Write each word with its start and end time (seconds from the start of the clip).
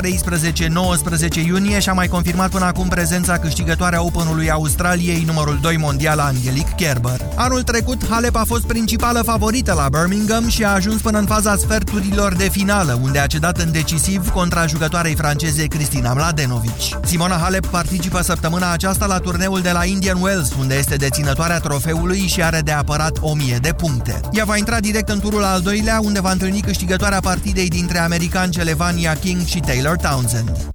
13-19 0.00 1.46
iunie 1.46 1.78
și 1.78 1.88
a 1.88 1.92
mai 1.92 2.08
confirmat 2.08 2.50
până 2.50 2.64
acum 2.64 2.88
prezența 2.88 3.38
câștigătoarea 3.38 4.02
Openului 4.02 4.50
Australiei, 4.50 5.22
numărul 5.26 5.58
2 5.62 5.76
mondial, 5.76 6.18
Angelique 6.18 6.74
Kerber. 6.76 7.20
Anul 7.34 7.62
trecut, 7.62 8.08
Halep 8.08 8.36
a 8.36 8.44
fost 8.46 8.66
principală 8.66 9.22
favorită 9.22 9.72
la 9.72 9.88
Birmingham 9.88 10.48
și 10.48 10.64
a 10.64 10.74
ajuns 10.74 11.00
până 11.00 11.18
în 11.18 11.26
faza 11.26 11.56
sferturilor 11.56 12.34
de 12.34 12.48
finală, 12.48 12.98
unde 13.02 13.18
a 13.18 13.26
cedat 13.26 13.58
în 13.58 13.72
decisiv 13.72 14.28
contra 14.28 14.66
jucătoarei 14.66 15.14
franceze 15.14 15.66
Cristina 15.66 16.12
Mladenovic. 16.12 16.80
Simona 17.04 17.36
Halep 17.42 17.66
participă 17.66 18.22
săptămâna 18.22 18.72
aceasta 18.72 19.06
la 19.06 19.18
turneul 19.18 19.60
de 19.60 19.70
la 19.70 19.84
Indian 19.84 20.22
Wells, 20.22 20.52
unde 20.58 20.74
este 20.74 20.96
deținătoarea 20.96 21.60
trofeului 21.60 22.18
și 22.26 22.42
are 22.42 22.60
de 22.60 22.72
apărat 22.72 23.16
1000 23.20 23.58
de 23.62 23.72
puncte. 23.72 24.20
Ea 24.32 24.44
va 24.44 24.56
intra 24.56 24.80
direct 24.80 25.08
în 25.08 25.20
turul 25.20 25.44
al 25.44 25.60
doilea, 25.60 26.00
unde 26.02 26.20
va 26.20 26.30
întâlni 26.30 26.60
câștigătoarea 26.60 27.20
partidei 27.20 27.68
dintre 27.68 27.98
americani 27.98 28.52
Celevania 28.52 29.14
King 29.14 29.44
și 29.44 29.60
Taylor 29.60 29.87
Townsend. 29.96 30.68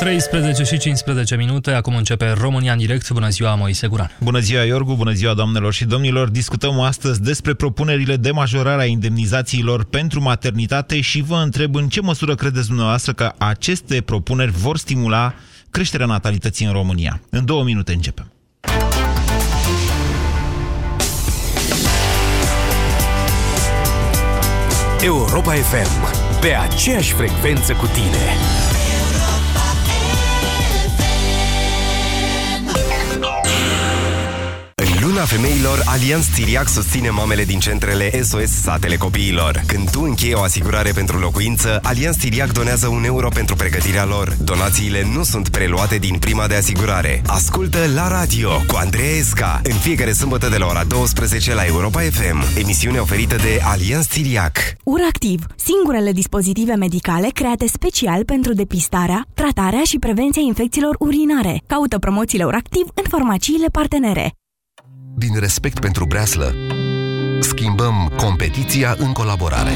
13 0.00 0.62
și 0.64 0.78
15 0.78 1.36
minute, 1.36 1.70
acum 1.70 1.96
începe 1.96 2.30
România 2.30 2.72
în 2.72 2.78
direct. 2.78 3.10
Bună 3.10 3.28
ziua, 3.28 3.54
Moise 3.54 3.86
Guran. 3.86 4.10
Bună 4.20 4.38
ziua, 4.38 4.62
Iorgu, 4.62 4.94
bună 4.94 5.12
ziua, 5.12 5.34
doamnelor 5.34 5.72
și 5.72 5.84
domnilor. 5.84 6.28
Discutăm 6.28 6.80
astăzi 6.80 7.22
despre 7.22 7.54
propunerile 7.54 8.16
de 8.16 8.30
majorare 8.30 8.82
a 8.82 8.84
indemnizațiilor 8.84 9.84
pentru 9.84 10.22
maternitate 10.22 11.00
și 11.00 11.22
vă 11.22 11.36
întreb 11.36 11.74
în 11.74 11.88
ce 11.88 12.00
măsură 12.00 12.34
credeți 12.34 12.66
dumneavoastră 12.66 13.12
că 13.12 13.32
aceste 13.38 14.00
propuneri 14.00 14.50
vor 14.50 14.78
stimula 14.78 15.34
creșterea 15.70 16.06
natalității 16.06 16.66
în 16.66 16.72
România. 16.72 17.20
În 17.30 17.44
două 17.44 17.64
minute 17.64 17.92
începem. 17.92 18.32
Europa 25.02 25.52
FM, 25.52 26.19
pe 26.40 26.54
aceeași 26.54 27.12
frecvență 27.12 27.72
cu 27.72 27.86
tine. 27.86 28.69
Luna 35.20 35.32
femeilor, 35.32 35.82
Alianț 35.84 36.24
Țiriac 36.34 36.68
susține 36.68 37.10
mamele 37.10 37.44
din 37.44 37.58
centrele 37.58 38.22
SOS 38.22 38.50
Satele 38.62 38.96
Copiilor. 38.96 39.62
Când 39.66 39.90
tu 39.90 40.00
încheie 40.02 40.34
o 40.34 40.42
asigurare 40.42 40.90
pentru 40.90 41.18
locuință, 41.18 41.80
Alianț 41.82 42.16
Țiriac 42.16 42.52
donează 42.52 42.88
un 42.88 43.04
euro 43.04 43.28
pentru 43.28 43.56
pregătirea 43.56 44.04
lor. 44.04 44.36
Donațiile 44.42 45.08
nu 45.12 45.22
sunt 45.22 45.48
preluate 45.48 45.98
din 45.98 46.18
prima 46.18 46.46
de 46.46 46.54
asigurare. 46.54 47.22
Ascultă 47.26 47.78
la 47.94 48.08
radio 48.08 48.50
cu 48.66 48.76
Andreea 48.76 49.16
Esca 49.16 49.60
în 49.64 49.74
fiecare 49.74 50.12
sâmbătă 50.12 50.48
de 50.48 50.56
la 50.56 50.66
ora 50.66 50.84
12 50.84 51.54
la 51.54 51.64
Europa 51.64 52.00
FM. 52.00 52.58
Emisiune 52.58 52.98
oferită 52.98 53.36
de 53.36 53.60
Alianț 53.64 54.06
Țiriac. 54.06 54.58
Uractiv, 54.84 55.46
singurele 55.56 56.12
dispozitive 56.12 56.74
medicale 56.74 57.28
create 57.34 57.66
special 57.66 58.24
pentru 58.24 58.52
depistarea, 58.52 59.26
tratarea 59.34 59.82
și 59.82 59.98
prevenția 59.98 60.42
infecțiilor 60.46 60.96
urinare. 60.98 61.60
Caută 61.66 61.98
promoțiile 61.98 62.44
Uractiv 62.44 62.84
în 62.94 63.04
farmaciile 63.08 63.66
partenere 63.66 64.34
din 65.20 65.38
respect 65.38 65.78
pentru 65.78 66.04
breaslă, 66.04 66.54
schimbăm 67.40 68.12
competiția 68.16 68.94
în 68.98 69.12
colaborare. 69.12 69.72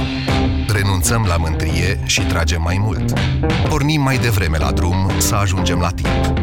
Renunțăm 0.68 1.24
la 1.28 1.36
mândrie 1.36 2.00
și 2.04 2.20
tragem 2.20 2.62
mai 2.62 2.78
mult. 2.80 3.12
Pornim 3.68 4.00
mai 4.00 4.18
devreme 4.18 4.58
la 4.58 4.72
drum 4.72 5.10
să 5.18 5.34
ajungem 5.34 5.78
la 5.78 5.90
timp. 5.90 6.38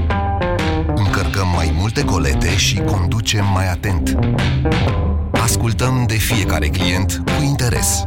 Încărcăm 0.96 1.48
mai 1.56 1.74
multe 1.78 2.06
colete 2.06 2.58
și 2.58 2.78
conducem 2.80 3.46
mai 3.54 3.72
atent. 3.72 4.18
Ascultăm 5.32 6.04
de 6.08 6.16
fiecare 6.16 6.68
client 6.68 7.22
cu 7.26 7.44
interes. 7.44 8.04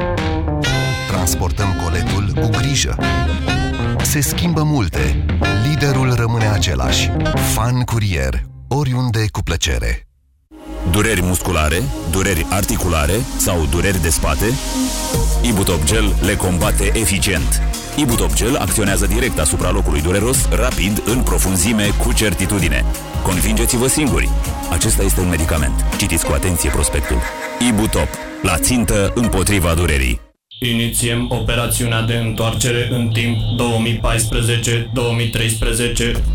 Transportăm 1.09 1.69
coletul 1.85 2.33
cu 2.41 2.49
grijă. 2.49 2.97
Se 4.03 4.21
schimbă 4.21 4.63
multe. 4.63 5.25
Liderul 5.69 6.15
rămâne 6.15 6.47
același. 6.47 7.11
Fan 7.55 7.81
Curier. 7.81 8.43
Oriunde 8.69 9.25
cu 9.33 9.43
plăcere. 9.43 10.09
Dureri 10.91 11.23
musculare, 11.23 11.83
dureri 12.11 12.47
articulare 12.51 13.21
sau 13.37 13.67
dureri 13.71 14.03
de 14.03 14.09
spate? 14.09 14.45
Ibutop 15.43 15.85
Gel 15.85 16.15
le 16.21 16.37
combate 16.37 16.91
eficient. 16.95 17.63
Ibutop 17.97 18.33
Gel 18.35 18.57
acționează 18.57 19.07
direct 19.07 19.39
asupra 19.39 19.71
locului 19.71 20.01
dureros, 20.01 20.49
rapid, 20.49 21.03
în 21.07 21.23
profunzime, 21.23 21.89
cu 22.03 22.13
certitudine. 22.13 22.85
Convingeți-vă 23.23 23.87
singuri. 23.87 24.29
Acesta 24.71 25.03
este 25.03 25.21
un 25.21 25.29
medicament. 25.29 25.85
Citiți 25.97 26.25
cu 26.25 26.33
atenție 26.33 26.71
prospectul. 26.71 27.19
Ibutop. 27.69 28.09
La 28.43 28.59
țintă 28.59 29.13
împotriva 29.15 29.75
durerii. 29.75 30.34
Inițiem 30.59 31.27
operațiunea 31.31 32.03
de 32.03 32.15
întoarcere 32.15 32.89
în 32.91 33.09
timp 33.09 33.39
2014-2013. 33.39 33.43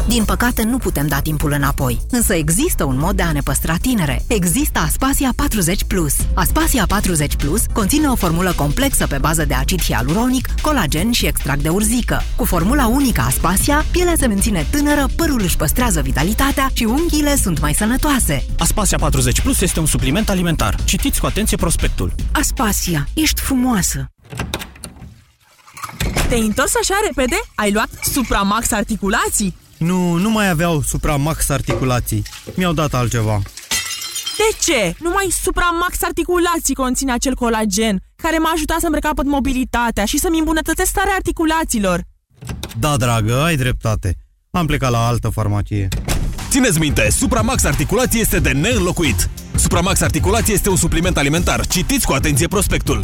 Din 0.07 0.25
păcate 0.25 0.63
nu 0.63 0.77
putem 0.77 1.07
da 1.07 1.19
timpul 1.19 1.51
înapoi, 1.51 1.99
însă 2.09 2.33
există 2.33 2.83
un 2.83 2.97
mod 2.97 3.15
de 3.15 3.21
a 3.21 3.31
ne 3.31 3.41
păstra 3.41 3.75
tinere. 3.81 4.23
Există 4.27 4.79
Aspasia 4.79 5.29
40 5.35 5.83
Plus. 5.83 6.15
Aspasia 6.33 6.85
40 6.87 7.35
Plus 7.35 7.63
conține 7.73 8.07
o 8.07 8.15
formulă 8.15 8.53
complexă 8.55 9.07
pe 9.07 9.17
bază 9.17 9.45
de 9.45 9.53
acid 9.53 9.81
hialuronic, 9.81 10.47
colagen 10.61 11.11
și 11.11 11.25
extract 11.25 11.61
de 11.61 11.69
urzică. 11.69 12.21
Cu 12.35 12.45
formula 12.45 12.87
unică 12.87 13.21
Aspasia, 13.21 13.85
pielea 13.91 14.13
se 14.17 14.27
menține 14.27 14.65
tânără, 14.69 15.05
părul 15.15 15.41
își 15.43 15.57
păstrează 15.57 16.01
vitalitatea 16.01 16.69
și 16.73 16.83
unghiile 16.83 17.35
sunt 17.35 17.59
mai 17.59 17.73
sănătoase. 17.73 18.45
Aspasia 18.57 18.97
40 18.97 19.41
Plus 19.41 19.61
este 19.61 19.79
un 19.79 19.85
supliment 19.85 20.29
alimentar. 20.29 20.75
Citiți 20.83 21.19
cu 21.19 21.25
atenție 21.25 21.57
prospectul. 21.57 22.13
Aspasia, 22.31 23.07
ești 23.13 23.41
frumoasă! 23.41 24.09
Te-ai 26.29 26.41
întors 26.45 26.75
așa 26.81 26.93
repede? 27.07 27.35
Ai 27.55 27.71
luat 27.71 27.89
Supramax 28.01 28.71
articulații? 28.71 29.55
Nu, 29.77 30.13
nu 30.13 30.29
mai 30.29 30.49
aveau 30.49 30.81
Supramax 30.81 31.49
articulații. 31.49 32.23
Mi-au 32.55 32.73
dat 32.73 32.93
altceva. 32.93 33.41
De 34.37 34.57
ce? 34.61 34.95
Numai 34.99 35.27
Supramax 35.43 36.01
articulații 36.01 36.75
conține 36.75 37.11
acel 37.11 37.35
colagen 37.35 38.01
care 38.15 38.37
m-a 38.37 38.51
ajutat 38.53 38.79
să-mi 38.79 38.93
recapăt 38.93 39.25
mobilitatea 39.25 40.05
și 40.05 40.17
să-mi 40.17 40.37
îmbunătățesc 40.39 40.89
starea 40.89 41.13
articulațiilor. 41.13 42.01
Da, 42.79 42.97
dragă, 42.97 43.41
ai 43.41 43.55
dreptate. 43.55 44.15
Am 44.51 44.65
plecat 44.65 44.91
la 44.91 45.07
altă 45.07 45.29
farmacie. 45.29 45.87
Țineți 46.49 46.79
minte, 46.79 47.09
Supramax 47.11 47.63
articulații 47.63 48.21
este 48.21 48.39
de 48.39 48.51
neînlocuit. 48.51 49.29
Supramax 49.55 50.01
articulații 50.01 50.53
este 50.53 50.69
un 50.69 50.75
supliment 50.75 51.17
alimentar. 51.17 51.67
Citiți 51.67 52.05
cu 52.05 52.13
atenție 52.13 52.47
prospectul. 52.47 53.03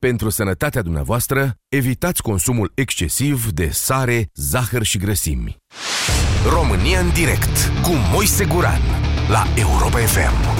Pentru 0.00 0.28
sănătatea 0.28 0.82
dumneavoastră, 0.82 1.54
evitați 1.68 2.22
consumul 2.22 2.72
excesiv 2.74 3.50
de 3.50 3.68
sare, 3.72 4.30
zahăr 4.34 4.82
și 4.82 4.98
grăsimi. 4.98 5.56
România 6.52 7.00
în 7.00 7.12
direct 7.12 7.72
cu 7.82 7.90
Moise 8.12 8.44
Guran 8.44 8.80
la 9.28 9.44
Europa 9.56 9.98
FM. 9.98 10.57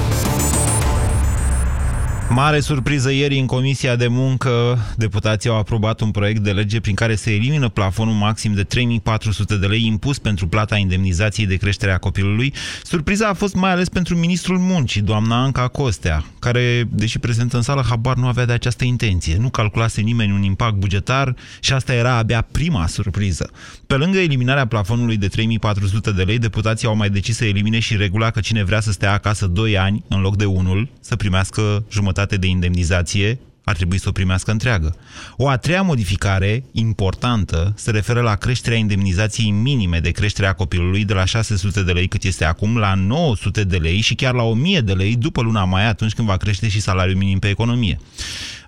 Mare 2.30 2.60
surpriză 2.60 3.10
ieri 3.10 3.38
în 3.38 3.46
Comisia 3.46 3.96
de 3.96 4.06
Muncă, 4.06 4.78
deputații 4.96 5.50
au 5.50 5.56
aprobat 5.56 6.00
un 6.00 6.10
proiect 6.10 6.40
de 6.40 6.50
lege 6.50 6.80
prin 6.80 6.94
care 6.94 7.14
se 7.14 7.34
elimină 7.34 7.68
plafonul 7.68 8.14
maxim 8.14 8.54
de 8.54 8.62
3400 8.62 9.56
de 9.56 9.66
lei 9.66 9.86
impus 9.86 10.18
pentru 10.18 10.48
plata 10.48 10.76
indemnizației 10.76 11.46
de 11.46 11.56
creștere 11.56 11.92
a 11.92 11.98
copilului. 11.98 12.54
Surpriza 12.82 13.28
a 13.28 13.34
fost 13.34 13.54
mai 13.54 13.70
ales 13.70 13.88
pentru 13.88 14.16
ministrul 14.16 14.58
muncii, 14.58 15.00
doamna 15.00 15.42
Anca 15.42 15.68
Costea, 15.68 16.24
care, 16.38 16.88
deși 16.90 17.18
prezent 17.18 17.52
în 17.52 17.62
sală, 17.62 17.84
habar 17.88 18.16
nu 18.16 18.26
avea 18.26 18.44
de 18.44 18.52
această 18.52 18.84
intenție. 18.84 19.36
Nu 19.36 19.48
calculase 19.48 20.00
nimeni 20.00 20.32
un 20.32 20.42
impact 20.42 20.74
bugetar 20.74 21.34
și 21.60 21.72
asta 21.72 21.94
era 21.94 22.16
abia 22.16 22.46
prima 22.52 22.86
surpriză. 22.86 23.50
Pe 23.86 23.94
lângă 23.94 24.18
eliminarea 24.18 24.66
plafonului 24.66 25.16
de 25.16 25.28
3400 25.28 26.10
de 26.10 26.22
lei, 26.22 26.38
deputații 26.38 26.88
au 26.88 26.96
mai 26.96 27.10
decis 27.10 27.36
să 27.36 27.44
elimine 27.44 27.78
și 27.78 27.96
regula 27.96 28.30
că 28.30 28.40
cine 28.40 28.64
vrea 28.64 28.80
să 28.80 28.92
stea 28.92 29.12
acasă 29.12 29.46
2 29.46 29.78
ani 29.78 30.04
în 30.08 30.20
loc 30.20 30.36
de 30.36 30.44
unul, 30.44 30.88
să 31.00 31.16
primească 31.16 31.84
jumătate 31.90 32.16
jumătate 32.18 32.46
de 32.46 32.52
indemnizație 32.52 33.38
ar 33.64 33.76
trebui 33.76 33.98
să 33.98 34.08
o 34.08 34.12
primească 34.12 34.50
întreagă. 34.50 34.96
O 35.36 35.48
a 35.48 35.56
treia 35.56 35.82
modificare 35.82 36.64
importantă 36.72 37.72
se 37.76 37.90
referă 37.90 38.20
la 38.20 38.34
creșterea 38.34 38.78
indemnizației 38.78 39.50
minime 39.50 40.00
de 40.00 40.10
creșterea 40.10 40.52
copilului 40.52 41.04
de 41.04 41.14
la 41.14 41.24
600 41.24 41.82
de 41.82 41.92
lei 41.92 42.08
cât 42.08 42.22
este 42.22 42.44
acum 42.44 42.76
la 42.76 42.94
900 42.94 43.64
de 43.64 43.76
lei 43.76 44.00
și 44.00 44.14
chiar 44.14 44.34
la 44.34 44.42
1000 44.42 44.80
de 44.80 44.92
lei 44.92 45.16
după 45.16 45.42
luna 45.42 45.64
mai 45.64 45.86
atunci 45.86 46.12
când 46.12 46.28
va 46.28 46.36
crește 46.36 46.68
și 46.68 46.80
salariul 46.80 47.16
minim 47.16 47.38
pe 47.38 47.48
economie. 47.48 48.00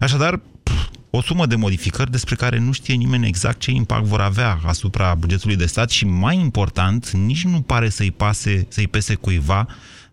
Așadar, 0.01 0.41
o 1.11 1.23
sumă 1.23 1.47
de 1.47 1.57
modificări 1.57 2.11
despre 2.11 2.35
care 2.35 2.59
nu 2.59 2.73
știe 2.73 2.95
nimeni 2.95 3.27
exact 3.27 3.59
ce 3.59 3.71
impact 3.71 4.05
vor 4.05 4.21
avea 4.21 4.59
asupra 4.65 5.15
bugetului 5.15 5.57
de 5.57 5.67
stat 5.67 5.91
și, 5.91 6.05
mai 6.05 6.37
important, 6.39 7.11
nici 7.11 7.45
nu 7.45 7.61
pare 7.61 7.89
să-i, 7.89 8.11
pase, 8.11 8.67
să-i 8.69 8.89
pese 8.89 9.15
cuiva 9.15 9.67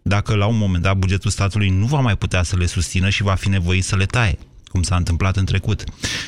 dacă 0.07 0.35
la 0.35 0.45
un 0.45 0.57
moment 0.57 0.83
dat 0.83 0.97
bugetul 0.97 1.31
statului 1.31 1.69
nu 1.69 1.85
va 1.85 1.99
mai 1.99 2.17
putea 2.17 2.43
să 2.43 2.55
le 2.57 2.65
susțină 2.65 3.09
și 3.09 3.23
va 3.23 3.35
fi 3.35 3.49
nevoit 3.49 3.83
să 3.83 3.95
le 3.95 4.05
taie 4.05 4.37
cum 4.77 4.81
s-a 4.81 4.95
întâmplat 4.95 5.37
în 5.37 5.45
trecut, 5.45 5.83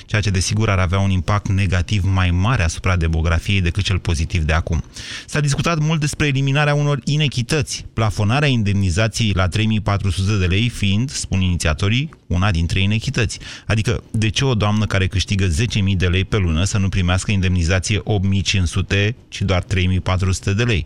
ceea 0.05 0.21
ce 0.21 0.29
desigur 0.29 0.69
ar 0.69 0.79
avea 0.79 0.99
un 0.99 1.09
impact 1.09 1.47
negativ 1.47 2.03
mai 2.03 2.31
mare 2.31 2.63
asupra 2.63 2.95
demografiei 2.95 3.61
decât 3.61 3.83
cel 3.83 3.99
pozitiv 3.99 4.43
de 4.43 4.53
acum. 4.53 4.83
S-a 5.25 5.39
discutat 5.39 5.79
mult 5.79 5.99
despre 5.99 6.27
eliminarea 6.27 6.73
unor 6.73 6.99
inechități, 7.03 7.85
plafonarea 7.93 8.47
indemnizației 8.47 9.31
la 9.31 9.47
3400 9.47 10.37
de 10.37 10.45
lei 10.45 10.69
fiind, 10.69 11.09
spun 11.09 11.41
inițiatorii, 11.41 12.09
una 12.27 12.51
dintre 12.51 12.79
inechități. 12.79 13.39
Adică, 13.67 14.03
de 14.11 14.29
ce 14.29 14.45
o 14.45 14.53
doamnă 14.53 14.85
care 14.85 15.07
câștigă 15.07 15.47
10.000 15.47 15.53
de 15.97 16.07
lei 16.07 16.25
pe 16.25 16.37
lună 16.37 16.63
să 16.63 16.77
nu 16.77 16.89
primească 16.89 17.31
indemnizație 17.31 18.01
8.500, 18.99 19.09
ci 19.27 19.41
doar 19.41 19.63
3.400 19.63 20.55
de 20.55 20.63
lei? 20.63 20.85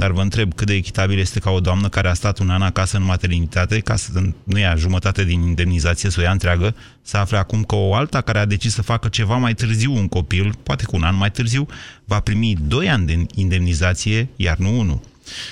Dar 0.00 0.10
vă 0.10 0.20
întreb 0.20 0.54
cât 0.54 0.66
de 0.66 0.74
echitabil 0.74 1.18
este 1.18 1.38
ca 1.38 1.50
o 1.50 1.60
doamnă 1.60 1.88
care 1.88 2.08
a 2.08 2.14
stat 2.14 2.38
un 2.38 2.50
an 2.50 2.62
acasă 2.62 2.96
în 2.96 3.04
maternitate, 3.04 3.78
ca 3.80 3.96
să 3.96 4.10
nu 4.44 4.58
ia 4.58 4.74
jumătate 4.76 5.24
din 5.24 5.42
indemnizație, 5.42 6.10
să 6.10 6.20
o 6.20 6.22
ia 6.22 6.30
întreagă, 6.30 6.74
să 7.02 7.16
afle 7.16 7.36
acum 7.36 7.62
că 7.62 7.74
o 7.74 7.94
alta 7.94 8.20
care 8.20 8.38
a 8.38 8.44
decis 8.44 8.74
să 8.74 8.82
facă 8.82 9.08
ceva 9.08 9.36
mai 9.36 9.54
târziu 9.54 9.92
un 9.94 10.08
copil, 10.08 10.54
poate 10.62 10.84
cu 10.84 10.96
un 10.96 11.02
an 11.02 11.16
mai 11.16 11.30
târziu, 11.30 11.66
va 12.04 12.20
primi 12.20 12.56
2 12.66 12.88
ani 12.88 13.06
de 13.06 13.26
indemnizație, 13.34 14.28
iar 14.36 14.56
nu 14.56 14.78
unul. 14.78 15.00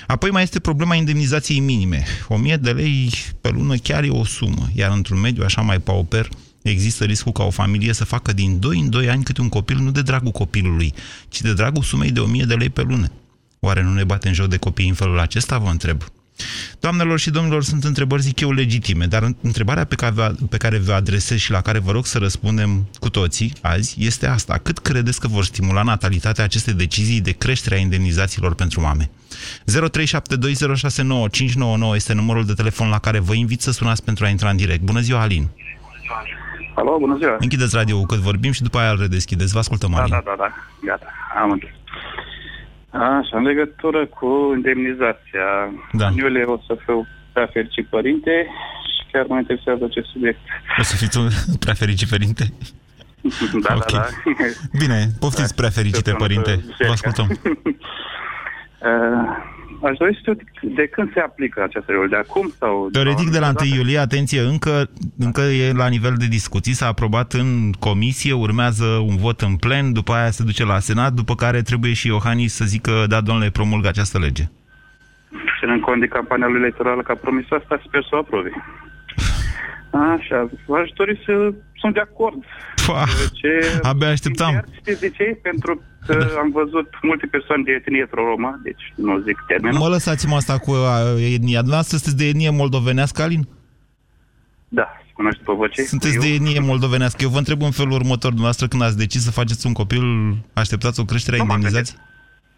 Apoi 0.07 0.29
mai 0.29 0.43
este 0.43 0.59
problema 0.59 0.95
indemnizației 0.95 1.59
minime. 1.59 2.05
1000 2.27 2.57
de 2.57 2.71
lei 2.71 3.13
pe 3.41 3.49
lună 3.49 3.75
chiar 3.75 4.03
e 4.03 4.09
o 4.09 4.25
sumă, 4.25 4.69
iar 4.73 4.91
într-un 4.91 5.19
mediu 5.19 5.43
așa 5.43 5.61
mai 5.61 5.79
pauper, 5.79 6.29
există 6.61 7.03
riscul 7.03 7.31
ca 7.31 7.43
o 7.43 7.49
familie 7.49 7.93
să 7.93 8.05
facă 8.05 8.33
din 8.33 8.59
2 8.59 8.79
în 8.79 8.89
2 8.89 9.09
ani 9.09 9.23
câte 9.23 9.41
un 9.41 9.49
copil, 9.49 9.77
nu 9.77 9.91
de 9.91 10.01
dragul 10.01 10.31
copilului, 10.31 10.93
ci 11.29 11.41
de 11.41 11.53
dragul 11.53 11.83
sumei 11.83 12.11
de 12.11 12.19
1000 12.19 12.43
de 12.43 12.53
lei 12.53 12.69
pe 12.69 12.81
lună. 12.81 13.11
Oare 13.67 13.81
nu 13.81 13.93
ne 13.93 14.03
bate 14.03 14.27
în 14.27 14.33
joc 14.33 14.47
de 14.47 14.57
copii 14.57 14.87
în 14.87 14.93
felul 14.93 15.19
acesta, 15.19 15.57
vă 15.57 15.69
întreb? 15.69 16.01
Doamnelor 16.79 17.19
și 17.19 17.29
domnilor, 17.29 17.63
sunt 17.63 17.83
întrebări, 17.83 18.21
zic 18.21 18.39
eu, 18.39 18.51
legitime, 18.51 19.05
dar 19.05 19.23
întrebarea 19.41 19.83
pe 19.85 19.95
care, 19.95 20.11
vă, 20.11 20.33
pe 20.49 20.57
care 20.57 20.77
vă 20.77 20.93
adresez 20.93 21.37
și 21.37 21.51
la 21.51 21.61
care 21.61 21.79
vă 21.79 21.91
rog 21.91 22.05
să 22.05 22.17
răspundem 22.17 22.87
cu 22.99 23.09
toții 23.09 23.53
azi 23.61 23.95
este 23.99 24.27
asta. 24.27 24.57
Cât 24.57 24.77
credeți 24.77 25.19
că 25.19 25.27
vor 25.27 25.43
stimula 25.43 25.81
natalitatea 25.81 26.43
aceste 26.43 26.73
decizii 26.73 27.21
de 27.21 27.31
creștere 27.31 27.75
a 27.75 27.77
indemnizațiilor 27.77 28.55
pentru 28.55 28.81
mame? 28.81 29.09
0372069599 31.89 31.95
este 31.95 32.13
numărul 32.13 32.45
de 32.45 32.53
telefon 32.53 32.89
la 32.89 32.99
care 32.99 33.19
vă 33.19 33.33
invit 33.33 33.61
să 33.61 33.71
sunați 33.71 34.03
pentru 34.03 34.25
a 34.25 34.27
intra 34.27 34.49
în 34.49 34.57
direct. 34.57 34.81
Bună 34.81 34.99
ziua, 34.99 35.21
Alin! 35.21 35.47
Alo, 36.75 36.97
bună 36.99 37.17
ziua! 37.17 37.35
Închideți 37.39 37.75
radio 37.75 38.01
cât 38.01 38.17
vorbim 38.17 38.51
și 38.51 38.61
după 38.61 38.77
aia 38.77 38.91
îl 38.91 38.99
redeschideți. 38.99 39.53
Vă 39.53 39.59
ascultăm, 39.59 39.91
da, 39.91 39.97
Alin. 39.97 40.11
Da, 40.11 40.21
da, 40.25 40.35
da, 40.37 40.53
gata, 40.83 41.05
am 41.41 41.51
înțeles. 41.51 41.75
Așa, 42.97 43.37
în 43.37 43.43
legătură 43.43 44.05
cu 44.05 44.51
indemnizația, 44.55 45.47
da. 45.91 46.09
eu 46.17 46.27
le 46.27 46.43
o 46.43 46.57
să 46.67 46.77
fiu 46.85 47.07
prea 47.33 47.49
fericit 47.53 47.87
părinte 47.87 48.47
și 48.93 49.11
chiar 49.11 49.25
mă 49.27 49.37
interesează 49.37 49.83
acest 49.83 50.07
subiect. 50.07 50.39
O 50.79 50.83
să 50.83 50.95
fiți 50.95 51.17
un 51.17 51.27
prea 51.59 51.73
fericit 51.73 52.09
părinte? 52.09 52.43
da, 53.67 53.73
Ok. 53.75 53.91
da, 53.91 53.97
da. 53.97 54.05
Bine, 54.79 55.07
poftiți 55.19 55.55
prea 55.55 55.69
fericite, 55.69 56.11
părinte. 56.11 56.63
Vă 56.79 56.91
ascultăm. 56.91 57.27
Uh, 59.79 59.89
Aș 59.89 59.97
dori 59.97 60.13
să 60.13 60.19
știu 60.19 60.33
de 60.61 60.87
când 60.87 61.13
se 61.13 61.19
aplică 61.19 61.63
această 61.63 61.91
regulă, 61.91 62.09
de 62.09 62.15
acum 62.15 62.49
sau... 62.57 62.89
Teoretic 62.91 63.29
de 63.29 63.39
la 63.39 63.51
1 63.61 63.75
iulie, 63.75 63.97
atenție, 63.97 64.39
încă, 64.39 64.89
încă 65.17 65.41
e 65.41 65.73
la 65.73 65.87
nivel 65.87 66.13
de 66.17 66.27
discuții, 66.27 66.73
s-a 66.73 66.87
aprobat 66.87 67.33
în 67.33 67.71
comisie, 67.79 68.33
urmează 68.33 68.85
un 68.85 69.15
vot 69.17 69.41
în 69.41 69.55
plen, 69.55 69.93
după 69.93 70.13
aia 70.13 70.29
se 70.29 70.43
duce 70.43 70.65
la 70.65 70.79
Senat, 70.79 71.13
după 71.13 71.35
care 71.35 71.61
trebuie 71.61 71.93
și 71.93 72.07
Iohannis 72.07 72.53
să 72.53 72.65
zică, 72.65 72.91
da, 73.07 73.21
domnule, 73.21 73.49
promulgă 73.49 73.87
această 73.87 74.17
lege. 74.19 74.43
Ținând 75.59 75.81
cont 75.81 75.99
de 75.99 76.07
campania 76.07 76.47
lui 76.47 76.59
electorală 76.59 77.01
că 77.01 77.11
a 77.11 77.15
promis 77.15 77.45
asta, 77.49 77.81
sper 77.87 78.03
să 78.03 78.15
o 78.15 78.17
aprobe. 78.17 78.51
Așa, 80.15 80.37
aș 80.81 80.89
dori 80.95 81.21
să 81.25 81.53
sunt 81.81 81.93
de 81.93 81.99
acord. 81.99 82.43
Pua, 82.85 83.03
ce, 83.33 83.79
abia 83.81 84.09
așteptam. 84.09 84.63
Știți 84.81 84.99
de 84.99 85.09
ce? 85.09 85.23
Pentru 85.41 85.81
că 86.05 86.27
am 86.41 86.51
văzut 86.51 86.87
multe 87.01 87.25
persoane 87.25 87.63
de 87.65 87.71
etnie 87.71 88.05
pro-roma, 88.05 88.59
deci 88.63 88.93
nu 88.95 89.19
zic 89.19 89.37
termenul. 89.47 89.79
Mă 89.79 89.87
lăsați-mă 89.87 90.35
asta 90.35 90.57
cu 90.57 90.71
uh, 90.71 90.77
etnia. 91.33 91.59
Dumneavoastră 91.59 91.97
sunteți 91.97 92.17
de 92.17 92.25
etnie 92.27 92.49
moldovenească, 92.49 93.21
Alin? 93.21 93.47
Da, 94.67 94.87
cunoaște 95.13 95.41
pe 95.45 95.53
voce. 95.53 95.81
Sunteți 95.81 96.15
Eu- 96.15 96.21
de 96.21 96.27
etnie 96.27 96.59
moldovenească. 96.59 97.23
Eu 97.23 97.29
vă 97.29 97.37
întreb 97.37 97.61
în 97.61 97.71
felul 97.71 97.91
următor, 97.91 98.29
dumneavoastră, 98.29 98.67
când 98.67 98.81
ați 98.81 98.97
decis 98.97 99.23
să 99.23 99.31
faceți 99.31 99.67
un 99.67 99.73
copil, 99.73 100.03
așteptați 100.53 100.99
o 100.99 101.03
creștere 101.03 101.35
a 101.35 101.39
Nu 101.39 101.45
m-am 101.45 101.55
indemnizației? 101.55 101.99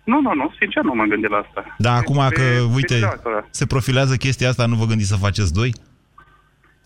Nu, 0.03 0.21
nu, 0.21 0.33
nu, 0.33 0.53
sincer 0.59 0.83
nu 0.83 0.94
m-am 0.95 1.07
gândit 1.09 1.30
la 1.30 1.38
asta. 1.38 1.75
Da, 1.77 1.94
acum 1.94 2.15
că, 2.15 2.42
Pe- 2.42 2.69
uite, 2.75 2.95
pe 3.00 3.06
altora. 3.06 3.47
se 3.50 3.65
profilează 3.65 4.15
chestia 4.15 4.50
asta, 4.50 4.65
nu 4.65 4.75
vă 4.75 4.85
gândiți 4.85 5.09
să 5.09 5.15
faceți 5.15 5.53
doi? 5.53 5.74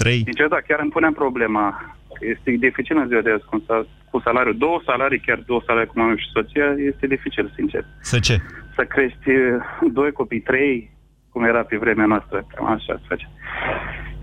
Trei? 0.03 0.21
Sincer, 0.29 0.47
da, 0.47 0.59
chiar 0.67 0.79
îmi 0.81 0.89
puneam 0.95 1.13
problema. 1.13 1.65
că 2.13 2.21
Este 2.33 2.51
dificil 2.67 2.97
în 2.97 3.07
ziua 3.07 3.21
de 3.21 3.31
azi 3.31 3.45
cu, 3.49 3.63
sal- 3.67 3.87
cu 4.11 4.17
salariul. 4.25 4.57
Două 4.57 4.81
salarii, 4.85 5.19
chiar 5.27 5.39
două 5.49 5.61
salarii 5.67 5.91
cum 5.91 6.01
am 6.01 6.09
eu 6.09 6.15
și 6.23 6.29
soția, 6.35 6.67
este 6.91 7.07
dificil, 7.07 7.51
sincer. 7.55 7.83
Să 8.01 8.19
ce? 8.19 8.35
Să 8.75 8.83
crești 8.93 9.29
uh, 9.29 9.91
doi 9.99 10.11
copii, 10.11 10.39
trei, 10.49 10.91
cum 11.31 11.43
era 11.43 11.61
pe 11.63 11.77
vremea 11.77 12.05
noastră. 12.05 12.37
Cam 12.55 12.65
așa 12.65 12.93
se 12.99 13.05
face. 13.07 13.27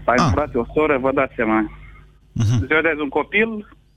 Ai 0.04 0.14
Ah. 0.18 0.24
un 0.26 0.30
frate, 0.32 0.58
o 0.58 0.64
soră, 0.74 0.98
vă 0.98 1.10
dați 1.14 1.34
seama. 1.34 1.58
Mhm. 2.32 2.66
Ziua 2.66 2.80
de 2.82 2.88
azi 2.88 3.00
un 3.00 3.08
copil 3.08 3.50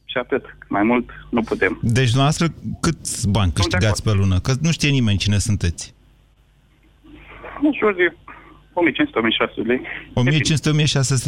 și 0.05 0.17
atât. 0.17 0.45
Mai 0.67 0.83
mult 0.83 1.09
nu 1.29 1.41
putem. 1.41 1.79
Deci, 1.81 2.05
dumneavoastră, 2.13 2.47
câți 2.81 3.29
bani 3.29 3.51
câștigați 3.51 4.03
pe 4.03 4.11
lună? 4.13 4.39
Că 4.39 4.51
nu 4.61 4.71
știe 4.71 4.89
nimeni 4.89 5.17
cine 5.17 5.37
sunteți. 5.37 5.93
Nu 7.61 7.73
știu, 7.73 7.91
zi 7.91 8.05
1500-1600 8.73 9.55
de 9.55 9.61
lei. 9.61 9.81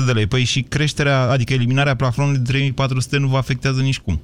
1500-1600 0.01 0.05
de 0.05 0.11
lei. 0.11 0.27
Păi 0.27 0.43
și 0.43 0.61
creșterea, 0.61 1.19
adică 1.19 1.53
eliminarea 1.53 1.95
plafonului 1.95 2.37
de 2.37 2.51
3400 2.51 3.17
nu 3.17 3.27
vă 3.27 3.37
afectează 3.37 3.81
nici 3.81 3.99
cum. 3.99 4.21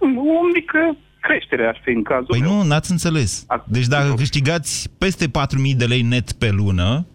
O 0.00 0.46
mică 0.54 0.96
creștere 1.20 1.66
ar 1.66 1.80
fi 1.84 1.90
în 1.90 2.02
cazul 2.02 2.26
Păi 2.28 2.40
meu. 2.40 2.52
nu, 2.52 2.62
n-ați 2.62 2.90
înțeles. 2.90 3.46
Deci 3.64 3.86
dacă 3.86 4.14
câștigați 4.16 4.90
peste 4.98 5.28
4000 5.28 5.74
de 5.74 5.84
lei 5.84 6.02
net 6.02 6.32
pe 6.32 6.50
lună, 6.50 7.06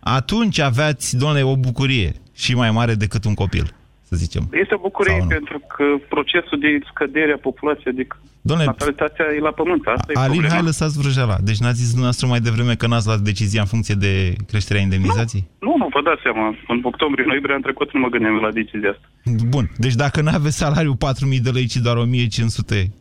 atunci 0.00 0.58
aveați, 0.58 1.16
domnule, 1.16 1.42
o 1.42 1.56
bucurie 1.56 2.12
și 2.34 2.54
mai 2.54 2.70
mare 2.70 2.94
decât 2.94 3.24
un 3.24 3.34
copil, 3.34 3.74
să 4.12 4.18
zicem. 4.24 4.42
Este 4.62 4.74
o 4.78 4.80
bucurie 4.88 5.16
Sau 5.18 5.22
nu? 5.22 5.34
pentru 5.36 5.58
că 5.72 5.84
procesul 6.14 6.58
de 6.64 6.68
scădere 6.90 7.32
a 7.32 7.46
populației, 7.48 7.92
adică 7.94 8.14
Domnule, 8.48 8.68
natalitatea 8.68 9.26
e 9.36 9.40
la 9.48 9.54
pământ. 9.60 9.82
Asta 9.86 10.12
e 10.12 10.18
Alin, 10.18 10.30
problema. 10.30 10.54
hai 10.54 10.64
lăsați 10.70 10.98
vrăjeala. 11.02 11.36
Deci 11.48 11.60
n-ați 11.62 11.80
zis 11.82 11.88
dumneavoastră 11.88 12.26
mai 12.26 12.40
devreme 12.48 12.74
că 12.80 12.86
n-ați 12.86 13.06
luat 13.06 13.20
decizia 13.30 13.60
în 13.60 13.70
funcție 13.74 13.94
de 14.06 14.12
creșterea 14.50 14.82
indemnizației? 14.82 15.44
Nu, 15.66 15.74
nu, 15.80 15.86
vă 15.94 16.00
dați 16.08 16.22
seama. 16.26 16.44
În 16.72 16.78
octombrie, 16.82 17.24
noiembrie 17.26 17.54
am 17.54 17.60
trecut, 17.68 17.88
nu 17.92 18.00
mă 18.00 18.08
gândeam 18.08 18.34
la 18.34 18.50
decizia 18.60 18.90
asta. 18.94 19.06
Bun. 19.54 19.64
Deci 19.84 19.94
dacă 20.04 20.20
nu 20.20 20.30
aveți 20.34 20.56
salariul 20.56 20.96
4000 20.96 21.40
de 21.40 21.50
lei, 21.50 21.66
ci 21.66 21.76
doar 21.76 21.96
1500, 21.96 22.92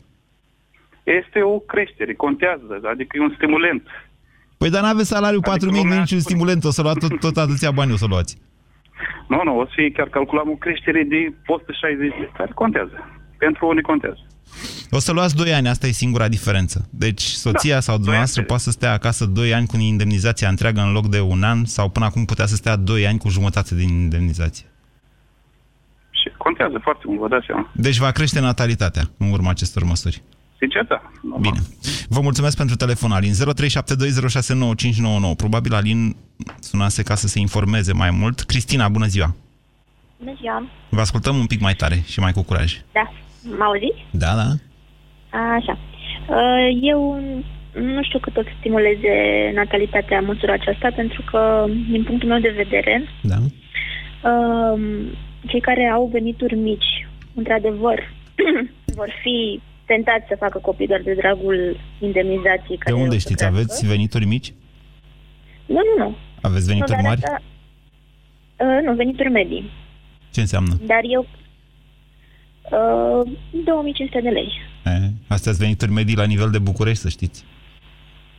Este 1.19 1.39
o 1.53 1.59
creștere, 1.59 2.13
contează, 2.13 2.73
adică 2.93 3.11
e 3.17 3.21
un 3.27 3.33
stimulent. 3.35 3.83
Păi 4.57 4.69
dar 4.69 4.81
n-aveți 4.81 5.07
salariul 5.07 5.43
Adică 5.45 5.65
4.000, 5.65 5.71
nu 5.71 5.77
e 5.77 5.81
lumea 5.81 5.99
niciun 5.99 6.19
stimulant, 6.19 6.63
o 6.63 6.71
să 6.71 6.81
luați 6.81 6.99
tot, 6.99 7.19
tot 7.19 7.37
atâția 7.37 7.71
bani, 7.71 7.91
o 7.91 7.95
să 7.95 8.05
luați. 8.09 8.37
Nu, 9.33 9.39
nu, 9.43 9.59
o 9.59 9.65
să 9.65 9.71
fie 9.75 9.91
chiar 9.91 10.07
calculam 10.07 10.49
o 10.49 10.61
creștere 10.63 11.03
de 11.03 11.33
160 11.45 12.09
de 12.19 12.29
care 12.37 12.51
contează. 12.53 12.97
Pentru 13.37 13.67
unii 13.67 13.81
contează. 13.81 14.21
O 14.89 14.99
să 14.99 15.11
luați 15.11 15.35
2 15.35 15.53
ani, 15.53 15.67
asta 15.67 15.87
e 15.87 15.91
singura 15.91 16.27
diferență. 16.27 16.87
Deci 16.89 17.21
soția 17.21 17.79
sau 17.79 17.95
dumneavoastră 17.95 18.43
poate 18.43 18.61
să 18.61 18.71
stea 18.71 18.91
acasă 18.91 19.25
2 19.25 19.53
ani 19.53 19.67
cu 19.67 19.77
indemnizația 19.77 20.49
întreagă 20.49 20.81
în 20.81 20.91
loc 20.91 21.07
de 21.07 21.19
un 21.19 21.43
an 21.43 21.65
sau 21.65 21.89
până 21.89 22.05
acum 22.05 22.25
putea 22.25 22.45
să 22.45 22.55
stea 22.55 22.75
2 22.75 23.07
ani 23.07 23.19
cu 23.19 23.29
jumătate 23.29 23.75
din 23.75 23.89
indemnizație. 23.89 24.65
Și 26.11 26.29
contează 26.37 26.79
foarte 26.81 27.03
mult, 27.05 27.19
vă 27.19 27.27
dați 27.27 27.45
seama. 27.45 27.71
Deci 27.73 27.97
va 27.97 28.11
crește 28.11 28.39
natalitatea 28.39 29.03
în 29.17 29.31
urma 29.31 29.49
acestor 29.49 29.83
măsuri. 29.83 30.21
Sincer, 30.61 30.85
da. 30.87 31.01
Bine. 31.39 31.57
Vă 32.09 32.19
mulțumesc 32.21 32.57
pentru 32.57 32.75
telefon, 32.75 33.11
Alin. 33.11 33.31
0372069599. 33.33 35.35
Probabil 35.37 35.73
Alin 35.73 36.15
sunase 36.59 37.03
ca 37.03 37.15
să 37.15 37.27
se 37.27 37.39
informeze 37.39 37.93
mai 37.93 38.11
mult. 38.11 38.39
Cristina, 38.41 38.87
bună 38.89 39.05
ziua! 39.05 39.35
Bună 40.19 40.33
ziua! 40.39 40.67
Vă 40.89 41.01
ascultăm 41.01 41.35
un 41.37 41.45
pic 41.45 41.59
mai 41.61 41.73
tare 41.73 42.03
și 42.07 42.19
mai 42.19 42.31
cu 42.31 42.43
curaj. 42.43 42.73
Da, 42.91 43.11
mă 43.57 43.63
auziți? 43.63 44.05
Da, 44.11 44.35
da. 44.35 44.47
Așa. 45.57 45.77
Uh, 46.27 46.79
Eu 46.81 47.19
nu 47.73 48.03
știu 48.03 48.19
cât 48.19 48.37
o 48.37 48.41
să 48.41 48.49
stimuleze 48.59 49.11
natalitatea 49.55 50.21
măsura 50.21 50.53
aceasta, 50.53 50.89
pentru 50.95 51.23
că, 51.31 51.65
din 51.91 52.03
punctul 52.03 52.29
meu 52.29 52.39
de 52.39 52.53
vedere, 52.63 53.03
Da. 53.21 53.35
uh, 54.29 54.79
cei 55.47 55.59
care 55.61 55.85
au 55.93 56.09
venituri 56.11 56.55
mici, 56.55 57.07
într-adevăr, 57.33 57.99
vor 58.99 59.09
fi 59.23 59.61
tentați 59.93 60.25
să 60.27 60.35
facă 60.45 60.57
copii 60.67 60.87
doar 60.87 61.01
de 61.09 61.13
dragul 61.13 61.57
indemnizației. 61.99 62.77
De 62.77 62.83
care 62.83 62.95
unde 62.95 63.15
o 63.15 63.19
să 63.19 63.25
știți? 63.25 63.35
crească. 63.35 63.57
Aveți 63.57 63.87
venituri 63.93 64.25
mici? 64.25 64.53
Nu, 65.65 65.81
nu, 65.89 65.93
nu. 66.03 66.09
Aveți 66.41 66.67
venituri 66.71 66.97
nu, 66.97 67.03
dar 67.03 67.05
mari? 67.09 67.21
Asta, 67.23 67.41
uh, 68.63 68.79
nu, 68.85 68.93
venituri 68.93 69.29
medii. 69.29 69.63
Ce 70.33 70.39
înseamnă? 70.39 70.73
Dar 70.91 71.03
eu... 71.15 71.21
Uh, 72.77 73.31
2500 73.63 74.21
de 74.21 74.29
lei. 74.29 74.51
E, 74.85 74.91
astea 75.27 75.51
sunt 75.51 75.63
venituri 75.65 75.91
medii 75.91 76.15
la 76.15 76.29
nivel 76.33 76.49
de 76.51 76.59
București, 76.59 77.01
să 77.01 77.09
știți. 77.09 77.45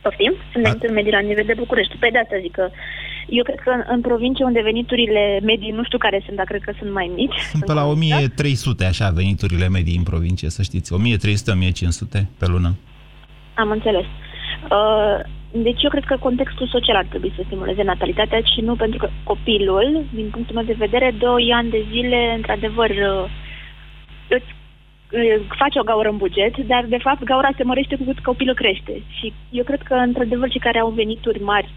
Poftim? 0.01 0.33
Sunt 0.51 0.63
venituri 0.63 0.93
medii 0.93 1.11
la 1.11 1.19
nivel 1.29 1.45
de 1.45 1.59
București. 1.63 1.97
Pe 1.97 2.09
de 2.11 2.17
asta 2.17 2.37
zic 2.41 2.51
că 2.51 2.69
eu 3.27 3.43
cred 3.43 3.59
că 3.59 3.69
în, 3.69 3.83
în 3.87 4.01
provincie 4.01 4.45
unde 4.45 4.61
veniturile 4.61 5.39
medii, 5.43 5.71
nu 5.71 5.83
știu 5.83 5.97
care 5.97 6.21
sunt, 6.25 6.35
dar 6.35 6.45
cred 6.45 6.61
că 6.61 6.73
sunt 6.77 6.91
mai 6.91 7.11
mici. 7.15 7.35
Sunt 7.51 7.65
pe 7.65 7.73
la 7.73 7.85
1300, 7.85 8.85
așa, 8.85 9.09
veniturile 9.09 9.69
medii 9.69 9.97
în 9.97 10.03
provincie, 10.03 10.49
să 10.49 10.61
știți. 10.61 10.93
1300-1500 10.93 12.21
pe 12.39 12.47
lună. 12.47 12.75
Am 13.55 13.71
înțeles. 13.71 14.05
Uh, 14.71 15.19
deci 15.51 15.83
eu 15.83 15.89
cred 15.89 16.03
că 16.03 16.17
contextul 16.19 16.67
social 16.67 16.95
ar 16.95 17.05
trebui 17.09 17.33
să 17.35 17.41
stimuleze 17.45 17.83
natalitatea 17.83 18.39
și 18.41 18.61
nu 18.61 18.75
pentru 18.75 18.97
că 18.97 19.09
copilul, 19.23 20.05
din 20.13 20.29
punctul 20.29 20.55
meu 20.55 20.63
de 20.63 20.75
vedere, 20.77 21.15
2 21.17 21.51
ani 21.53 21.69
de 21.69 21.85
zile, 21.91 22.33
într-adevăr, 22.35 22.89
uh, 22.89 23.25
îți 24.29 24.49
uh, 25.11 25.45
face 25.57 25.79
o 25.79 25.83
gaură 25.83 26.09
în 26.09 26.17
buget, 26.17 26.57
dar 26.57 26.85
de 26.87 26.97
fapt 26.97 27.23
gaura 27.23 27.49
se 27.57 27.63
mărește 27.63 27.95
cu 27.95 28.03
cât 28.03 28.19
copilul 28.19 28.55
crește. 28.55 29.01
Și 29.17 29.33
eu 29.49 29.63
cred 29.63 29.81
că, 29.81 29.93
într-adevăr, 29.93 30.49
cei 30.49 30.59
care 30.59 30.79
au 30.79 30.89
venituri 30.89 31.43
mari 31.43 31.69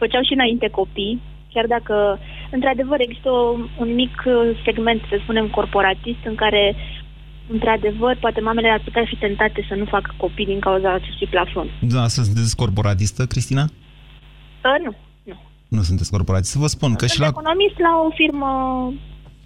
făceau 0.00 0.22
și 0.22 0.32
înainte 0.32 0.68
copii, 0.68 1.20
chiar 1.52 1.66
dacă, 1.66 2.18
într-adevăr, 2.50 2.98
există 3.00 3.28
o, 3.30 3.56
un 3.82 3.94
mic 3.94 4.14
uh, 4.26 4.34
segment, 4.64 5.00
să 5.10 5.16
spunem, 5.22 5.46
corporatist, 5.48 6.22
în 6.24 6.34
care, 6.34 6.74
într-adevăr, 7.54 8.16
poate 8.20 8.40
mamele 8.40 8.68
ar 8.68 8.80
putea 8.84 9.04
fi 9.10 9.16
tentate 9.16 9.66
să 9.68 9.74
nu 9.74 9.84
facă 9.84 10.14
copii 10.16 10.50
din 10.52 10.60
cauza 10.60 10.92
acestui 10.92 11.26
plafon. 11.26 11.68
Da, 11.80 12.08
să 12.08 12.22
sunteți 12.22 12.56
corporatistă, 12.56 13.26
Cristina? 13.26 13.62
Uh, 13.62 14.76
nu, 14.84 14.94
nu. 15.22 15.36
Nu 15.68 15.82
sunteți 15.82 16.10
corporatistă. 16.10 16.58
Vă 16.58 16.66
spun 16.66 16.90
că 16.92 17.06
Sunt 17.06 17.10
și 17.10 17.20
la... 17.20 17.26
economist 17.26 17.78
la 17.78 17.92
o 18.06 18.10
firmă 18.14 18.48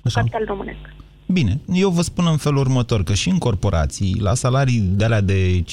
Așa. 0.05 0.19
capital 0.21 0.45
românesc. 0.47 0.85
Bine, 1.27 1.61
eu 1.73 1.91
vă 1.91 2.03
spun 2.03 2.27
în 2.31 2.37
felul 2.37 2.59
următor, 2.59 3.03
că 3.03 3.15
și 3.15 3.29
în 3.29 3.39
corporații, 3.39 4.17
la 4.21 4.35
salarii 4.35 4.81
de 4.81 5.05
alea 5.05 5.21
de 5.21 5.61
5.000, 5.61 5.65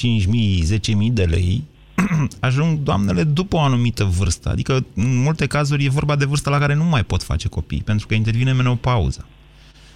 10.000 1.06 1.12
de 1.12 1.24
lei, 1.24 1.64
ajung 2.40 2.78
doamnele 2.78 3.22
după 3.22 3.56
o 3.56 3.60
anumită 3.60 4.04
vârstă. 4.04 4.48
Adică, 4.48 4.86
în 4.94 5.22
multe 5.22 5.46
cazuri, 5.46 5.84
e 5.84 5.88
vorba 5.88 6.16
de 6.16 6.24
vârstă 6.24 6.50
la 6.50 6.58
care 6.58 6.74
nu 6.74 6.84
mai 6.84 7.04
pot 7.04 7.22
face 7.22 7.48
copii, 7.48 7.82
pentru 7.84 8.06
că 8.06 8.14
intervine 8.14 8.52
menopauza. 8.52 9.26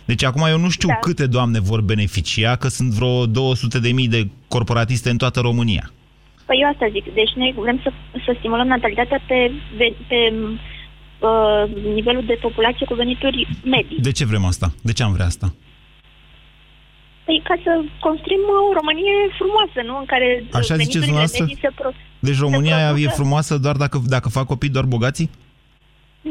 Deci 0.05 0.25
acum 0.25 0.43
eu 0.47 0.59
nu 0.59 0.71
știu 0.71 0.89
da. 0.89 0.95
câte 0.95 1.27
doamne 1.27 1.61
vor 1.61 1.81
beneficia, 1.81 2.57
că 2.57 2.69
sunt 2.69 2.91
vreo 2.91 3.27
200 3.27 3.79
de 3.79 3.93
mii 3.93 4.09
de 4.09 4.29
corporatiste 4.49 5.11
în 5.11 5.17
toată 5.17 5.41
România. 5.41 5.91
Păi 6.47 6.59
eu 6.63 6.69
asta 6.69 6.89
zic. 6.93 7.05
Deci 7.15 7.33
noi 7.35 7.55
vrem 7.57 7.81
să, 7.83 7.93
să 8.25 8.35
stimulăm 8.39 8.67
natalitatea 8.67 9.21
pe, 9.27 9.51
pe, 9.79 9.95
pe 10.09 10.33
uh, 11.27 11.93
nivelul 11.95 12.25
de 12.27 12.39
populație 12.41 12.87
cu 12.87 12.95
venituri 12.95 13.49
medii. 13.65 13.99
De 14.01 14.13
ce 14.13 14.25
vrem 14.25 14.45
asta? 14.45 14.73
De 14.83 14.93
ce 14.93 15.03
am 15.03 15.13
vrea 15.13 15.27
asta? 15.27 15.55
Păi 17.33 17.43
ca 17.51 17.57
să 17.67 17.73
construim 18.07 18.43
o 18.69 18.73
Românie 18.79 19.15
frumoasă, 19.41 19.79
nu? 19.89 19.95
În 20.03 20.09
care 20.13 20.29
Așa 20.61 20.75
ziceți 20.75 20.77
veniturile 20.77 21.07
dumneavoastră? 21.07 21.43
medii 21.45 21.63
se 21.65 21.71
pro... 21.79 21.89
Deci 22.27 22.39
România 22.47 22.77
se 22.79 22.85
e 22.85 22.91
producă- 22.93 23.17
frumoasă 23.19 23.53
doar 23.65 23.77
dacă, 23.85 23.97
dacă 24.17 24.29
fac 24.37 24.45
copii 24.53 24.75
doar 24.77 24.87
bogații? 24.97 25.29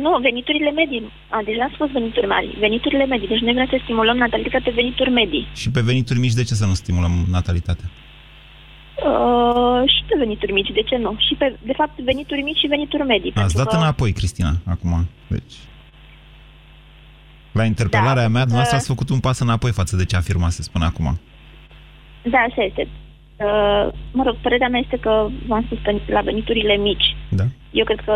Nu, 0.03 0.11
veniturile 0.27 0.71
medii. 0.81 1.03
A, 1.35 1.37
deci 1.47 1.57
n-am 1.59 1.71
spus 1.77 1.89
venituri 1.99 2.27
mari. 2.35 2.47
Veniturile 2.65 3.05
medii. 3.13 3.27
Deci 3.33 3.45
noi 3.45 3.53
vrem 3.57 3.69
să 3.73 3.77
stimulăm 3.83 4.17
natalitatea 4.25 4.61
pe 4.67 4.71
venituri 4.81 5.11
medii. 5.21 5.47
Și 5.61 5.67
pe 5.75 5.81
venituri 5.89 6.19
mici, 6.23 6.37
de 6.39 6.43
ce 6.49 6.53
să 6.61 6.65
nu 6.71 6.75
stimulăm 6.83 7.13
natalitatea? 7.37 7.87
Uh, 9.09 9.81
și 9.93 10.01
pe 10.07 10.15
venituri 10.23 10.51
mici, 10.57 10.71
de 10.79 10.83
ce 10.89 10.95
nu? 11.05 11.11
Și 11.27 11.33
pe, 11.41 11.47
de 11.69 11.73
fapt, 11.79 11.95
venituri 11.99 12.41
mici 12.41 12.57
și 12.63 12.67
venituri 12.75 13.03
medii. 13.13 13.29
Ați 13.31 13.37
pentru 13.39 13.57
dat 13.57 13.67
că- 13.67 13.75
înapoi, 13.81 14.11
Cristina, 14.19 14.51
acum. 14.73 14.91
Deci... 15.27 15.53
La 17.51 17.63
interpelarea 17.65 18.21
Da, 18.27 18.27
mea, 18.35 18.45
dumneavoastră 18.49 18.75
că- 18.75 18.81
ați 18.81 18.87
făcut 18.87 19.09
un 19.09 19.19
pas 19.19 19.39
înapoi 19.39 19.71
față 19.71 19.95
de 19.95 20.05
ce 20.05 20.15
afirmase 20.15 20.69
până 20.71 20.85
acum. 20.85 21.19
Da, 22.23 22.37
așa 22.37 22.63
este. 22.63 22.87
Uh, 23.37 23.87
mă 24.11 24.23
rog, 24.25 24.35
părerea 24.41 24.67
mea 24.67 24.79
este 24.79 24.97
că, 24.97 25.27
v-am 25.47 25.63
spus, 25.65 25.77
pe- 25.83 26.01
la 26.17 26.21
veniturile 26.21 26.75
mici, 26.75 27.15
Da. 27.29 27.43
eu 27.71 27.85
cred 27.85 27.99
că, 28.05 28.15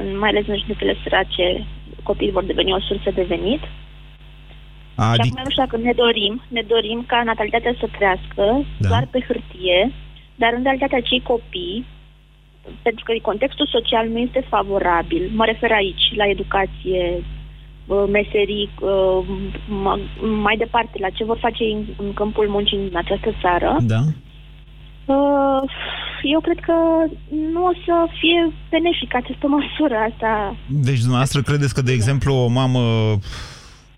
în- 0.00 0.18
mai 0.18 0.28
ales 0.28 0.46
în 0.46 0.58
județele 0.58 0.96
sărace, 1.02 1.66
copiii 2.02 2.30
vor 2.30 2.44
deveni 2.44 2.72
o 2.72 2.80
sursă 2.80 3.10
de 3.14 3.22
venit. 3.22 3.60
Și 3.60 5.06
Adică, 5.06 5.26
acum 5.30 5.42
nu 5.44 5.50
știu 5.50 5.64
dacă 5.64 5.76
ne 5.76 5.92
dorim, 5.92 6.42
ne 6.48 6.62
dorim 6.66 7.04
ca 7.06 7.22
natalitatea 7.24 7.74
să 7.80 7.86
crească 7.96 8.44
Da. 8.78 8.88
doar 8.88 9.06
pe 9.10 9.20
hârtie, 9.26 9.92
dar 10.34 10.52
în 10.56 10.62
realitate 10.62 10.96
acei 10.96 11.20
copii, 11.22 11.84
pentru 12.82 13.04
că 13.04 13.12
contextul 13.22 13.66
social 13.66 14.08
nu 14.08 14.18
este 14.18 14.44
favorabil, 14.48 15.30
mă 15.34 15.44
refer 15.44 15.70
aici 15.72 16.04
la 16.16 16.26
educație, 16.28 17.02
uh, 17.16 17.24
meserii, 18.16 18.70
uh, 18.80 19.20
m- 19.84 20.08
mai 20.42 20.56
departe, 20.56 20.98
la 21.00 21.08
ce 21.08 21.24
vor 21.24 21.38
face 21.40 21.64
în, 21.64 21.84
în 21.96 22.12
câmpul 22.12 22.48
muncii 22.48 22.78
în 22.78 22.96
această 22.96 23.30
țară, 23.40 23.76
da. 23.82 24.00
uh, 25.14 25.62
eu 26.22 26.40
cred 26.40 26.60
că 26.60 26.76
nu 27.52 27.64
o 27.64 27.72
să 27.84 27.94
fie 28.20 28.52
benefică 28.70 29.16
această 29.16 29.46
măsură 29.46 29.96
asta. 30.10 30.56
Deci 30.68 30.98
dumneavoastră 30.98 31.42
credeți 31.42 31.74
că, 31.74 31.82
de 31.82 31.92
exemplu, 31.92 32.34
o 32.34 32.46
mamă 32.46 32.80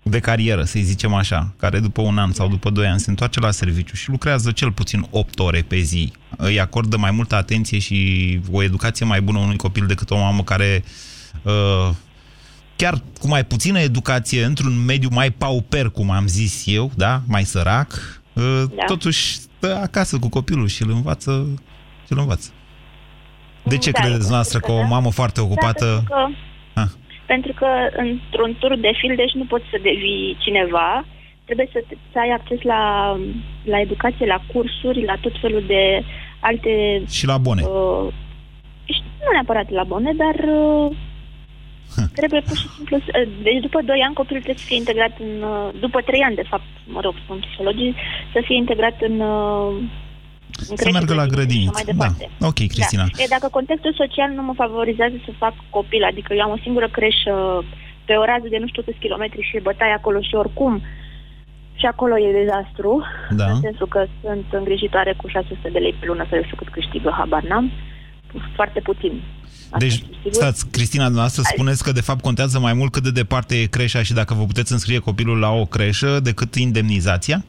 de 0.03 0.19
carieră, 0.19 0.63
să-i 0.63 0.81
zicem 0.81 1.13
așa, 1.13 1.53
care 1.57 1.79
după 1.79 2.01
un 2.01 2.17
an 2.17 2.31
sau 2.31 2.47
după 2.47 2.69
doi 2.69 2.87
ani 2.87 2.99
se 2.99 3.09
întoarce 3.09 3.39
la 3.39 3.51
serviciu 3.51 3.95
și 3.95 4.09
lucrează 4.09 4.51
cel 4.51 4.71
puțin 4.71 5.05
8 5.09 5.39
ore 5.39 5.65
pe 5.67 5.77
zi, 5.77 6.11
îi 6.37 6.59
acordă 6.59 6.97
mai 6.97 7.11
multă 7.11 7.35
atenție 7.35 7.79
și 7.79 8.39
o 8.51 8.63
educație 8.63 9.05
mai 9.05 9.21
bună 9.21 9.39
unui 9.39 9.55
copil 9.55 9.85
decât 9.85 10.11
o 10.11 10.17
mamă 10.17 10.43
care 10.43 10.83
uh, 11.41 11.89
chiar 12.75 12.93
cu 13.19 13.27
mai 13.27 13.43
puțină 13.45 13.79
educație, 13.79 14.43
într-un 14.43 14.85
mediu 14.85 15.09
mai 15.11 15.29
pauper, 15.31 15.89
cum 15.89 16.09
am 16.11 16.27
zis 16.27 16.63
eu, 16.67 16.91
da, 16.95 17.21
mai 17.27 17.43
sărac, 17.43 18.21
uh, 18.33 18.63
Da. 18.75 18.83
totuși 18.85 19.33
stă 19.35 19.79
acasă 19.81 20.19
cu 20.19 20.29
copilul 20.29 20.67
și 20.67 20.83
îl 20.83 20.89
învață, 20.89 21.31
și 22.05 22.11
îl 22.13 22.19
învață. 22.19 22.51
De 23.63 23.77
ce 23.77 23.91
Da, 23.91 23.99
credeți 23.99 24.21
eu 24.21 24.27
dumneavoastră 24.27 24.59
că 24.59 24.65
cred 24.65 24.75
că 24.77 24.81
o 24.81 24.87
da. 24.89 24.93
mamă 24.95 25.11
foarte 25.11 25.41
ocupată... 25.41 25.85
Da, 25.85 25.95
pentru 25.95 26.09
că, 26.09 26.31
Ah. 26.81 26.89
pentru 27.25 27.53
că 27.59 27.67
într-un 28.05 28.55
tur 28.59 28.77
de 28.85 28.91
fil, 28.99 29.13
deci 29.15 29.31
nu 29.33 29.45
poți 29.45 29.65
să 29.71 29.77
devii 29.81 30.37
cineva, 30.39 31.05
trebuie 31.45 31.69
să, 31.71 31.79
te- 31.87 31.97
să 32.11 32.17
ai 32.19 32.29
acces 32.39 32.61
la, 32.61 32.81
la 33.63 33.79
educație, 33.79 34.25
la 34.25 34.39
cursuri, 34.53 35.05
la 35.05 35.15
tot 35.21 35.33
felul 35.41 35.63
de 35.67 36.03
alte... 36.39 36.71
Și 37.09 37.25
la 37.25 37.37
bune. 37.37 37.61
Uh, 37.61 38.07
și 38.93 38.99
nu 39.23 39.31
neapărat 39.33 39.69
la 39.69 39.83
bune, 39.83 40.11
dar 40.23 40.35
uh, 40.59 40.95
trebuie 42.19 42.41
pur 42.47 42.57
și 42.57 42.67
simplu... 42.75 42.95
Să, 43.05 43.11
uh, 43.19 43.27
deci 43.47 43.61
după 43.67 43.79
2 43.85 43.99
ani 44.05 44.19
copilul 44.19 44.41
trebuie 44.41 44.63
să 44.63 44.69
fie 44.69 44.81
integrat 44.83 45.13
în... 45.25 45.33
Uh, 45.51 45.69
după 45.85 45.99
3 46.01 46.21
ani, 46.27 46.39
de 46.41 46.49
fapt, 46.51 46.67
mă 46.95 46.99
rog, 47.05 47.13
spun 47.23 47.37
psihologii, 47.45 47.95
să 48.33 48.39
fie 48.47 48.55
integrat 48.63 48.97
în... 49.09 49.15
Uh, 49.19 49.71
în 50.69 50.75
Să 50.77 50.83
creșe, 50.83 50.95
meargă 50.97 51.13
la 51.13 51.25
grădiniță 51.25 51.77
și 51.79 51.83
grădiniță. 51.83 51.83
Mai 51.83 51.89
departe. 51.91 52.25
Da. 52.37 52.47
Ok, 52.49 52.59
Cristina. 52.73 53.05
Da. 53.05 53.23
E, 53.23 53.33
dacă 53.35 53.47
contextul 53.57 53.93
social 54.01 54.29
nu 54.37 54.43
mă 54.43 54.53
favorizează 54.63 55.17
să 55.25 55.31
fac 55.43 55.55
copil, 55.77 56.03
adică 56.03 56.33
eu 56.33 56.43
am 56.45 56.55
o 56.57 56.63
singură 56.65 56.87
creșă 56.97 57.33
pe 58.05 58.13
o 58.21 58.25
rază 58.31 58.47
de 58.49 58.57
nu 58.57 58.67
știu 58.67 58.81
câți 58.81 59.03
kilometri 59.05 59.47
și 59.49 59.65
bătaie 59.67 59.93
acolo 59.99 60.19
și 60.21 60.35
oricum 60.43 60.73
și 61.79 61.85
acolo 61.85 62.19
e 62.19 62.39
dezastru, 62.41 63.03
Da. 63.29 63.45
în 63.45 63.59
sensul 63.59 63.87
că 63.87 64.05
sunt 64.21 64.45
îngrijitoare 64.51 65.13
cu 65.17 65.27
600 65.27 65.69
de 65.69 65.79
lei 65.79 65.95
pe 65.99 66.05
lună 66.05 66.25
sau 66.29 66.37
eu 66.37 66.43
știu 66.43 66.55
cât 66.55 66.69
câștigă, 66.69 67.09
habar 67.17 67.43
n-am, 67.43 67.71
foarte 68.55 68.79
puțin. 68.79 69.21
Deci, 69.77 70.03
stați, 70.29 70.67
Cristina, 70.71 71.03
dumneavoastră 71.03 71.43
spuneți 71.45 71.83
că 71.83 71.91
de 71.91 72.01
fapt 72.01 72.21
contează 72.21 72.59
mai 72.59 72.73
mult 72.73 72.91
cât 72.91 73.03
de 73.03 73.11
departe 73.11 73.55
e 73.55 73.65
creșa 73.65 74.03
și 74.03 74.13
dacă 74.13 74.33
vă 74.33 74.43
puteți 74.43 74.71
înscrie 74.71 74.99
copilul 74.99 75.39
la 75.39 75.49
o 75.51 75.65
creșă 75.65 76.19
decât 76.19 76.55
indemnizația? 76.55 77.45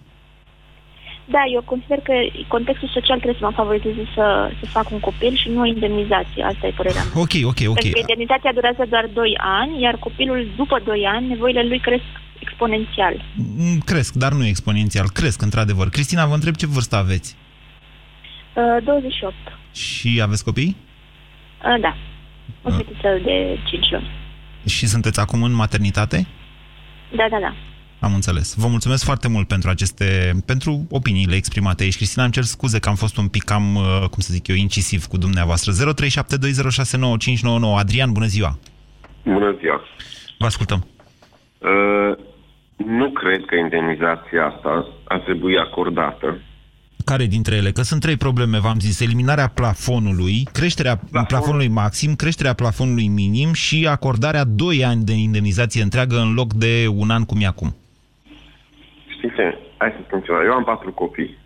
Da, 1.24 1.42
eu 1.54 1.62
consider 1.62 1.98
că 1.98 2.12
contextul 2.48 2.88
social 2.88 3.16
trebuie 3.16 3.40
să 3.40 3.46
mă 3.46 3.52
favorizeze 3.54 4.04
să, 4.14 4.50
să 4.60 4.66
fac 4.66 4.90
un 4.90 5.00
copil 5.00 5.34
și 5.36 5.48
nu 5.48 5.60
o 5.60 5.64
indemnizație. 5.64 6.42
Asta 6.42 6.66
e 6.66 6.70
părerea 6.76 7.02
mea. 7.02 7.22
Ok, 7.22 7.34
ok, 7.44 7.60
ok. 7.66 7.80
Pentru 7.80 7.90
că 7.90 7.98
indemnizația 8.06 8.52
durează 8.52 8.82
doar 8.88 9.06
2 9.12 9.38
ani, 9.38 9.80
iar 9.82 9.96
copilul 9.96 10.48
după 10.56 10.80
2 10.84 11.06
ani, 11.06 11.26
nevoile 11.28 11.62
lui 11.62 11.80
cresc 11.80 12.08
exponențial. 12.38 13.14
Mm, 13.56 13.78
Cresc, 13.78 14.14
dar 14.14 14.32
nu 14.32 14.46
exponențial. 14.46 15.06
Cresc, 15.10 15.42
într-adevăr. 15.42 15.88
Cristina, 15.88 16.26
vă 16.26 16.34
întreb 16.34 16.54
ce 16.54 16.66
vârstă 16.66 16.96
aveți? 16.96 17.36
Uh, 18.54 18.84
28. 18.84 19.34
Și 19.72 20.20
aveți 20.22 20.44
copii? 20.44 20.76
Uh, 21.64 21.80
da. 21.80 21.96
O 22.62 22.70
fetiță 22.70 23.20
de 23.24 23.58
5 23.64 23.90
luni. 23.90 24.10
Și 24.66 24.86
sunteți 24.86 25.20
acum 25.20 25.42
în 25.42 25.52
maternitate? 25.52 26.26
Da, 27.16 27.26
da, 27.30 27.38
da. 27.40 27.54
Am 28.00 28.14
înțeles. 28.14 28.54
Vă 28.54 28.66
mulțumesc 28.66 29.04
foarte 29.04 29.28
mult 29.28 29.48
pentru 29.48 29.70
aceste, 29.70 30.32
pentru 30.46 30.86
opiniile 30.90 31.36
exprimate 31.36 31.82
aici. 31.82 31.96
Cristina, 31.96 32.24
îmi 32.24 32.32
cer 32.32 32.42
scuze 32.42 32.78
că 32.78 32.88
am 32.88 32.94
fost 32.94 33.16
un 33.16 33.28
pic 33.28 33.42
cam, 33.42 33.74
uh, 33.74 33.82
cum 34.10 34.20
să 34.20 34.32
zic 34.32 34.48
eu, 34.48 34.56
incisiv 34.56 35.04
cu 35.04 35.18
dumneavoastră. 35.18 35.72
0372069599. 35.72 35.76
Adrian, 37.78 38.12
bună 38.12 38.26
ziua! 38.26 38.58
Bună 39.22 39.56
ziua. 39.60 39.80
Vă 40.38 40.46
ascultăm. 40.46 40.86
Uh, 41.58 42.16
nu 42.76 43.10
cred 43.10 43.44
că 43.46 43.54
indemnizația 43.54 44.46
asta 44.46 44.86
ar 45.04 45.18
trebui 45.18 45.58
acordată. 45.58 46.38
Care 47.04 47.24
dintre 47.26 47.54
ele? 47.56 47.70
Că 47.72 47.82
sunt 47.82 48.00
trei 48.00 48.16
probleme, 48.16 48.58
v-am 48.58 48.78
zis. 48.78 49.00
Eliminarea 49.00 49.48
plafonului, 49.48 50.48
creșterea 50.52 50.96
Plafon. 50.96 51.24
plafonului 51.24 51.68
maxim, 51.68 52.14
creșterea 52.14 52.52
plafonului 52.52 53.08
minim 53.08 53.52
și 53.52 53.86
acordarea 53.86 54.44
2 54.44 54.84
ani 54.84 55.04
de 55.04 55.12
indemnizație 55.12 55.82
întreagă 55.82 56.16
în 56.20 56.34
loc 56.34 56.52
de 56.52 56.86
un 56.94 57.10
an 57.10 57.24
cum 57.24 57.40
e 57.40 57.46
acum. 57.46 57.76
Știți, 59.16 59.34
hai 59.78 59.90
să 59.96 60.00
spun 60.06 60.20
ceva, 60.20 60.44
eu 60.44 60.52
am 60.52 60.64
patru 60.64 60.92
copii. 60.92 61.38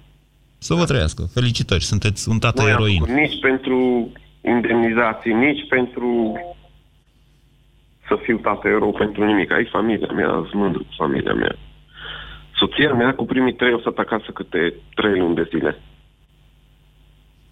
Să 0.58 0.74
vă 0.74 0.84
trăiască. 0.84 1.22
Felicitări, 1.34 1.84
sunteți 1.84 2.28
un 2.28 2.38
tată 2.38 2.62
Nu 2.62 2.68
i-am 2.68 2.76
eroin. 2.76 2.98
făcut 2.98 3.14
nici 3.14 3.40
pentru 3.40 4.08
indemnizații, 4.44 5.32
nici 5.32 5.68
pentru 5.68 6.32
să 8.08 8.18
fiu 8.22 8.36
tată 8.36 8.68
erou 8.68 8.92
pentru 8.92 9.24
nimic. 9.24 9.52
Aici 9.52 9.68
familia 9.68 10.12
mea, 10.14 10.28
sunt 10.50 10.60
mândru 10.62 10.82
cu 10.82 10.94
familia 10.96 11.32
mea. 11.32 11.58
Soția 12.58 12.92
mea 12.92 13.14
cu 13.14 13.24
primii 13.24 13.54
trei 13.54 13.72
o 13.72 13.78
stat 13.78 13.98
acasă 13.98 14.30
câte 14.34 14.74
trei 14.94 15.18
luni 15.18 15.34
de 15.34 15.46
zile. 15.48 15.78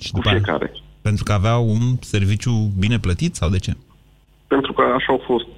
Și 0.01 0.11
Cu 0.11 0.17
după 0.17 0.29
aia- 0.29 0.33
fiecare. 0.33 0.73
Pentru 1.03 1.25
că 1.25 1.33
aveau 1.33 1.69
un 1.69 1.97
serviciu 2.01 2.51
bine 2.79 2.99
plătit 2.99 3.35
sau 3.35 3.49
de 3.49 3.59
ce? 3.59 3.73
Pentru 4.47 4.73
că 4.73 4.83
așa 4.83 5.13
au 5.13 5.23
fost 5.27 5.49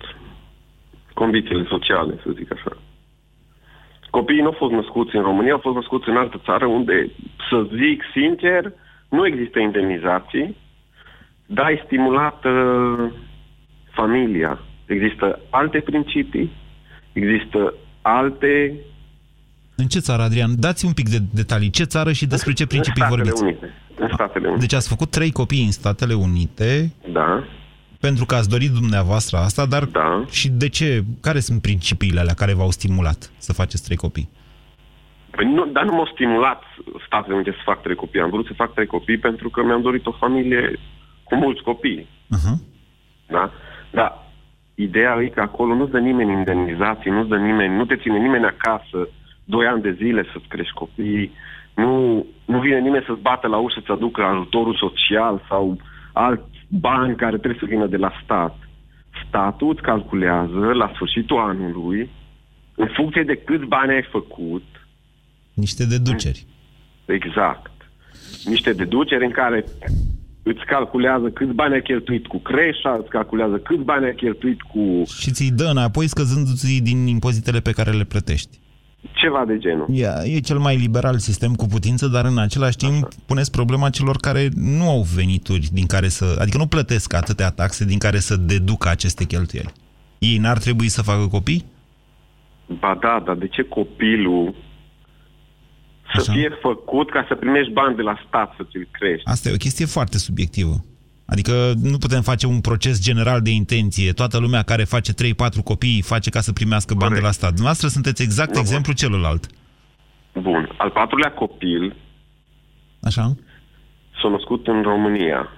condițiile 1.15 1.65
sociale, 1.69 2.15
să 2.23 2.31
zic 2.37 2.53
așa. 2.53 2.77
Copiii 4.11 4.41
nu 4.41 4.47
au 4.47 4.55
fost 4.59 4.73
născuți 4.73 5.17
în 5.17 5.23
România, 5.23 5.53
au 5.53 5.59
fost 5.59 5.75
născuți 5.77 6.09
în 6.09 6.17
altă 6.17 6.41
țară 6.45 6.67
unde, 6.67 7.11
să 7.51 7.67
zic 7.77 8.03
sincer, 8.13 8.73
nu 9.09 9.27
există 9.27 9.59
indemnizații, 9.59 10.57
dar 11.47 11.71
e 11.71 11.83
stimulată 11.85 12.51
familia. 13.91 14.59
Există 14.87 15.41
alte 15.51 15.81
principii, 15.81 16.51
există 17.13 17.75
alte... 18.03 18.73
În 19.83 19.87
ce 19.87 19.99
țară, 19.99 20.23
Adrian? 20.23 20.51
Dați 20.61 20.85
un 20.87 20.93
pic 20.93 21.09
de 21.09 21.19
detalii. 21.35 21.71
Ce 21.71 21.85
țară 21.85 22.13
și 22.13 22.27
despre 22.27 22.53
ce 22.53 22.67
principii 22.67 23.03
în 23.03 23.07
Statele 23.09 23.31
vorbiți? 23.31 23.43
Unite. 23.43 23.75
În 23.99 24.09
Statele 24.13 24.47
Unite. 24.47 24.61
Deci 24.67 24.75
ați 24.75 24.89
făcut 24.89 25.11
trei 25.11 25.33
copii 25.33 25.65
în 25.65 25.71
Statele 25.71 26.15
Unite 26.15 26.93
Da. 27.13 27.45
pentru 28.01 28.25
că 28.25 28.35
ați 28.35 28.49
dorit 28.49 28.71
dumneavoastră 28.71 29.37
asta, 29.37 29.67
dar 29.67 29.85
Da. 29.85 30.25
și 30.31 30.49
de 30.49 30.69
ce? 30.69 31.05
Care 31.21 31.41
sunt 31.41 31.63
principiile 31.63 32.21
alea 32.21 32.35
care 32.35 32.55
v-au 32.55 32.71
stimulat 32.71 33.31
să 33.37 33.53
faceți 33.53 33.85
trei 33.85 33.97
copii? 33.97 34.29
Păi 35.31 35.47
nu, 35.53 35.67
dar 35.67 35.85
nu 35.85 35.93
m-au 35.93 36.11
stimulat 36.15 36.63
Statele 37.07 37.35
Unite 37.35 37.51
să 37.51 37.63
fac 37.65 37.83
trei 37.83 37.95
copii. 37.95 38.21
Am 38.21 38.31
vrut 38.31 38.47
să 38.47 38.53
fac 38.57 38.73
trei 38.75 38.87
copii 38.87 39.19
pentru 39.19 39.49
că 39.51 39.63
mi-am 39.65 39.83
dorit 39.83 40.07
o 40.07 40.13
familie 40.13 40.79
cu 41.25 41.35
mulți 41.35 41.63
copii. 41.63 42.09
Uh-huh. 42.37 42.57
Da? 43.27 43.53
Dar 43.91 44.27
ideea 44.75 45.19
e 45.23 45.27
că 45.27 45.41
acolo 45.41 45.75
nu-ți 45.75 45.91
dă 45.91 45.99
nimeni 45.99 46.33
indemnizații, 46.33 47.11
nu-ți 47.11 47.29
dă 47.29 47.37
nimeni, 47.37 47.77
nu 47.77 47.85
te 47.85 47.97
ține 47.97 48.19
nimeni 48.19 48.45
acasă 48.45 49.09
doi 49.55 49.67
ani 49.67 49.83
de 49.83 49.97
zile 50.03 50.23
să-ți 50.33 50.49
crești 50.49 50.73
copiii, 50.83 51.33
nu, 51.75 52.27
nu 52.45 52.59
vine 52.61 52.81
nimeni 52.81 53.05
să-ți 53.07 53.21
bată 53.21 53.47
la 53.47 53.57
ușă 53.57 53.75
să-ți 53.79 53.91
aducă 53.91 54.23
ajutorul 54.23 54.77
social 54.85 55.45
sau 55.49 55.81
alți 56.13 56.67
bani 56.69 57.17
care 57.17 57.37
trebuie 57.39 57.61
să 57.61 57.73
vină 57.75 57.87
de 57.87 57.97
la 57.97 58.13
stat. 58.25 58.57
Statul 59.27 59.71
îți 59.71 59.83
calculează 59.83 60.67
la 60.83 60.91
sfârșitul 60.95 61.39
anului, 61.39 62.11
în 62.75 62.89
funcție 62.97 63.23
de 63.23 63.37
câți 63.37 63.65
bani 63.65 63.93
ai 63.93 64.07
făcut, 64.11 64.65
Niște 65.55 65.85
deduceri. 65.85 66.47
Exact. 67.05 67.71
Niște 68.45 68.73
deduceri 68.73 69.25
în 69.25 69.31
care 69.31 69.65
îți 70.43 70.65
calculează 70.67 71.29
câți 71.29 71.53
bani 71.53 71.75
ai 71.75 71.83
cheltuit 71.83 72.27
cu 72.27 72.39
creșa, 72.39 72.93
îți 73.01 73.09
calculează 73.09 73.57
câți 73.59 73.83
bani 73.83 74.05
ai 74.05 74.15
cheltuit 74.15 74.61
cu 74.63 75.03
Și 75.21 75.31
ți-i 75.31 75.51
dă 75.51 75.69
înapoi 75.71 76.07
scăzându-ți 76.07 76.83
din 76.83 77.07
impozitele 77.07 77.61
pe 77.61 77.73
care 77.73 77.91
le 77.91 78.05
plătești. 78.05 78.59
Ceva 79.13 79.45
de 79.45 79.59
genul. 79.59 79.87
E, 79.93 80.07
e 80.25 80.41
cel 80.41 80.59
mai 80.59 80.77
liberal 80.77 81.19
sistem 81.19 81.55
cu 81.55 81.67
putință, 81.67 82.07
dar 82.07 82.25
în 82.25 82.39
același 82.39 82.77
timp 82.77 83.09
puneți 83.27 83.51
problema 83.51 83.91
celor 83.91 84.17
care 84.17 84.49
nu 84.55 84.89
au 84.89 85.07
venituri 85.15 85.69
din 85.73 85.87
care 85.87 86.09
să... 86.09 86.37
Adică 86.41 86.57
nu 86.57 86.67
plătesc 86.67 87.15
atâtea 87.15 87.51
taxe 87.51 87.85
din 87.85 87.99
care 87.99 88.19
să 88.19 88.37
deducă 88.37 88.89
aceste 88.89 89.25
cheltuieli. 89.25 89.73
Ei 90.19 90.39
n-ar 90.39 90.59
trebui 90.59 90.89
să 90.89 91.03
facă 91.03 91.27
copii? 91.27 91.65
Ba 92.67 92.99
da, 93.01 93.23
dar 93.27 93.37
de 93.37 93.49
ce 93.49 93.63
copilul 93.63 94.55
să 96.15 96.21
Așa. 96.21 96.33
fie 96.33 96.51
făcut 96.63 97.11
ca 97.11 97.25
să 97.29 97.35
primești 97.35 97.73
bani 97.73 97.97
de 97.97 98.03
la 98.03 98.19
stat 98.27 98.55
să 98.57 98.63
ți-l 98.71 98.89
crești? 98.91 99.29
Asta 99.29 99.49
e 99.49 99.53
o 99.53 99.65
chestie 99.67 99.87
foarte 99.87 100.19
subiectivă. 100.19 100.85
Adică 101.33 101.53
nu 101.83 101.99
putem 101.99 102.23
face 102.23 102.47
un 102.47 102.61
proces 102.61 103.03
general 103.03 103.41
de 103.41 103.51
intenție. 103.51 104.13
Toată 104.13 104.39
lumea 104.39 104.63
care 104.63 104.85
face 104.85 105.13
3-4 105.13 105.17
copii 105.65 106.03
face 106.03 106.31
ca 106.31 106.41
să 106.41 106.53
primească 106.53 106.95
bani 106.95 107.15
de 107.15 107.21
la 107.21 107.31
stat. 107.31 107.49
Dumneavoastră 107.49 107.89
sunteți 107.89 108.23
exact 108.23 108.55
Nu, 108.55 108.61
exemplu 108.61 108.93
celălalt. 108.93 109.47
Bun. 110.33 110.75
Al 110.77 110.91
patrulea 110.91 111.33
copil 111.33 111.97
Așa? 113.03 113.35
s-a 114.23 114.29
născut 114.29 114.67
în 114.67 114.83
România. 114.83 115.49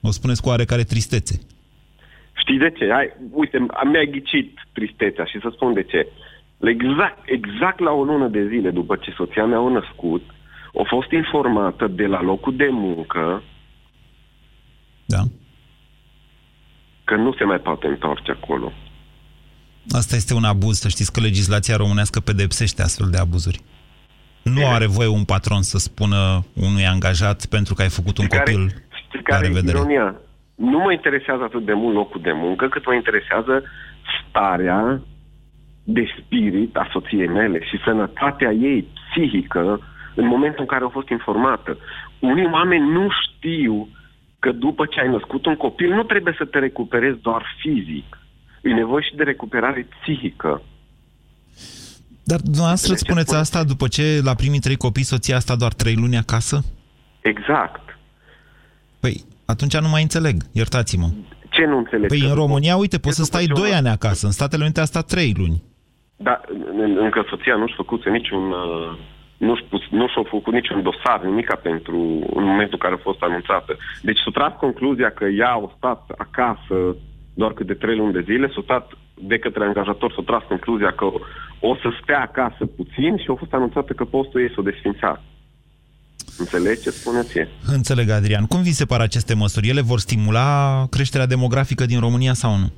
O 0.00 0.10
spuneți 0.10 0.42
cu 0.42 0.48
oarecare 0.48 0.82
tristețe. 0.82 1.40
Știi 2.36 2.58
de 2.58 2.70
ce? 2.70 2.88
Hai, 2.92 3.16
uite, 3.30 3.58
mi-a 3.58 4.04
ghicit 4.10 4.58
tristețea 4.72 5.24
și 5.24 5.38
să 5.42 5.48
spun 5.52 5.72
de 5.72 5.82
ce. 5.82 6.06
Exact, 6.60 7.18
exact 7.24 7.78
la 7.78 7.90
o 7.90 8.04
lună 8.04 8.28
de 8.28 8.46
zile 8.48 8.70
după 8.70 8.96
ce 8.96 9.10
soția 9.10 9.44
mea 9.44 9.58
a 9.58 9.68
născut, 9.68 10.22
a 10.74 10.82
fost 10.88 11.10
informată 11.10 11.86
de 11.86 12.06
la 12.06 12.22
locul 12.22 12.56
de 12.56 12.68
muncă 12.70 13.42
Da. 15.06 15.22
că 17.04 17.16
nu 17.16 17.34
se 17.38 17.44
mai 17.44 17.58
poate 17.58 17.86
întoarce 17.86 18.30
acolo. 18.30 18.72
Asta 19.90 20.16
este 20.16 20.34
un 20.34 20.44
abuz. 20.44 20.78
Să 20.78 20.88
știți 20.88 21.12
că 21.12 21.20
legislația 21.20 21.76
românească 21.76 22.20
pedepsește 22.20 22.82
astfel 22.82 23.10
de 23.10 23.18
abuzuri. 23.18 23.60
Nu 24.42 24.66
are 24.68 24.86
voie 24.86 25.08
un 25.08 25.24
patron 25.24 25.62
să 25.62 25.78
spună 25.78 26.44
unui 26.52 26.86
angajat 26.86 27.46
pentru 27.46 27.74
că 27.74 27.82
ai 27.82 27.88
făcut 27.88 28.18
un 28.18 28.26
Care- 28.26 28.42
copil 28.52 28.68
Știi 28.94 29.20
la 29.24 29.34
care 29.34 29.44
e 29.44 29.48
revedere. 29.48 29.78
ironia? 29.78 30.14
Nu 30.54 30.78
mă 30.78 30.92
interesează 30.92 31.42
atât 31.42 31.64
de 31.64 31.72
mult 31.72 31.94
locul 31.94 32.20
de 32.20 32.32
muncă, 32.32 32.68
cât 32.68 32.86
mă 32.86 32.94
interesează 32.94 33.62
starea 34.28 35.00
de 35.84 36.04
spirit 36.18 36.76
a 36.76 36.88
soției 36.92 37.26
mele 37.28 37.58
și 37.64 37.80
sănătatea 37.84 38.50
ei 38.52 38.86
psihică 39.10 39.80
în 40.14 40.26
momentul 40.26 40.60
în 40.60 40.66
care 40.66 40.82
au 40.82 40.88
fost 40.88 41.08
informată. 41.08 41.78
Unii 42.18 42.48
oameni 42.52 42.90
nu 42.92 43.08
știu 43.22 43.88
că 44.44 44.52
după 44.52 44.86
ce 44.86 45.00
ai 45.00 45.08
născut 45.08 45.46
un 45.46 45.56
copil 45.56 45.90
nu 45.94 46.02
trebuie 46.02 46.34
să 46.38 46.44
te 46.44 46.58
recuperezi 46.58 47.20
doar 47.20 47.42
fizic. 47.60 48.08
E 48.62 48.68
nevoie 48.72 49.02
și 49.08 49.14
de 49.16 49.22
recuperare 49.22 49.88
psihică. 50.00 50.62
Dar 52.24 52.40
dumneavoastră 52.40 52.90
Înțelegi 52.90 53.04
ce 53.04 53.08
spuneți 53.10 53.28
spun? 53.28 53.38
asta 53.40 53.64
după 53.64 53.88
ce 53.88 54.20
la 54.22 54.34
primii 54.34 54.58
trei 54.66 54.76
copii 54.76 55.02
soția 55.12 55.36
a 55.36 55.38
stat 55.46 55.58
doar 55.58 55.72
trei 55.72 55.94
luni 55.94 56.16
acasă? 56.16 56.64
Exact. 57.20 57.98
Păi, 59.00 59.24
atunci 59.44 59.76
nu 59.78 59.88
mai 59.88 60.02
înțeleg. 60.02 60.36
Iertați-mă. 60.52 61.08
Ce 61.50 61.64
nu 61.64 61.76
înțelegi? 61.78 62.06
Păi 62.08 62.18
Că 62.18 62.24
în 62.24 62.30
după- 62.34 62.40
România, 62.46 62.76
uite, 62.76 62.98
poți 62.98 63.16
să 63.16 63.22
după 63.22 63.36
stai 63.36 63.46
ce 63.46 63.60
doi 63.60 63.70
una- 63.70 63.76
ani 63.76 63.88
acasă. 63.88 64.26
În 64.26 64.32
Statele 64.32 64.62
Unite 64.62 64.80
a 64.80 64.84
stat 64.84 65.06
trei 65.06 65.34
luni. 65.36 65.62
Da, 66.16 66.40
în- 66.82 66.96
încă 67.00 67.24
soția 67.28 67.54
nu-și 67.56 67.74
făcuse 67.74 68.10
niciun... 68.10 68.50
uh, 68.50 68.98
Nu, 69.48 69.54
nu 69.90 70.06
și-a 70.08 70.22
făcut 70.34 70.52
niciun 70.52 70.82
dosar, 70.82 71.18
nimica 71.24 71.56
pentru 71.68 71.98
în 72.38 72.44
momentul 72.50 72.78
în 72.78 72.84
care 72.84 72.94
a 72.94 73.06
fost 73.08 73.22
anunțată. 73.22 73.76
Deci 74.02 74.18
s-a 74.24 74.30
tras 74.32 74.52
concluzia 74.64 75.10
că 75.10 75.24
ea 75.24 75.52
a 75.52 75.72
stat 75.76 76.02
acasă 76.16 76.76
doar 77.34 77.52
cât 77.52 77.66
de 77.66 77.74
trei 77.74 77.96
luni 77.96 78.12
de 78.12 78.26
zile, 78.30 78.46
s-a 78.54 78.60
stat 78.62 78.92
de 79.14 79.38
către 79.38 79.64
angajator, 79.64 80.12
s-a 80.12 80.22
tras 80.26 80.42
concluzia 80.48 80.92
că 80.92 81.04
o 81.60 81.74
să 81.82 81.88
stea 82.02 82.20
acasă 82.20 82.66
puțin 82.66 83.16
și 83.16 83.26
a 83.28 83.34
fost 83.34 83.52
anunțată 83.52 83.92
că 83.92 84.04
postul 84.04 84.40
ei 84.40 84.52
s-a 84.54 84.62
desfințat. 84.62 85.22
Înțelegi 86.38 86.82
ce 86.82 86.90
spune 86.90 87.22
ție? 87.22 87.48
Înțeleg, 87.66 88.10
Adrian. 88.10 88.46
Cum 88.46 88.62
vi 88.62 88.78
se 88.80 88.84
par 88.84 89.00
aceste 89.00 89.34
măsuri? 89.34 89.68
Ele 89.68 89.80
vor 89.80 89.98
stimula 89.98 90.48
creșterea 90.90 91.26
demografică 91.26 91.84
din 91.86 92.00
România 92.00 92.32
sau 92.32 92.50
nu? 92.56 92.72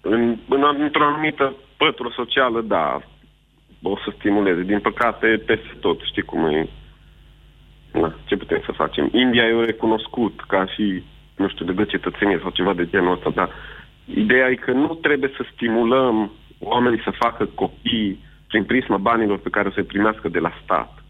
În, 0.00 0.38
în, 0.48 0.62
într-o 0.78 1.04
anumită 1.04 1.54
pătură 1.76 2.12
socială, 2.16 2.60
da, 2.60 3.00
o 3.86 3.96
să 3.96 4.12
stimuleze. 4.18 4.62
Din 4.62 4.80
păcate, 4.80 5.26
peste 5.46 5.72
tot, 5.80 6.00
știi 6.00 6.22
cum 6.22 6.44
e. 6.46 6.68
Na, 7.92 8.14
ce 8.24 8.36
putem 8.36 8.62
să 8.64 8.72
facem? 8.72 9.08
India 9.12 9.42
e 9.42 9.64
recunoscut 9.64 10.40
ca 10.48 10.66
și, 10.66 11.02
nu 11.36 11.48
știu, 11.48 11.64
de 11.64 11.72
de 11.72 11.84
cetățenie 11.84 12.38
sau 12.42 12.50
ceva 12.50 12.74
de 12.74 12.86
genul 12.86 13.12
ăsta, 13.12 13.30
dar 13.30 13.50
ideea 14.14 14.48
e 14.48 14.54
că 14.54 14.72
nu 14.72 14.94
trebuie 14.94 15.30
să 15.36 15.44
stimulăm 15.52 16.32
oamenii 16.58 17.00
să 17.04 17.10
facă 17.10 17.44
copii 17.44 18.18
prin 18.48 18.64
prisma 18.64 18.96
banilor 18.96 19.38
pe 19.38 19.50
care 19.50 19.68
o 19.68 19.70
să-i 19.70 19.82
primească 19.82 20.28
de 20.28 20.38
la 20.38 20.52
stat. 20.62 21.04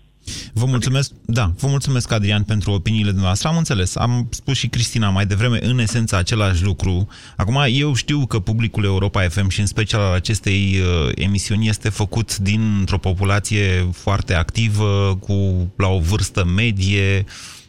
Vă 0.53 0.65
mulțumesc, 0.65 1.11
da, 1.25 1.53
vă 1.59 1.67
mulțumesc, 1.67 2.12
Adrian, 2.12 2.43
pentru 2.43 2.71
opiniile 2.71 3.09
dumneavoastră. 3.09 3.49
Am 3.49 3.57
înțeles, 3.57 3.97
am 3.97 4.29
spus 4.31 4.57
și 4.57 4.69
Cristina 4.69 5.11
mai 5.11 5.27
devreme, 5.27 5.59
în 5.67 5.79
esență, 5.79 6.17
același 6.17 6.62
lucru. 6.62 7.09
Acum, 7.37 7.65
eu 7.69 7.95
știu 7.95 8.27
că 8.27 8.39
publicul 8.39 8.85
Europa 8.85 9.29
FM 9.29 9.49
și 9.49 9.61
în 9.61 9.67
special 9.67 10.01
al 10.01 10.12
acestei 10.12 10.79
uh, 10.79 11.12
emisiuni 11.15 11.69
este 11.69 11.89
făcut 11.89 12.37
dintr-o 12.37 12.99
populație 12.99 13.89
foarte 13.93 14.35
activă, 14.35 15.19
cu 15.21 15.69
la 15.77 15.89
o 15.89 15.99
vârstă 15.99 16.45
medie. 16.45 17.25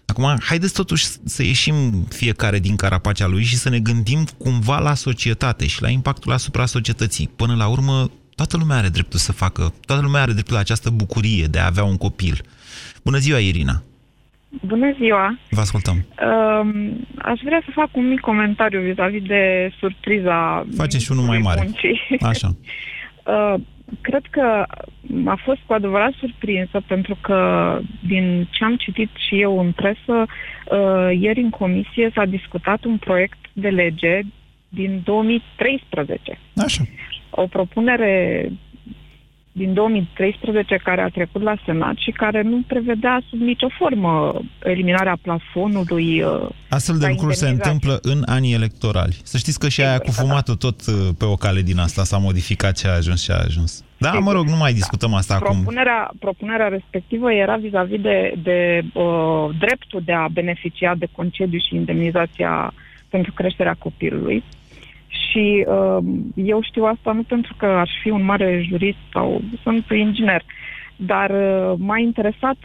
Acum, 0.06 0.38
haideți 0.39 0.74
totuși 0.74 1.08
să 1.26 1.43
ieșim 1.43 2.06
fiecare 2.10 2.60
din 2.60 2.76
carapacea 2.76 3.28
lui 3.28 3.43
și 3.43 3.58
să 3.58 3.70
ne 3.70 3.80
gândim 3.80 4.28
cumva 4.38 4.80
la 4.80 4.93
societate 4.93 5.67
și 5.67 5.82
la 5.82 5.89
impactul 5.89 6.32
asupra 6.32 6.65
societății. 6.65 7.30
Până 7.36 7.56
la 7.56 7.67
urmă, 7.67 8.12
toată 8.39 8.58
lumea 8.58 8.78
are 8.78 8.88
dreptul 8.88 9.19
să 9.19 9.32
facă, 9.32 9.73
toată 9.86 10.02
lumea 10.02 10.21
are 10.21 10.32
dreptul 10.32 10.54
la 10.54 10.60
această 10.60 10.89
bucurie 10.89 11.45
de 11.45 11.60
a 11.60 11.65
avea 11.65 11.84
un 11.84 11.97
copil. 11.97 12.36
Bună 13.04 13.17
ziua, 13.17 13.39
Irina! 13.39 13.82
Bună 14.65 14.93
ziua! 14.97 15.38
Vă 15.50 15.62
ascultăm. 15.62 15.95
Uh, 15.97 16.89
aș 17.17 17.39
vrea 17.43 17.62
să 17.65 17.71
fac 17.73 17.89
un 17.91 18.08
mic 18.08 18.19
comentariu 18.19 18.82
vis-a-vis 18.82 19.23
de 19.23 19.71
surpriza 19.80 20.65
Face 20.76 20.97
și 20.97 21.12
unul 21.12 21.23
mai 21.23 21.38
mare. 21.38 21.62
muncii. 21.63 22.02
Așa. 22.21 22.50
Uh, 23.28 23.54
cred 24.02 24.21
că 24.30 24.65
a 25.26 25.39
fost 25.43 25.60
cu 25.65 25.73
adevărat 25.73 26.13
surprinsă 26.19 26.82
pentru 26.88 27.17
că 27.21 27.39
din 28.08 28.47
ce 28.52 28.63
am 28.63 28.76
citit 28.76 29.10
și 29.28 29.41
eu 29.41 29.60
în 29.60 29.71
presă, 29.71 30.15
uh, 30.26 31.19
ieri 31.19 31.41
în 31.41 31.50
comisie 31.50 32.12
s-a 32.15 32.26
discutat 32.26 32.84
un 32.84 32.97
proiect 32.97 33.38
de 33.54 33.67
lege 33.67 34.21
din 34.69 35.02
2013. 35.04 36.39
Așa. 36.56 36.84
O 37.30 37.48
propunere 37.48 38.52
din 39.58 39.74
2013 39.74 40.76
care 40.84 41.02
a 41.02 41.08
trecut 41.08 41.42
la 41.42 41.56
Senat 41.66 41.96
și 41.96 42.12
care 42.12 42.42
nu 42.42 42.63
prevedea 42.68 43.22
sub 43.30 43.40
nicio 43.40 43.68
formă 43.78 44.42
eliminarea 44.63 45.18
plafonului. 45.22 46.22
uh, 46.22 46.50
Astfel 46.70 46.98
de 46.98 47.06
la 47.06 47.10
lucruri 47.10 47.36
se 47.36 47.48
indemnizație. 47.48 47.72
întâmplă 47.74 48.12
în 48.12 48.36
anii 48.36 48.54
electorali. 48.54 49.16
Să 49.24 49.38
știți 49.38 49.60
că 49.60 49.68
și 49.70 49.82
aia 49.82 50.00
cu 50.00 50.12
fumatul 50.12 50.56
tot 50.56 50.80
uh, 50.88 50.94
pe 51.18 51.26
o 51.26 51.36
cale 51.36 51.62
din 51.62 51.80
asta 51.80 52.04
s-a 52.04 52.18
modificat 52.18 52.78
și 52.78 52.86
a 52.86 52.96
ajuns 52.96 53.24
și 53.24 53.32
a 53.32 53.40
ajuns. 53.46 53.84
Da, 53.98 54.12
mă 54.12 54.32
rog, 54.32 54.46
nu 54.48 54.56
mai 54.56 54.74
discutăm 54.74 55.13
asta 55.13 55.34
acum. 55.34 55.56
Propunerea, 55.56 56.12
propunerea 56.20 56.68
respectivă 56.68 57.34
era 57.34 57.56
vis-a-vis 57.56 58.02
de, 58.02 58.34
de 58.44 58.82
uh, 58.94 59.50
dreptul 59.60 60.02
de 60.06 60.13
a 60.13 60.28
beneficia 60.28 60.96
de 60.96 61.08
concediu 61.12 61.60
și 61.60 61.76
indemnizația 61.76 62.74
pentru 63.10 63.32
creșterea 63.34 63.76
copilului. 63.80 64.44
Și 65.32 65.66
uh, 65.68 65.98
eu 66.36 66.62
știu 66.62 66.84
asta 66.84 67.12
nu 67.12 67.24
pentru 67.24 67.56
că 67.58 67.66
aș 67.66 67.90
fi 68.02 68.10
un 68.10 68.24
mare 68.24 68.66
jurist 68.68 68.98
sau 69.13 69.42
sunt 69.63 69.86
inginer, 69.90 70.44
dar 70.96 71.30
uh, 71.30 71.74
m-a 71.78 71.98
interesat 71.98 72.58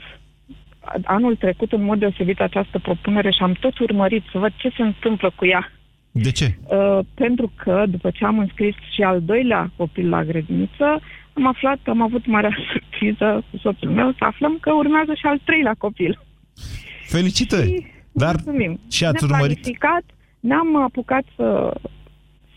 anul 1.04 1.36
trecut 1.36 1.72
în 1.72 1.82
mod 1.82 1.98
deosebit 1.98 2.40
această 2.40 2.78
propunere 2.78 3.30
și 3.30 3.42
am 3.42 3.52
tot 3.52 3.78
urmărit 3.78 4.22
să 4.32 4.38
văd 4.38 4.52
ce 4.56 4.72
se 4.76 4.82
întâmplă 4.82 5.32
cu 5.36 5.46
ea. 5.46 5.72
De 6.10 6.30
ce? 6.30 6.58
Uh, 6.64 6.98
pentru 7.14 7.52
că 7.56 7.84
după 7.88 8.10
ce 8.10 8.24
am 8.24 8.38
înscris 8.38 8.74
și 8.94 9.02
al 9.02 9.22
doilea 9.22 9.70
copil 9.76 10.08
la 10.08 10.24
grădiniță, 10.24 11.00
am 11.32 11.46
aflat, 11.46 11.78
am 11.84 12.02
avut 12.02 12.26
marea 12.26 12.56
surpriză 12.72 13.44
cu 13.50 13.56
soțul 13.56 13.90
meu 13.90 14.10
să 14.10 14.24
aflăm 14.24 14.58
că 14.60 14.72
urmează 14.72 15.14
și 15.14 15.26
al 15.26 15.40
treilea 15.44 15.74
copil. 15.78 16.18
Felicitări! 17.06 17.90
Dar 18.12 18.34
Mulțumim. 18.44 18.80
și 18.90 19.04
ați 19.04 19.24
urmărit... 19.24 19.56
Neplanificat, 19.56 20.04
ne-am 20.40 20.76
apucat 20.76 21.24
să, 21.36 21.74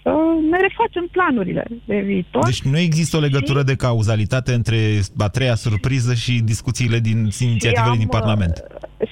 să 0.05 0.13
ne 0.51 0.57
refacem 0.67 1.07
planurile 1.11 1.65
de 1.85 1.99
viitor. 1.99 2.43
Deci 2.43 2.61
nu 2.61 2.77
există 2.77 3.17
o 3.17 3.19
legătură 3.19 3.61
de 3.63 3.75
cauzalitate 3.75 4.51
între 4.53 4.77
a 5.17 5.27
treia 5.27 5.55
surpriză 5.55 6.13
și 6.13 6.41
discuțiile 6.43 6.99
din 6.99 7.17
inițiativele 7.39 7.95
am, 7.95 8.03
din 8.03 8.07
Parlament. 8.07 8.63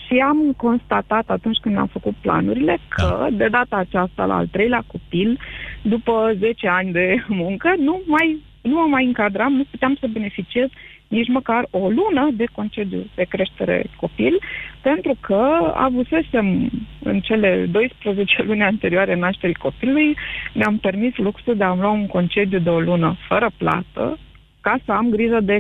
Și 0.06 0.16
am 0.32 0.40
constatat 0.58 1.26
atunci 1.28 1.58
când 1.62 1.78
am 1.78 1.90
făcut 1.98 2.16
planurile 2.22 2.80
că 2.88 3.18
Da. 3.20 3.28
de 3.38 3.48
data 3.48 3.76
aceasta 3.76 4.26
la 4.26 4.36
al 4.36 4.48
treilea 4.48 4.84
copil, 4.88 5.40
după 5.82 6.34
10 6.40 6.68
ani 6.68 6.92
de 6.92 7.24
muncă, 7.28 7.74
nu 7.78 8.02
mai 8.06 8.42
nu 8.62 8.74
mă 8.74 8.88
mai 8.90 9.06
încadram, 9.06 9.54
nu 9.54 9.64
puteam 9.72 9.98
să 10.00 10.08
beneficiez 10.08 10.70
nici 11.14 11.28
măcar 11.28 11.68
o 11.72 11.90
lună 11.90 12.30
de 12.34 12.46
concediu 12.56 13.02
de 13.16 13.24
creștere 13.24 13.86
copil, 13.96 14.40
pentru 14.82 15.16
că 15.20 15.72
avusesem 15.74 16.70
în 17.04 17.20
cele 17.20 17.66
12 17.72 18.44
luni 18.48 18.64
anterioare 18.64 19.16
nașterii 19.16 19.64
copilului, 19.66 20.18
mi-am 20.54 20.78
permis 20.78 21.16
luxul 21.16 21.56
de 21.56 21.64
a-mi 21.64 21.82
lua 21.82 21.92
un 21.92 22.08
concediu 22.08 22.60
de 22.60 22.70
o 22.70 22.80
lună 22.80 23.16
fără 23.28 23.50
plată, 23.58 24.18
ca 24.62 24.76
să 24.86 24.92
am 24.92 25.10
grijă 25.10 25.40
de 25.40 25.60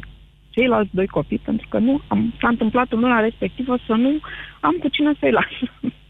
ceilalți 0.49 0.95
doi 0.95 1.07
copii, 1.07 1.41
pentru 1.45 1.67
că 1.69 1.77
nu 1.77 2.01
am, 2.07 2.33
s-a 2.41 2.47
întâmplat 2.47 2.91
în 2.91 2.99
luna 2.99 3.19
respectivă 3.19 3.77
să 3.85 3.93
nu 3.93 4.19
am 4.59 4.75
cu 4.79 4.87
cine 4.87 5.11
să-i 5.19 5.31
las. 5.31 5.53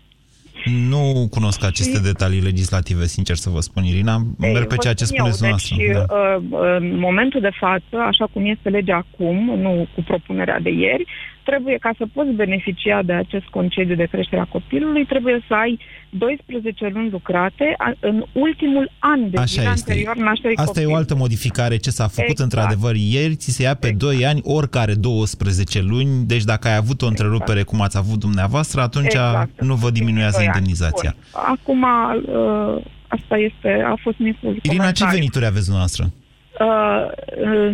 Nu 0.65 1.27
cunosc 1.29 1.63
aceste 1.63 1.99
detalii 1.99 2.41
legislative, 2.41 3.05
sincer 3.05 3.35
să 3.35 3.49
vă 3.49 3.59
spun, 3.59 3.83
Irina. 3.83 4.17
Merg 4.37 4.67
pe 4.67 4.75
Vă 4.75 4.81
ceea 4.81 4.93
ce 4.93 5.05
spun 5.05 5.25
eu, 5.25 5.31
spuneți 5.31 5.71
dumneavoastră. 5.71 5.75
Deci, 5.77 5.93
Da. 5.93 6.57
uh, 6.57 6.75
în 6.79 6.99
momentul 6.99 7.41
de 7.41 7.51
față, 7.59 7.95
așa 8.07 8.25
cum 8.33 8.45
este 8.45 8.69
legea 8.69 9.05
acum, 9.05 9.59
nu 9.59 9.87
cu 9.95 10.03
propunerea 10.03 10.59
de 10.59 10.69
ieri, 10.69 11.05
trebuie 11.43 11.77
ca 11.77 11.91
să 11.97 12.05
poți 12.13 12.31
beneficia 12.31 13.01
de 13.03 13.13
acest 13.13 13.45
concediu 13.45 13.95
de 13.95 14.07
creștere 14.11 14.41
a 14.41 14.45
copilului, 14.45 15.05
trebuie 15.05 15.43
să 15.47 15.53
ai 15.53 15.79
12 16.09 16.91
luni 16.93 17.09
lucrate 17.09 17.75
a- 17.77 17.93
în 17.99 18.23
ultimul 18.31 18.91
an 18.99 19.29
de 19.29 19.37
Așa 19.37 19.45
zile 19.45 19.71
este. 19.73 19.91
anterior 19.91 20.15
nașterii 20.15 20.57
Asta 20.57 20.63
e 20.65 20.69
o 20.69 20.73
copilului. 20.73 20.95
altă 20.99 21.15
modificare 21.15 21.77
ce 21.77 21.89
s-a 21.89 22.07
făcut 22.07 22.29
Exact. 22.29 22.51
într-adevăr 22.53 22.95
ieri, 22.95 23.35
ți 23.35 23.51
se 23.51 23.63
ia 23.63 23.73
pe 23.75 23.91
2 23.97 24.25
ani 24.25 24.39
oricare 24.43 24.93
12 24.93 25.81
luni, 25.81 26.25
deci 26.25 26.43
dacă 26.43 26.67
ai 26.67 26.75
avut 26.75 27.01
o 27.01 27.07
întrerupere 27.07 27.63
cum 27.63 27.81
ați 27.81 27.97
avut 27.97 28.19
dumneavoavoaă, 28.19 28.85
atunci 28.87 29.05
Exact. 29.05 29.61
nu 29.61 29.75
vă 29.75 29.89
diminuează 29.89 30.37
Doi 30.37 30.45
ani. 30.45 30.53
indemnizația. 30.55 31.15
Bun. 31.33 31.41
Acum, 31.57 31.81
uh, 31.83 32.81
asta 33.07 33.37
este, 33.37 33.83
a 33.85 33.95
fost 34.01 34.17
micul 34.17 34.49
Irina, 34.49 34.71
ce 34.71 34.77
comentariu. 34.77 35.13
venituri 35.17 35.45
aveți 35.45 35.63
dumneavoastră? 35.63 36.11
Uh, 36.59 37.05
uh, 37.45 37.73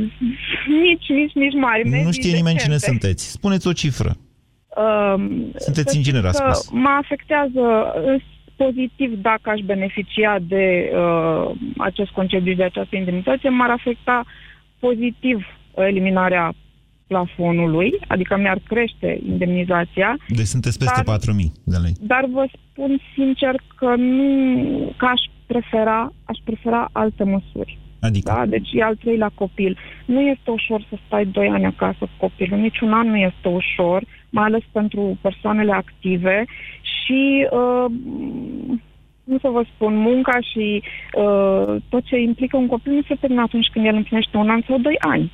nici, 0.83 1.07
nici, 1.07 1.33
nici 1.33 1.53
mari. 1.53 1.83
Nu 1.83 1.89
medii 1.89 2.11
știe 2.11 2.35
nimeni 2.35 2.57
cine 2.57 2.73
decente. 2.73 2.89
sunteți. 2.89 3.31
Spuneți 3.31 3.67
o 3.67 3.71
cifră. 3.71 4.11
Um, 4.75 5.51
Sunteți 5.55 5.91
să 5.91 5.97
inginer, 5.97 6.25
a 6.25 6.27
știți 6.27 6.43
că 6.43 6.51
spus. 6.53 6.69
Mă 6.71 6.89
afectează 7.01 7.61
uh, 8.13 8.21
pozitiv 8.55 9.21
dacă 9.21 9.49
aș 9.49 9.59
beneficia 9.59 10.37
de 10.41 10.91
uh, 10.95 11.51
acest 11.77 12.09
concediu 12.11 12.51
și 12.51 12.57
de 12.57 12.63
această 12.63 12.95
indemnizație, 12.95 13.49
m-ar 13.49 13.69
afecta 13.69 14.25
pozitiv 14.79 15.45
eliminarea 15.75 16.53
plafonului, 17.07 17.89
adică 18.07 18.37
mi-ar 18.37 18.59
crește 18.67 19.19
indemnizația, 19.25 20.17
Deci 20.27 20.45
sunteți 20.45 20.77
peste 20.77 21.01
Dar- 21.05 21.17
4.000 21.17 21.51
de 21.63 21.77
lei. 21.77 21.93
dar 21.99 22.25
vă 22.31 22.45
spun 22.57 22.99
sincer 23.15 23.55
că 23.75 23.93
nu, 23.97 24.93
că 24.97 25.05
aș 25.05 25.21
prefera, 25.45 26.13
aș 26.23 26.37
prefera 26.43 26.89
alte 26.91 27.23
măsuri. 27.23 27.77
Adică? 28.01 28.31
Da? 28.35 28.45
Deci 28.45 28.69
e 28.73 28.83
al 28.83 28.95
treilea 28.95 29.31
copil. 29.33 29.77
Nu 30.05 30.21
este 30.21 30.51
ușor 30.51 30.85
să 30.89 30.95
stai 31.05 31.25
doi 31.25 31.47
ani 31.47 31.65
acasă 31.65 31.97
cu 31.99 32.09
copilul, 32.17 32.59
niciun 32.59 32.93
an 32.93 33.09
nu 33.09 33.17
este 33.17 33.47
ușor, 33.47 34.03
mai 34.29 34.43
ales 34.43 34.63
pentru 34.71 35.17
persoanele 35.21 35.71
active 35.71 36.45
și 36.81 37.47
uh, 37.51 37.85
cum 39.25 39.37
să 39.41 39.47
vă 39.47 39.63
spun, 39.73 39.95
munca 39.95 40.37
și 40.51 40.83
uh, 41.13 41.75
tot 41.89 42.03
ce 42.05 42.17
implică 42.19 42.57
un 42.57 42.67
copil 42.67 42.91
nu 42.91 43.01
se 43.07 43.15
termină 43.19 43.41
atunci 43.41 43.67
când 43.71 43.85
el 43.85 43.95
împlinește 43.95 44.37
un 44.37 44.49
an 44.49 44.61
sau 44.67 44.77
doi 44.79 44.95
ani. 44.99 45.31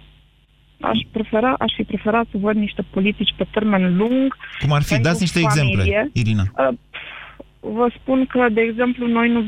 Aș, 0.79 0.97
prefera, 1.11 1.55
aș 1.59 1.73
fi 1.75 1.83
preferat 1.83 2.25
să 2.31 2.37
văd 2.37 2.55
niște 2.55 2.83
politici 2.89 3.33
pe 3.37 3.45
termen 3.51 3.97
lung. 3.97 4.37
Cum 4.59 4.71
ar 4.71 4.81
fi? 4.81 4.89
pentru 4.89 5.07
Dați 5.09 5.21
niște 5.21 5.39
familie. 5.39 5.71
exemple, 5.71 6.09
Irina. 6.13 6.43
Uh, 6.57 6.77
vă 7.73 7.87
spun 8.01 8.25
că, 8.25 8.45
de 8.51 8.61
exemplu, 8.61 9.07
noi 9.07 9.29
nu, 9.29 9.43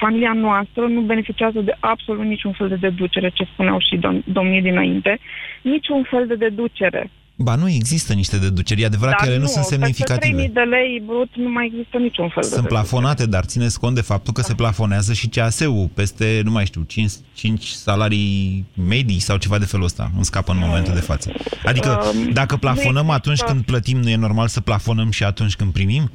familia 0.00 0.32
noastră 0.32 0.86
nu 0.86 1.00
beneficiază 1.00 1.60
de 1.60 1.76
absolut 1.80 2.24
niciun 2.24 2.52
fel 2.52 2.68
de 2.68 2.76
deducere, 2.76 3.30
ce 3.34 3.44
spuneau 3.52 3.78
și 3.78 3.96
dom- 3.98 4.24
domnii 4.24 4.62
dinainte, 4.62 5.18
niciun 5.62 6.02
fel 6.10 6.24
de 6.26 6.34
deducere. 6.34 7.10
Ba 7.42 7.54
nu 7.54 7.68
există 7.68 8.12
niște 8.12 8.38
deduceri, 8.38 8.80
e 8.82 8.84
adevărat 8.86 9.14
că 9.14 9.26
ele 9.26 9.38
nu, 9.38 9.46
sunt 9.46 9.64
semnificative. 9.64 10.34
Peste 10.36 10.48
3.000 10.50 10.52
de 10.52 10.60
lei 10.60 11.02
brut 11.06 11.28
nu 11.34 11.48
mai 11.50 11.66
există 11.72 11.96
niciun 11.98 12.28
fel 12.28 12.42
de 12.42 12.48
Sunt 12.48 12.54
deducere. 12.62 12.80
plafonate, 12.80 13.26
dar 13.26 13.44
țineți 13.44 13.80
cont 13.80 13.94
de 13.94 14.00
faptul 14.00 14.32
că 14.32 14.40
se 14.42 14.54
plafonează 14.54 15.12
și 15.12 15.28
CAS-ul 15.28 15.88
peste, 15.94 16.40
nu 16.44 16.50
mai 16.50 16.64
știu, 16.66 16.82
5, 16.88 17.10
5 17.34 17.64
salarii 17.64 18.64
medii 18.88 19.18
sau 19.18 19.36
ceva 19.36 19.58
de 19.58 19.64
felul 19.64 19.84
ăsta. 19.84 20.10
Îmi 20.14 20.24
scapă 20.24 20.52
în 20.52 20.58
momentul 20.58 20.94
de 20.94 21.00
față. 21.00 21.32
Adică, 21.64 21.88
Um, 22.14 22.30
dacă 22.32 22.52
nu 22.54 22.58
plafonăm 22.60 22.94
există- 22.96 23.12
atunci 23.12 23.40
când 23.40 23.64
plătim, 23.64 23.98
nu 23.98 24.08
e 24.08 24.16
normal 24.16 24.48
să 24.48 24.60
plafonăm 24.60 25.10
și 25.10 25.24
atunci 25.24 25.54
când 25.56 25.72
primim? 25.72 26.10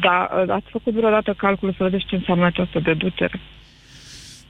Da, 0.00 0.28
ați 0.48 0.66
făcut 0.70 0.92
vreodată 0.92 1.34
calculul 1.36 1.74
să 1.78 1.84
vedeți 1.84 2.04
ce 2.06 2.14
înseamnă 2.14 2.44
această 2.44 2.78
deducere? 2.78 3.40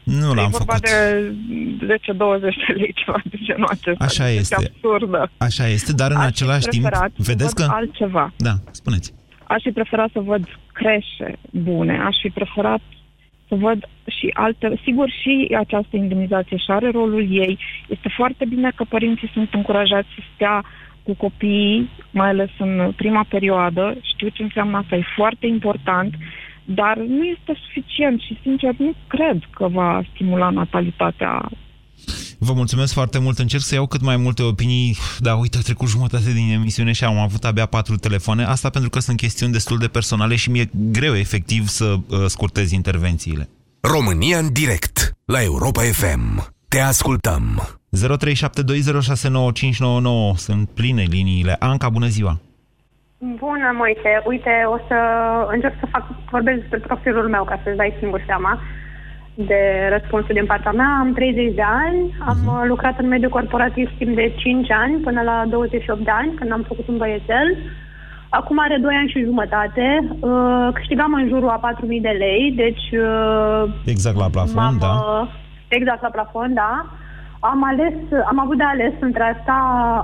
Nu 0.03 0.31
e 0.31 0.35
l-am 0.35 0.51
vorba 0.51 0.75
făcut. 0.75 0.89
de 0.89 1.99
10-20 1.99 2.41
de 2.41 2.73
lei, 2.73 2.93
ceva 2.95 3.21
de 3.25 3.39
genul 3.43 3.69
acesta. 3.71 4.05
Așa 4.05 4.25
Deci 4.25 4.39
este. 4.39 4.55
absurdă. 4.55 5.31
Așa 5.37 5.67
este, 5.67 5.93
dar 5.93 6.11
în 6.11 6.17
Aș 6.17 6.23
fi 6.23 6.29
același 6.29 6.67
timp, 6.67 6.85
preferat 6.85 7.11
să 7.17 7.23
vedeți 7.33 7.55
văd 7.55 7.67
că... 7.67 7.73
altceva. 7.73 8.33
Da, 8.37 8.53
spuneți. 8.71 9.15
Aș 9.45 9.63
fi 9.63 9.71
preferat 9.71 10.11
să 10.13 10.21
văd 10.21 10.45
creșe 10.73 11.39
bune, 11.51 12.01
aș 12.01 12.17
fi 12.21 12.29
preferat 12.29 12.81
să 13.49 13.55
văd 13.55 13.79
și 14.19 14.31
alte... 14.33 14.81
Sigur, 14.83 15.11
și 15.23 15.55
această 15.59 15.97
indemnizație 15.97 16.57
și 16.57 16.71
are 16.71 16.91
rolul 16.91 17.27
ei. 17.31 17.59
Este 17.89 18.09
foarte 18.17 18.45
bine 18.49 18.73
că 18.75 18.85
părinții 18.89 19.31
sunt 19.33 19.55
încurajați 19.55 20.09
să 20.15 20.21
stea 20.35 20.65
cu 21.07 21.15
copiii, 21.15 21.91
mai 22.11 22.29
ales 22.29 22.51
în 22.59 22.93
prima 22.97 23.25
perioadă. 23.29 23.97
Știu 24.13 24.29
ce 24.29 24.43
înseamnă 24.43 24.77
asta, 24.77 24.97
e 24.97 25.15
foarte 25.17 25.47
important, 25.47 26.15
dar 26.65 26.97
nu 26.97 27.25
este 27.25 27.53
suficient 27.65 28.21
și, 28.21 28.39
sincer, 28.43 28.75
nu 28.77 28.93
cred 29.07 29.39
că 29.51 29.69
va 29.69 30.03
stimula 30.13 30.51
natalitatea 30.51 31.49
Vă 32.39 32.53
mulțumesc 32.53 32.93
foarte 32.93 33.19
mult. 33.19 33.39
Încerc 33.39 33.63
să 33.63 33.75
iau 33.75 33.87
cât 33.87 34.01
mai 34.01 34.17
multe 34.17 34.43
opinii. 34.43 34.97
Da, 35.19 35.35
uite, 35.35 35.59
a 35.59 35.61
trecut 35.61 35.89
jumătate 35.89 36.33
din 36.33 36.51
emisiune 36.53 36.93
și 36.93 37.05
am 37.05 37.19
avut 37.19 37.45
abia 37.45 37.67
patru 37.67 37.97
telefoane. 37.97 38.45
Asta 38.45 38.71
pentru 38.71 38.91
că 38.91 39.01
sunt 39.01 39.17
chestiuni 39.17 39.53
destul 39.53 39.79
de 39.79 39.89
personale 39.89 40.37
și 40.37 40.51
mi-e 40.51 40.71
greu 40.73 41.15
efectiv 41.17 41.67
să 41.67 41.85
uh, 41.85 42.25
scurtez 42.27 42.71
intervențiile. 42.71 43.49
România 43.81 44.39
în 44.39 44.53
direct 44.53 45.13
la 45.25 45.43
Europa 45.43 45.83
FM. 45.83 46.55
Te 46.69 46.81
ascultăm. 46.81 47.69
0372069599 48.05 50.37
sunt 50.37 50.69
pline 50.75 51.03
liniile. 51.11 51.57
Anca, 51.59 51.89
bună 51.89 52.07
ziua! 52.07 52.39
Bună, 53.19 53.69
Moise. 53.83 54.23
Uite, 54.25 54.51
o 54.75 54.77
să 54.89 54.97
încerc 55.55 55.75
să 55.81 55.87
fac, 55.91 56.05
vorbesc 56.31 56.59
despre 56.61 56.79
profilul 56.79 57.29
meu, 57.29 57.45
ca 57.45 57.61
să-ți 57.65 57.77
dai 57.77 57.95
singur 57.99 58.23
seama. 58.27 58.59
de 59.35 59.89
răspunsuri 59.91 60.35
din 60.35 60.47
partea 60.47 60.73
mea. 60.73 60.97
Am 61.01 61.13
30 61.13 61.55
de 61.55 61.63
ani, 61.87 62.15
am 62.27 62.39
uh, 62.47 62.63
lucrat 62.67 62.99
în 62.99 63.09
mediul 63.09 63.31
corporativ 63.31 63.91
timp 63.99 64.15
de 64.15 64.33
5 64.37 64.71
ani, 64.71 64.95
până 65.07 65.23
la 65.23 65.45
28 65.49 66.05
de 66.05 66.11
ani, 66.11 66.35
când 66.35 66.53
am 66.53 66.65
făcut 66.69 66.89
un 66.89 66.97
băiețel. 66.97 67.49
Acum 68.29 68.59
are 68.61 68.79
2 68.83 68.95
ani 68.95 69.09
și 69.09 69.25
jumătate. 69.25 69.85
Uh, 70.21 70.69
câștigam 70.73 71.13
în 71.15 71.29
jurul 71.29 71.49
a 71.49 71.61
4.000 71.75 72.01
de 72.01 72.09
lei, 72.25 72.53
deci... 72.57 72.87
Uh, 72.93 73.65
Exact 73.85 74.17
la 74.17 74.29
plafon, 74.31 74.55
m-am, 74.55 74.77
da. 74.81 74.87
uh, 74.87 75.29
Exact 75.69 76.03
la 76.03 76.09
plafon, 76.09 76.55
da. 76.55 76.87
Am 77.41 77.65
ales, 77.65 77.95
am 78.29 78.41
avut 78.41 78.57
de 78.57 78.63
ales 78.63 78.93
între 79.01 79.23
asta 79.23 79.59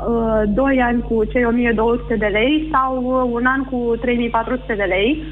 uh, 0.09 0.43
2 0.55 0.81
ani 0.83 1.03
cu 1.03 1.25
cei 1.25 1.45
1200 1.45 2.17
de 2.17 2.27
lei 2.27 2.69
sau 2.73 3.03
uh, 3.03 3.31
un 3.33 3.47
an 3.47 3.63
cu 3.65 3.97
3400 4.01 4.75
de 4.75 4.83
lei. 4.83 5.23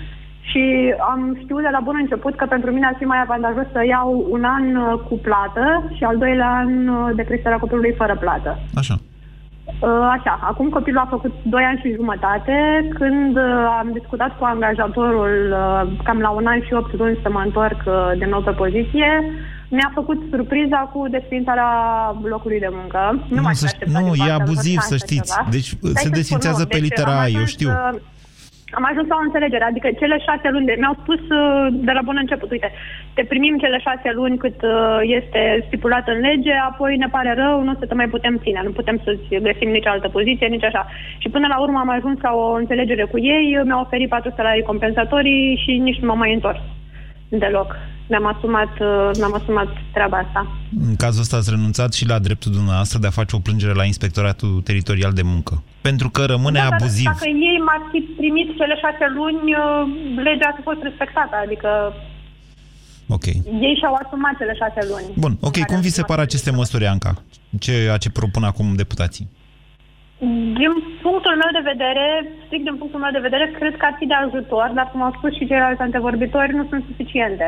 Și 0.40 0.94
am 1.10 1.38
știut 1.42 1.62
de 1.62 1.68
la 1.72 1.80
bun 1.80 1.96
început 2.00 2.34
că 2.36 2.46
pentru 2.48 2.70
mine 2.70 2.86
ar 2.86 2.94
fi 2.98 3.04
mai 3.04 3.20
avantajos 3.22 3.66
să 3.72 3.84
iau 3.84 4.26
un 4.30 4.44
an 4.44 4.76
uh, 4.76 5.00
cu 5.08 5.18
plată 5.18 5.90
și 5.96 6.04
al 6.04 6.16
doilea 6.18 6.50
an 6.50 6.88
uh, 6.88 7.10
de 7.14 7.22
creșterea 7.22 7.58
copilului 7.58 7.94
fără 7.98 8.16
plată. 8.20 8.58
Așa. 8.74 8.94
Uh, 9.80 10.08
Așa, 10.16 10.38
acum 10.42 10.68
copilul 10.68 11.00
a 11.04 11.06
făcut 11.10 11.32
2 11.42 11.62
ani 11.62 11.80
și 11.82 11.94
jumătate. 11.94 12.88
Când 12.94 13.36
uh, 13.36 13.76
am 13.80 13.88
discutat 13.92 14.38
cu 14.38 14.44
angajatorul 14.44 15.36
uh, 15.52 15.92
cam 16.04 16.18
la 16.18 16.30
un 16.30 16.46
an 16.46 16.60
și 16.62 16.72
8 16.74 16.96
luni 16.98 17.18
să 17.22 17.30
mă 17.30 17.42
întorc 17.44 17.80
uh, 17.86 18.10
din 18.18 18.28
nou 18.28 18.40
pe 18.40 18.50
poziție, 18.50 19.10
mi-a 19.76 19.90
făcut 19.94 20.18
surpriza 20.30 20.80
cu 20.92 21.08
desfințarea 21.08 21.70
locului 22.22 22.60
de 22.66 22.70
muncă. 22.78 23.00
Nu, 23.28 23.40
m-aș 23.42 23.56
să, 23.56 23.66
fi 23.66 23.72
așteptat 23.72 24.02
nu 24.02 24.12
din 24.12 24.14
e 24.14 24.18
partea 24.18 24.36
lor 24.36 24.46
abuziv, 24.46 24.78
așa 24.78 24.86
să 24.92 24.96
știți. 24.96 25.32
ceva. 25.36 25.48
Deci 25.56 25.70
Stai 25.78 26.02
se 26.02 26.08
să 26.08 26.18
desfințează 26.18 26.62
spun, 26.64 26.72
pe 26.72 26.78
deci 26.78 26.86
litera 26.88 27.12
am 27.12 27.18
A, 27.18 27.26
eu 27.26 27.28
ajuns, 27.28 27.50
știu. 27.56 27.70
uh, 27.70 28.00
Am 28.78 28.84
ajuns 28.90 29.06
la 29.12 29.18
o 29.20 29.26
înțelegere, 29.28 29.64
adică 29.64 29.88
cele 30.00 30.16
șase 30.26 30.46
luni, 30.54 30.66
de, 30.68 30.74
mi-au 30.78 30.96
spus 31.02 31.20
uh, 31.40 31.66
de 31.86 31.92
la 31.96 32.02
bun 32.08 32.16
început, 32.20 32.50
uite, 32.50 32.70
te 33.14 33.22
primim 33.32 33.56
cele 33.62 33.78
șase 33.86 34.08
luni 34.18 34.36
cât 34.44 34.58
uh, 34.62 34.98
este 35.18 35.40
stipulat 35.66 36.04
în 36.08 36.18
lege, 36.28 36.54
apoi 36.70 36.96
ne 36.96 37.08
pare 37.16 37.32
rău, 37.42 37.56
nu 37.62 37.72
o 37.74 37.78
să 37.78 37.86
te 37.86 37.94
mai 37.94 38.08
putem 38.14 38.34
ține, 38.42 38.60
nu 38.64 38.72
putem 38.78 38.96
să-ți 39.04 39.28
găsim 39.48 39.70
nici 39.70 39.86
altă 39.92 40.08
poziție, 40.08 40.46
nici 40.46 40.68
așa. 40.70 40.82
Și 41.22 41.28
până 41.34 41.46
la 41.52 41.58
urmă 41.64 41.78
am 41.78 41.90
ajuns 41.96 42.18
la 42.26 42.32
o 42.42 42.46
înțelegere 42.62 43.04
cu 43.12 43.18
ei, 43.18 43.46
mi-au 43.64 43.80
oferit 43.80 44.08
patru 44.08 44.32
salarii 44.36 44.70
compensatorii 44.70 45.60
și 45.64 45.72
nici 45.86 46.00
nu 46.00 46.06
m-am 46.06 46.18
mai 46.18 46.34
întors 46.34 46.62
deloc. 47.28 47.76
Mi-am 48.10 48.26
asumat, 48.34 48.72
uh, 48.80 49.10
mi-am 49.18 49.34
asumat 49.40 49.68
treaba 49.92 50.16
asta. 50.24 50.40
În 50.88 50.96
cazul 50.96 51.20
ăsta 51.20 51.36
ați 51.36 51.50
renunțat 51.50 51.90
și 51.98 52.04
la 52.12 52.18
dreptul 52.26 52.52
dumneavoastră 52.58 52.98
de 52.98 53.06
a 53.06 53.18
face 53.20 53.36
o 53.36 53.44
plângere 53.46 53.72
la 53.80 53.84
Inspectoratul 53.92 54.52
Teritorial 54.68 55.12
de 55.12 55.24
Muncă. 55.32 55.54
Pentru 55.88 56.08
că 56.14 56.22
rămâne 56.34 56.58
Da, 56.58 56.64
dar 56.68 56.72
abuziv. 56.72 57.06
Dacă 57.12 57.28
ei 57.50 57.58
m-ar 57.66 57.82
fi 57.92 57.98
primit 58.20 58.48
cele 58.58 58.76
șase 58.84 59.04
luni, 59.18 59.42
uh, 59.54 59.82
legea 60.26 60.46
ar 60.50 60.54
fi 60.56 60.62
fost 60.70 60.82
respectată, 60.88 61.34
adică 61.44 61.70
Ok. 63.16 63.26
ei 63.66 63.74
și-au 63.80 63.94
asumat 64.02 64.34
cele 64.40 64.54
șase 64.62 64.80
luni. 64.90 65.08
Bun, 65.22 65.32
ok. 65.48 65.56
Cum 65.70 65.80
vi 65.80 65.96
se 65.98 66.02
par 66.10 66.18
aceste 66.18 66.50
măsuri, 66.60 66.86
Anca? 66.94 67.12
Ce, 67.64 67.74
a 67.94 67.96
ce 68.02 68.10
propun 68.10 68.42
acum 68.50 68.66
deputații? 68.82 69.26
Din 70.60 70.72
punctul 71.04 71.34
meu 71.42 71.50
de 71.58 71.68
vedere, 71.72 72.04
strict 72.44 72.64
din 72.68 72.76
punctul 72.80 73.00
meu 73.04 73.12
de 73.16 73.26
vedere, 73.28 73.44
cred 73.58 73.74
că 73.76 73.84
ar 73.88 73.94
fi 73.98 74.06
de 74.12 74.16
ajutor, 74.24 74.68
dar 74.78 74.86
cum 74.92 75.00
au 75.02 75.12
spus 75.16 75.32
și 75.38 75.46
ceilalți 75.50 75.86
antevorbitori, 75.88 76.56
nu 76.60 76.66
sunt 76.70 76.84
suficiente. 76.90 77.46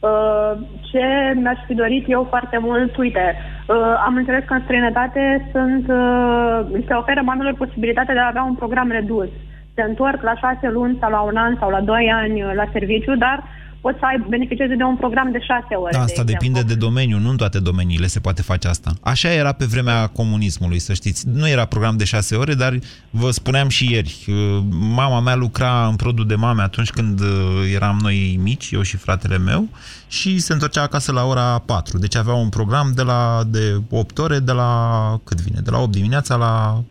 Uh, 0.00 0.52
Ce 0.90 1.32
mi-aș 1.34 1.58
fi 1.66 1.74
dorit 1.74 2.04
eu 2.08 2.26
foarte 2.28 2.58
mult, 2.58 2.96
uite, 2.96 3.36
uh, 3.66 3.76
am 4.06 4.16
înțeles 4.16 4.44
că 4.46 4.54
în 4.54 4.60
străinătate 4.64 5.48
sunt, 5.52 5.88
uh, 5.88 6.82
se 6.86 6.94
oferă 6.94 7.22
oamenilor 7.26 7.54
posibilitatea 7.54 8.14
de 8.14 8.20
a 8.20 8.26
avea 8.26 8.42
un 8.42 8.54
program 8.54 8.90
redus. 8.90 9.28
Se 9.74 9.82
întorc 9.82 10.22
la 10.22 10.34
șase 10.34 10.68
luni 10.68 10.96
sau 11.00 11.10
la 11.10 11.20
un 11.20 11.36
an 11.36 11.56
sau 11.58 11.70
la 11.70 11.80
doi 11.80 12.10
ani 12.12 12.42
uh, 12.42 12.52
la 12.54 12.66
serviciu, 12.72 13.14
dar 13.16 13.42
pot 13.80 13.96
să 13.98 14.04
ai 14.04 14.24
beneficieze 14.28 14.74
de 14.74 14.82
un 14.82 14.96
program 14.96 15.30
de 15.32 15.38
șase 15.38 15.74
ore. 15.74 15.92
Da, 15.92 16.00
Asta 16.02 16.24
de 16.24 16.32
depinde 16.32 16.62
de 16.62 16.74
domeniu, 16.74 17.18
nu 17.18 17.30
în 17.30 17.36
toate 17.36 17.58
domeniile 17.58 18.06
se 18.06 18.20
poate 18.20 18.42
face 18.42 18.68
asta. 18.68 18.92
Așa 19.02 19.32
era 19.32 19.52
pe 19.52 19.64
vremea 19.64 20.06
comunismului, 20.06 20.78
să 20.78 20.92
știți. 20.92 21.28
Nu 21.28 21.48
era 21.48 21.64
program 21.64 21.96
de 21.96 22.04
șase 22.04 22.36
ore, 22.36 22.54
dar 22.54 22.78
vă 23.10 23.30
spuneam 23.30 23.68
și 23.68 23.92
ieri, 23.92 24.24
uh, 24.28 24.62
mama 24.70 25.20
mea 25.20 25.34
lucra 25.34 25.86
în 25.86 25.96
produs 25.96 26.26
de 26.26 26.34
mame 26.34 26.62
atunci 26.62 26.90
când 26.90 27.20
uh, 27.20 27.26
eram 27.74 27.98
noi 28.02 28.38
mici, 28.42 28.70
eu 28.70 28.82
și 28.82 28.96
fratele 28.96 29.38
meu, 29.38 29.68
și 30.08 30.38
se 30.38 30.52
întorcea 30.52 30.82
acasă 30.82 31.12
la 31.12 31.24
ora 31.24 31.58
4. 31.58 31.98
Deci 31.98 32.16
avea 32.16 32.34
un 32.34 32.48
program 32.48 32.92
de 32.94 33.02
la 33.02 33.42
de 33.46 33.80
8 33.90 34.18
ore, 34.18 34.38
de 34.38 34.52
la 34.52 35.20
cât 35.24 35.40
vine? 35.40 35.60
De 35.60 35.70
la 35.70 35.78
8 35.78 35.92
dimineața 35.92 36.36
la 36.36 36.82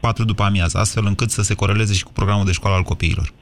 4 0.00 0.24
după 0.24 0.42
amiază, 0.42 0.78
astfel 0.78 1.06
încât 1.06 1.30
să 1.30 1.42
se 1.42 1.54
coreleze 1.54 1.92
și 1.92 2.04
cu 2.04 2.12
programul 2.12 2.44
de 2.44 2.52
școală 2.52 2.76
al 2.76 2.82
copiilor. 2.82 3.32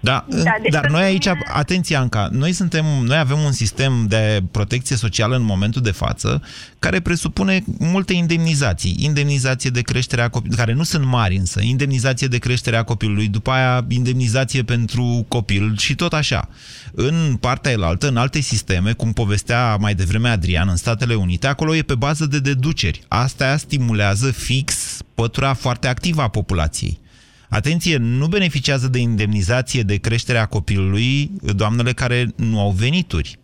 Da, 0.00 0.26
Da, 0.28 0.36
deci 0.62 0.72
dar 0.72 0.80
pentru 0.80 0.98
noi 0.98 1.02
aici, 1.06 1.24
mine- 1.24 1.44
atenție 1.52 1.96
Anca, 1.96 2.28
noi, 2.32 2.52
suntem, 2.52 2.84
noi 3.04 3.16
avem 3.18 3.38
un 3.38 3.52
sistem 3.52 4.06
de 4.08 4.42
protecție 4.50 4.96
socială 4.96 5.36
în 5.36 5.42
momentul 5.42 5.82
de 5.82 5.90
față 5.90 6.42
care 6.78 7.00
presupune 7.00 7.64
multe 7.78 8.12
indemnizații. 8.12 8.96
Indemnizație 8.98 9.70
de 9.70 9.80
creștere 9.80 10.22
a 10.22 10.28
copilului, 10.28 10.58
care 10.58 10.72
nu 10.72 10.82
sunt 10.82 11.04
mari 11.04 11.36
însă, 11.36 11.60
indemnizație 11.62 12.26
de 12.26 12.38
creștere 12.38 12.76
a 12.76 12.82
copilului, 12.82 13.28
după 13.28 13.50
aia 13.50 13.84
indemnizație 13.88 14.62
pentru 14.62 15.24
copil 15.28 15.76
și 15.76 15.94
tot 15.94 16.12
așa. 16.12 16.48
În 16.92 17.36
partea 17.40 17.72
elaltă, 17.72 18.08
în 18.08 18.16
alte 18.16 18.40
sisteme, 18.40 18.92
cum 18.92 19.12
povestea 19.12 19.76
mai 19.76 19.94
devreme 19.94 20.28
Adrian, 20.28 20.68
în 20.68 20.76
Statele 20.76 21.14
Unite, 21.14 21.46
acolo 21.46 21.74
e 21.74 21.82
pe 21.82 21.94
bază 21.94 22.26
de 22.26 22.38
deduceri. 22.40 23.02
Asta 23.08 23.56
stimulează 23.56 24.30
fix 24.30 24.98
pătura 25.14 25.54
foarte 25.54 25.88
activă 25.88 26.22
a 26.22 26.28
populației. 26.28 26.98
Atenție, 27.50 27.96
nu 27.96 28.26
beneficiază 28.26 28.88
de 28.88 28.98
indemnizație 28.98 29.82
de 29.82 29.96
creștere 29.96 30.38
a 30.38 30.46
copilului 30.46 31.30
doamnele 31.56 31.92
care 31.92 32.24
nu 32.36 32.60
au 32.60 32.70
venituri. 32.70 33.38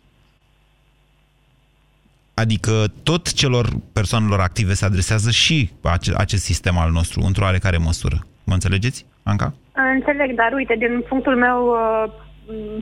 Adică 2.34 2.72
tot 3.02 3.32
celor 3.32 3.66
persoanelor 3.92 4.40
active 4.40 4.72
se 4.72 4.84
adresează 4.84 5.30
și 5.30 5.70
ace- 5.82 6.14
acest 6.16 6.44
sistem 6.44 6.78
al 6.78 6.90
nostru, 6.90 7.20
într-o 7.20 7.44
oarecare 7.44 7.76
măsură. 7.76 8.16
Mă 8.44 8.54
înțelegeți, 8.54 9.06
Anca? 9.22 9.54
Înțeleg, 9.94 10.34
dar 10.34 10.52
uite, 10.52 10.74
din 10.78 11.04
punctul 11.08 11.36
meu 11.36 11.58
uh, 11.66 12.12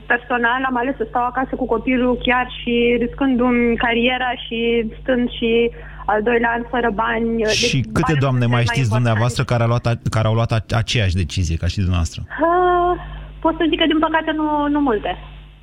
personal 0.07 0.61
am 0.65 0.77
ales 0.77 0.95
să 0.97 1.05
stau 1.09 1.25
acasă 1.25 1.55
cu 1.55 1.65
copilul 1.65 2.17
chiar 2.17 2.47
și 2.61 2.97
riscându-mi 2.99 3.77
cariera 3.77 4.31
și 4.47 4.59
stând 5.01 5.29
și 5.29 5.71
al 6.05 6.23
doilea 6.23 6.51
an 6.57 6.63
fără 6.69 6.89
bani. 6.93 7.43
Deci 7.43 7.55
și 7.71 7.79
câte 7.79 8.01
banii 8.01 8.19
doamne 8.25 8.45
sunt 8.45 8.51
mai 8.51 8.63
cel 8.63 8.71
știți 8.73 8.87
important. 8.87 9.03
dumneavoastră 9.03 9.43
care, 9.43 9.63
a 9.63 9.69
luat 9.71 9.85
a, 9.85 9.93
care 10.15 10.27
au 10.27 10.33
luat 10.33 10.51
a, 10.51 10.59
aceeași 10.83 11.19
decizie 11.23 11.55
ca 11.55 11.67
și 11.67 11.79
dumneavoastră? 11.85 12.21
Uh, 12.27 12.93
pot 13.43 13.53
să 13.59 13.65
zic 13.69 13.79
că 13.79 13.85
din 13.85 13.99
păcate 13.99 14.31
nu, 14.31 14.47
nu 14.67 14.79
multe. 14.79 15.11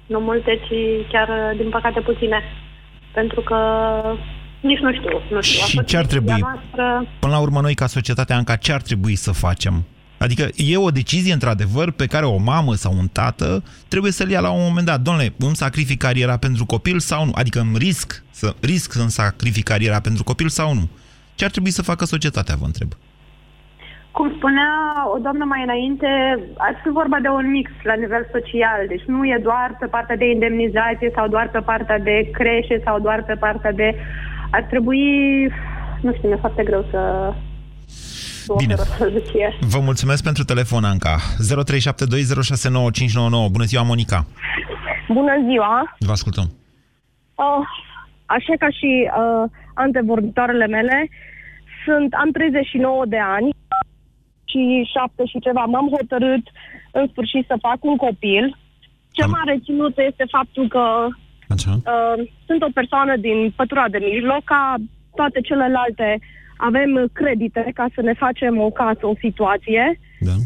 Nu 0.07 0.21
multe, 0.21 0.53
ci 0.67 0.79
chiar 1.13 1.29
uh, 1.29 1.59
din 1.61 1.69
păcate 1.77 2.01
puține. 2.01 2.39
Pentru 3.19 3.41
că 3.41 3.59
nici 4.61 4.79
nu 4.79 4.93
știu, 4.93 5.13
nu 5.35 5.41
știu. 5.41 5.63
a 5.63 5.67
Și 5.67 5.77
fost 5.77 5.87
ce 5.87 5.97
ar 5.97 6.05
decizia 6.05 6.35
trebui? 6.35 6.41
Noastră, 6.41 7.09
Până 7.19 7.33
la 7.33 7.41
urmă, 7.41 7.61
noi, 7.61 7.75
ca 7.75 7.87
societate, 7.87 8.33
Anca, 8.33 8.57
ce 8.57 8.73
ar 8.73 8.83
trebui 8.83 9.15
să 9.15 9.33
facem? 9.33 9.85
Adică 10.25 10.49
e 10.57 10.77
o 10.77 10.91
decizie, 10.91 11.33
într-adevăr, 11.33 11.91
pe 11.91 12.07
care 12.07 12.25
o 12.25 12.37
mamă 12.37 12.75
sau 12.75 12.93
un 12.99 13.09
tată 13.13 13.63
trebuie 13.89 14.13
să-l 14.13 14.31
ia 14.31 14.41
la 14.41 14.51
un 14.51 14.65
moment 14.69 14.87
dat. 14.87 15.01
Domnule, 15.01 15.33
îmi 15.39 15.57
sacrific 15.57 15.99
cariera 15.99 16.37
pentru 16.37 16.65
copil 16.67 16.99
sau 16.99 17.25
nu? 17.25 17.33
Adică 17.35 17.61
îmi 17.61 17.79
risc 17.79 18.23
să 18.31 18.55
risc 18.61 18.93
să-mi 18.93 19.11
sacrific 19.11 19.65
cariera 19.65 20.01
pentru 20.01 20.25
copil 20.25 20.49
sau 20.49 20.75
nu? 20.75 20.89
Ce 21.35 21.45
ar 21.45 21.51
trebui 21.51 21.71
să 21.71 21.83
facă 21.83 22.05
societatea, 22.05 22.57
vă 22.61 22.65
întreb? 22.65 22.91
Cum 24.11 24.33
spunea 24.37 24.73
o 25.15 25.19
doamnă 25.19 25.45
mai 25.45 25.63
înainte, 25.63 26.09
ar 26.57 26.75
fi 26.83 26.89
vorba 26.89 27.19
de 27.23 27.29
un 27.29 27.51
mix 27.51 27.71
la 27.83 27.95
nivel 27.95 28.25
social. 28.33 28.81
Deci 28.89 29.05
nu 29.07 29.25
e 29.25 29.39
doar 29.43 29.77
pe 29.81 29.87
partea 29.87 30.17
de 30.17 30.31
indemnizație 30.31 31.11
sau 31.15 31.29
doar 31.29 31.49
pe 31.51 31.59
partea 31.59 31.99
de 31.99 32.31
creșe 32.33 32.81
sau 32.85 33.01
doar 33.01 33.25
pe 33.25 33.35
partea 33.35 33.73
de... 33.73 33.95
Ar 34.51 34.63
trebui... 34.63 35.03
Nu 36.01 36.13
știu, 36.15 36.29
mi-e 36.29 36.45
foarte 36.45 36.63
greu 36.63 36.85
să... 36.91 37.01
să 38.45 38.53
Bine. 38.57 38.75
ofer 38.75 38.87
o 38.93 38.95
soluție. 39.05 39.57
Vă 39.61 39.79
mulțumesc 39.81 40.23
pentru 40.23 40.45
telefon, 40.45 40.85
Anca. 40.85 41.17
0372069599. 41.19 41.23
Bună 43.51 43.65
ziua, 43.65 43.83
Monica. 43.83 44.27
Bună 45.09 45.33
ziua! 45.49 45.97
Vă 45.99 46.11
ascultăm. 46.13 46.45
Uh, 47.35 47.67
așa 48.27 48.55
ca 48.59 48.69
și 48.79 49.11
uh, 49.21 49.45
antevorbitoarele 49.75 50.67
mele, 50.67 51.09
sunt, 51.85 52.13
am 52.23 52.31
39 52.31 53.05
de 53.07 53.19
ani 53.19 53.51
și 54.45 54.89
7 54.95 55.25
și 55.25 55.39
ceva. 55.47 55.65
M-am 55.65 55.89
hotărât 55.97 56.45
în 56.93 57.07
sfârșit 57.13 57.45
să 57.47 57.55
fac 57.67 57.79
un 57.91 57.97
copil. 57.97 58.57
Ce 59.17 59.25
m-a 59.27 59.43
reținut 59.47 59.95
este 60.11 60.25
faptul 60.37 60.69
că 60.69 60.85
Așa. 61.55 61.71
uh, 61.93 62.17
sunt 62.47 62.63
o 62.63 62.71
persoană 62.75 63.17
din 63.17 63.53
pătura 63.57 63.89
de 63.89 63.99
mijloc, 64.11 64.45
ca 64.45 64.75
toate 65.15 65.41
celelalte 65.41 66.19
avem 66.69 67.11
credite 67.13 67.71
ca 67.75 67.87
să 67.95 68.01
ne 68.01 68.15
facem 68.15 68.61
o 68.61 68.71
casă, 68.71 69.07
o 69.07 69.15
situație. 69.21 70.01
Da. 70.21 70.37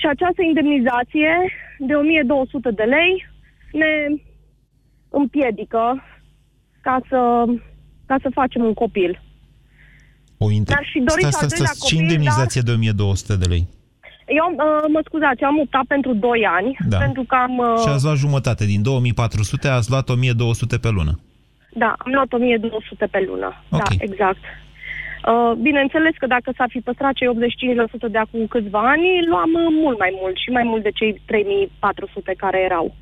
Și 0.00 0.06
această 0.06 0.42
indemnizație 0.42 1.32
de 1.78 1.94
1200 1.94 2.70
de 2.70 2.82
lei 2.82 3.26
ne 3.72 3.92
împiedică 5.08 6.02
ca 6.80 7.00
să, 7.08 7.20
ca 8.06 8.16
să 8.22 8.28
facem 8.32 8.62
un 8.64 8.74
copil. 8.74 9.22
O 10.38 10.50
inter... 10.50 10.74
Mi-aș 10.74 10.90
fi 10.92 11.00
dorit 11.10 11.24
Stai, 11.24 11.40
al 11.40 11.48
stai, 11.48 11.48
doilea 11.48 11.72
stai, 11.74 11.88
ce 11.88 11.94
copil, 11.94 12.04
indemnizație 12.04 12.60
de 12.60 12.72
1200 12.72 13.36
de 13.36 13.46
lei? 13.54 13.64
Eu, 14.40 14.46
uh, 14.54 14.84
mă 14.94 15.00
scuzați, 15.04 15.42
eu 15.42 15.48
am 15.48 15.58
optat 15.58 15.84
pentru 15.84 16.14
2 16.14 16.46
ani, 16.58 16.76
Da. 16.88 16.98
pentru 16.98 17.22
că 17.22 17.34
am... 17.34 17.58
Uh, 17.58 17.80
Și 17.82 17.88
ați 17.88 18.04
luat 18.04 18.16
jumătate. 18.16 18.64
Din 18.64 18.82
2400 18.82 19.68
ați 19.68 19.90
luat 19.90 20.08
1200 20.08 20.76
pe 20.78 20.88
lună. 20.88 21.20
Da, 21.82 21.94
am 21.98 22.12
luat 22.12 22.32
1200 22.32 23.06
pe 23.06 23.24
lună. 23.28 23.64
Ok. 23.70 23.78
Da, 23.78 23.94
exact. 23.98 24.38
Uh, 25.26 25.52
bineînțeles 25.66 26.14
că 26.18 26.26
dacă 26.26 26.52
s-ar 26.56 26.68
fi 26.70 26.80
păstrat 26.80 27.12
cei 27.12 27.28
85% 27.28 28.10
de 28.10 28.18
acum 28.18 28.46
câțiva 28.46 28.82
ani, 28.94 29.26
luam 29.26 29.52
uh, 29.54 29.66
mult 29.82 29.98
mai 29.98 30.12
mult 30.20 30.36
și 30.36 30.50
mai 30.50 30.62
mult 30.70 30.82
de 30.82 30.90
cei 30.98 31.22
3400 31.26 32.34
care 32.36 32.58
erau. 32.68 32.94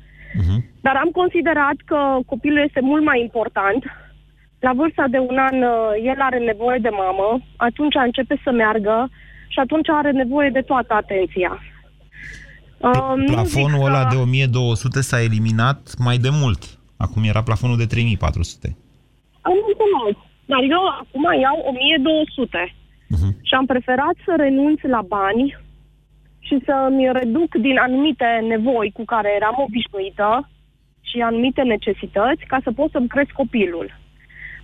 Dar 0.81 0.95
am 1.03 1.09
considerat 1.09 1.77
că 1.85 1.99
copilul 2.25 2.63
este 2.67 2.79
mult 2.81 3.03
mai 3.03 3.19
important. 3.21 3.83
La 4.59 4.71
vârsta 4.73 5.05
de 5.09 5.17
un 5.17 5.37
an, 5.37 5.57
uh, 5.61 5.91
el 6.03 6.19
are 6.19 6.39
nevoie 6.39 6.79
de 6.81 6.89
mamă, 6.89 7.39
atunci 7.55 7.95
începe 8.05 8.41
să 8.43 8.51
meargă 8.51 9.09
și 9.47 9.59
atunci 9.59 9.89
are 9.89 10.11
nevoie 10.11 10.49
de 10.49 10.61
toată 10.61 10.93
atenția. 10.93 11.59
Uh, 12.77 13.13
nu 13.15 13.25
zic 13.25 13.31
Plafonul 13.35 13.79
că- 13.79 13.85
ăla 13.85 14.05
de 14.05 14.15
1200 14.15 15.01
s-a 15.01 15.21
eliminat 15.21 15.93
mai 15.97 16.17
de 16.17 16.29
mult. 16.31 16.61
Acum 16.97 17.23
era 17.23 17.43
plafonul 17.43 17.77
de 17.77 17.85
3400. 17.85 18.77
Am 19.41 19.53
înțeles. 19.67 20.26
Dar 20.51 20.61
eu 20.75 20.83
acum 21.01 21.25
iau 21.41 21.57
1200. 21.69 22.73
Și 23.47 23.53
am 23.53 23.65
preferat 23.65 24.15
să 24.25 24.33
renunț 24.37 24.79
la 24.81 25.01
bani 25.01 25.57
și 26.39 26.55
să-mi 26.65 27.11
reduc 27.11 27.55
din 27.55 27.77
anumite 27.77 28.29
nevoi 28.47 28.91
cu 28.97 29.03
care 29.05 29.29
eram 29.35 29.55
obișnuită 29.57 30.49
și 31.01 31.17
anumite 31.21 31.61
necesități 31.61 32.43
ca 32.47 32.57
să 32.63 32.71
pot 32.71 32.89
să-mi 32.91 33.07
cresc 33.07 33.31
copilul. 33.31 33.87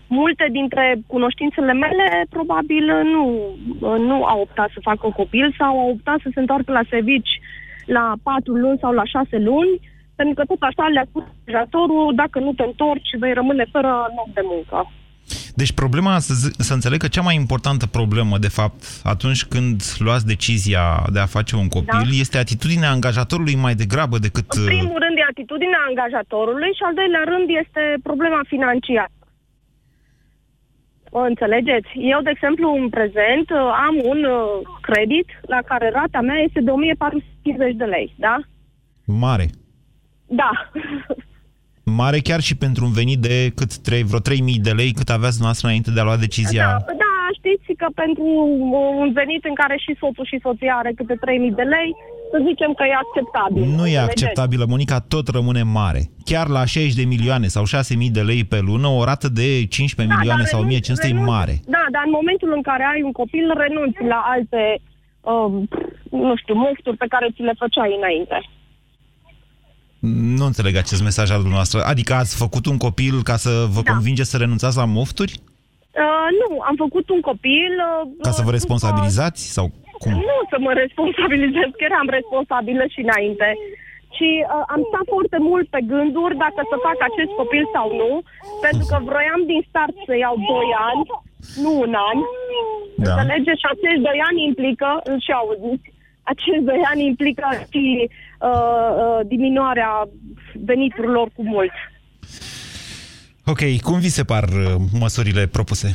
Multe 0.08 0.48
dintre 0.52 0.86
cunoștințele 1.08 1.74
mele 1.74 2.26
probabil 2.30 2.86
nu, 3.04 3.24
nu 3.98 4.24
au 4.24 4.40
optat 4.42 4.70
să 4.74 4.80
facă 4.90 5.10
copil 5.16 5.56
sau 5.58 5.80
au 5.80 5.90
optat 5.90 6.20
să 6.24 6.30
se 6.34 6.40
întoarcă 6.40 6.72
la 6.72 6.84
servici 6.90 7.40
la 7.86 8.14
4 8.24 8.54
luni 8.54 8.78
sau 8.82 8.92
la 8.92 9.06
6 9.06 9.38
luni, 9.38 9.80
pentru 10.16 10.34
că 10.36 10.44
tot 10.46 10.62
așa 10.62 10.88
le-a 10.88 11.06
spus 11.10 11.24
angajatorul, 11.24 12.16
dacă 12.16 12.40
nu 12.40 12.54
te 12.54 12.64
întorci, 12.64 13.18
vei 13.20 13.34
rămâne 13.34 13.66
fără 13.72 13.92
loc 14.18 14.34
de 14.34 14.42
muncă. 14.44 14.92
Deci 15.56 15.72
problema, 15.72 16.20
să, 16.20 16.34
zi- 16.34 16.56
să 16.68 16.74
înțeleg 16.74 17.00
că 17.00 17.08
cea 17.08 17.22
mai 17.22 17.36
importantă 17.36 17.86
problemă, 17.88 18.38
de 18.38 18.48
fapt, 18.48 18.84
atunci 19.04 19.44
când 19.46 19.82
luați 19.98 20.26
decizia 20.26 20.84
de 21.14 21.20
a 21.20 21.26
face 21.26 21.56
un 21.56 21.68
copil, 21.68 22.08
Da. 22.10 22.16
este 22.24 22.38
atitudinea 22.38 22.90
angajatorului 22.92 23.56
mai 23.56 23.76
degrabă 23.76 24.18
decât... 24.18 24.46
În 24.52 24.66
primul 24.66 25.00
rând 25.04 25.18
e 25.18 25.26
atitudinea 25.30 25.82
angajatorului 25.90 26.72
și 26.78 26.84
al 26.88 26.94
doilea 26.94 27.24
rând 27.32 27.48
este 27.64 27.84
problema 28.04 28.42
financiară. 28.48 29.12
O 31.10 31.20
înțelegeți? 31.20 31.90
Eu, 32.14 32.22
de 32.22 32.30
exemplu, 32.30 32.68
în 32.82 32.90
prezent 32.90 33.48
uh, 33.50 33.58
am 33.88 33.96
un 34.12 34.24
uh, 34.24 34.62
credit 34.82 35.28
la 35.54 35.60
care 35.70 35.90
rata 36.00 36.22
mea 36.22 36.40
este 36.48 36.60
de 36.62 36.70
1450 36.72 37.76
de 37.76 37.84
lei, 37.84 38.14
da? 38.18 38.36
Mare. 39.06 39.48
Da. 40.28 40.52
Mare 41.86 42.20
chiar 42.20 42.40
și 42.40 42.56
pentru 42.58 42.86
un 42.86 42.92
venit 42.92 43.20
de 43.20 43.52
cât 43.56 43.78
3, 43.78 44.04
vreo 44.04 44.20
3000 44.20 44.60
de 44.60 44.72
lei 44.72 44.92
cât 44.92 45.10
aveați 45.10 45.42
noastră 45.42 45.68
înainte 45.68 45.92
de 45.92 46.00
a 46.00 46.04
lua 46.04 46.18
decizia... 46.18 46.66
Da, 46.66 46.94
da, 47.06 47.14
știți 47.40 47.74
că 47.82 47.88
pentru 47.96 48.24
un 49.02 49.12
venit 49.14 49.44
în 49.46 49.56
care 49.62 49.76
și 49.78 49.96
soțul 50.00 50.26
și 50.32 50.40
soția 50.42 50.74
are 50.82 50.92
câte 50.96 51.16
3000 51.22 51.52
de 51.52 51.62
lei, 51.76 51.90
să 52.32 52.38
zicem 52.48 52.72
că 52.78 52.84
e 52.92 52.94
acceptabil. 53.06 53.62
Nu 53.64 53.70
e 53.70 53.76
înțelegeți? 53.76 54.10
acceptabilă, 54.10 54.66
Monica, 54.74 54.98
tot 55.14 55.28
rămâne 55.28 55.64
mare. 55.64 56.02
Chiar 56.30 56.48
la 56.58 56.66
60 56.66 56.94
de 57.02 57.06
milioane 57.14 57.48
sau 57.56 57.64
6.000 57.66 58.12
de 58.18 58.22
lei 58.22 58.44
pe 58.54 58.60
lună, 58.70 58.88
o 59.00 59.04
rată 59.10 59.28
de 59.42 59.48
15 59.78 60.16
milioane 60.18 60.44
dar 60.44 60.52
sau 60.54 60.60
renunț- 60.60 60.70
1500 60.70 61.08
e 61.08 61.10
renunț- 61.10 61.30
mare. 61.34 61.56
Da, 61.76 61.84
dar 61.96 62.04
în 62.10 62.14
momentul 62.20 62.50
în 62.58 62.62
care 62.70 62.84
ai 62.94 63.02
un 63.10 63.12
copil, 63.22 63.46
renunți 63.64 64.02
la 64.14 64.20
alte, 64.36 64.62
um, 65.32 65.54
nu 66.28 66.36
știu, 66.42 66.56
mofturi 66.66 66.98
pe 67.04 67.12
care 67.14 67.28
ți 67.36 67.42
le 67.50 67.56
făceai 67.64 67.92
înainte. 68.02 68.38
Nu 70.40 70.46
înțeleg 70.52 70.76
acest 70.76 71.02
mesaj 71.10 71.28
al 71.32 71.42
dumneavoastră. 71.46 71.80
Adică 71.94 72.14
ați 72.14 72.34
făcut 72.44 72.64
un 72.72 72.78
copil 72.88 73.16
ca 73.30 73.36
să 73.46 73.52
vă 73.76 73.82
Da. 73.84 73.92
convinge 73.94 74.24
să 74.32 74.36
renunțați 74.44 74.78
la 74.82 74.88
mofturi? 75.00 75.34
Uh, 76.04 76.28
nu, 76.42 76.50
am 76.70 76.76
făcut 76.86 77.06
un 77.16 77.22
copil... 77.30 77.72
Uh, 77.90 78.02
Ca 78.28 78.32
să 78.38 78.42
vă 78.46 78.50
după- 78.52 78.58
responsabilizați? 78.60 79.42
Sau 79.58 79.66
cum? 80.04 80.12
Nu 80.30 80.38
să 80.52 80.58
mă 80.66 80.72
responsabilizez, 80.84 81.68
că 81.78 81.84
eram 81.90 82.08
responsabilă 82.20 82.84
și 82.94 83.00
înainte. 83.08 83.48
Și 84.18 84.30
uh, 84.44 84.64
am 84.74 84.82
stat 84.90 85.06
foarte 85.16 85.38
mult 85.50 85.66
pe 85.76 85.82
gânduri 85.94 86.36
dacă 86.46 86.62
să 86.72 86.76
fac 86.88 86.98
acest 87.10 87.32
copil 87.42 87.64
sau 87.76 87.88
nu, 88.02 88.12
pentru 88.66 88.84
că 88.90 88.96
vroiam 89.10 89.42
din 89.52 89.62
start 89.70 89.96
să 90.08 90.14
iau 90.26 90.36
2 90.38 90.70
ani, 90.90 91.04
nu 91.64 91.72
un 91.86 91.94
an. 92.12 92.18
Da. 93.06 93.12
Înțelegeți? 93.12 93.62
Și 93.62 93.68
acești 93.74 94.06
2 94.10 94.20
ani 94.30 94.40
implică, 94.50 94.90
și 95.26 95.32
auziți, 95.40 95.88
acești 96.32 96.68
2 96.72 96.82
ani 96.92 97.02
implică 97.12 97.48
și 97.72 97.84
uh, 98.44 98.50
uh, 98.50 99.20
diminuarea 99.28 99.92
veniturilor 100.66 101.28
cu 101.36 101.44
mult. 101.44 101.72
Ok, 103.46 103.62
cum 103.82 104.00
vi 104.00 104.10
se 104.10 104.24
par 104.24 104.44
uh, 104.44 104.76
măsurile 105.00 105.48
propuse? 105.48 105.88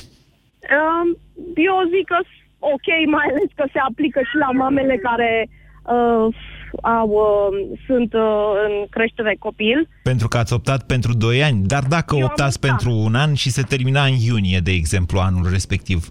Um, 0.77 1.19
Eu 1.57 1.75
zic 1.95 2.07
că 2.07 2.19
s- 2.23 2.47
ok, 2.59 2.89
mai 3.11 3.27
ales 3.31 3.51
că 3.55 3.65
se 3.73 3.79
aplică 3.79 4.21
și 4.21 4.37
la 4.37 4.51
mamele 4.51 4.97
care 4.97 5.49
uh, 5.49 6.35
au, 6.83 7.09
uh, 7.09 7.79
sunt 7.87 8.13
uh, 8.13 8.51
în 8.67 8.73
creștere 8.91 9.37
copil. 9.39 9.89
Pentru 10.03 10.29
că 10.29 10.37
ați 10.39 10.53
optat 10.53 10.87
pentru 10.87 11.13
2 11.15 11.43
ani, 11.43 11.67
dar 11.67 11.83
dacă 11.89 12.15
Eu 12.17 12.21
am 12.25 12.29
optați 12.31 12.57
optat. 12.57 12.71
pentru 12.71 12.91
un 13.07 13.15
an 13.15 13.35
și 13.35 13.51
se 13.51 13.63
termina 13.63 14.05
în 14.05 14.13
iunie, 14.27 14.59
de 14.59 14.71
exemplu, 14.71 15.19
anul 15.19 15.49
respectiv, 15.51 16.09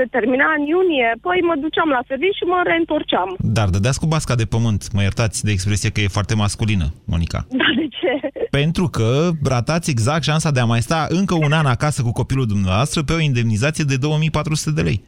Se 0.00 0.06
termina 0.10 0.44
în 0.58 0.66
iunie, 0.66 1.08
păi 1.20 1.40
mă 1.48 1.54
duceam 1.60 1.88
la 1.88 2.02
serviciu 2.06 2.32
și 2.32 2.44
mă 2.52 2.60
reîntorceam. 2.64 3.36
dar 3.38 3.68
dădeați 3.68 4.00
cu 4.00 4.06
basca 4.06 4.34
de 4.34 4.44
pământ, 4.44 4.92
mă 4.92 5.02
iertați 5.02 5.44
de 5.44 5.50
expresie 5.50 5.90
că 5.90 6.00
e 6.00 6.16
foarte 6.18 6.34
masculină, 6.34 6.86
Monica. 7.04 7.46
Da, 7.60 7.68
de 7.76 7.86
ce? 7.98 8.12
Pentru 8.50 8.86
că 8.88 9.28
ratați 9.44 9.90
exact 9.90 10.22
șansa 10.22 10.50
de 10.50 10.60
a 10.60 10.64
mai 10.64 10.80
sta 10.80 11.06
încă 11.08 11.34
un 11.34 11.52
an 11.52 11.66
acasă 11.66 12.02
cu 12.02 12.12
copilul 12.12 12.46
dumneavoastră 12.46 13.02
pe 13.02 13.12
o 13.12 13.20
indemnizație 13.20 13.84
de 13.84 13.96
2400 13.96 14.70
de 14.70 14.82
lei. 14.88 15.04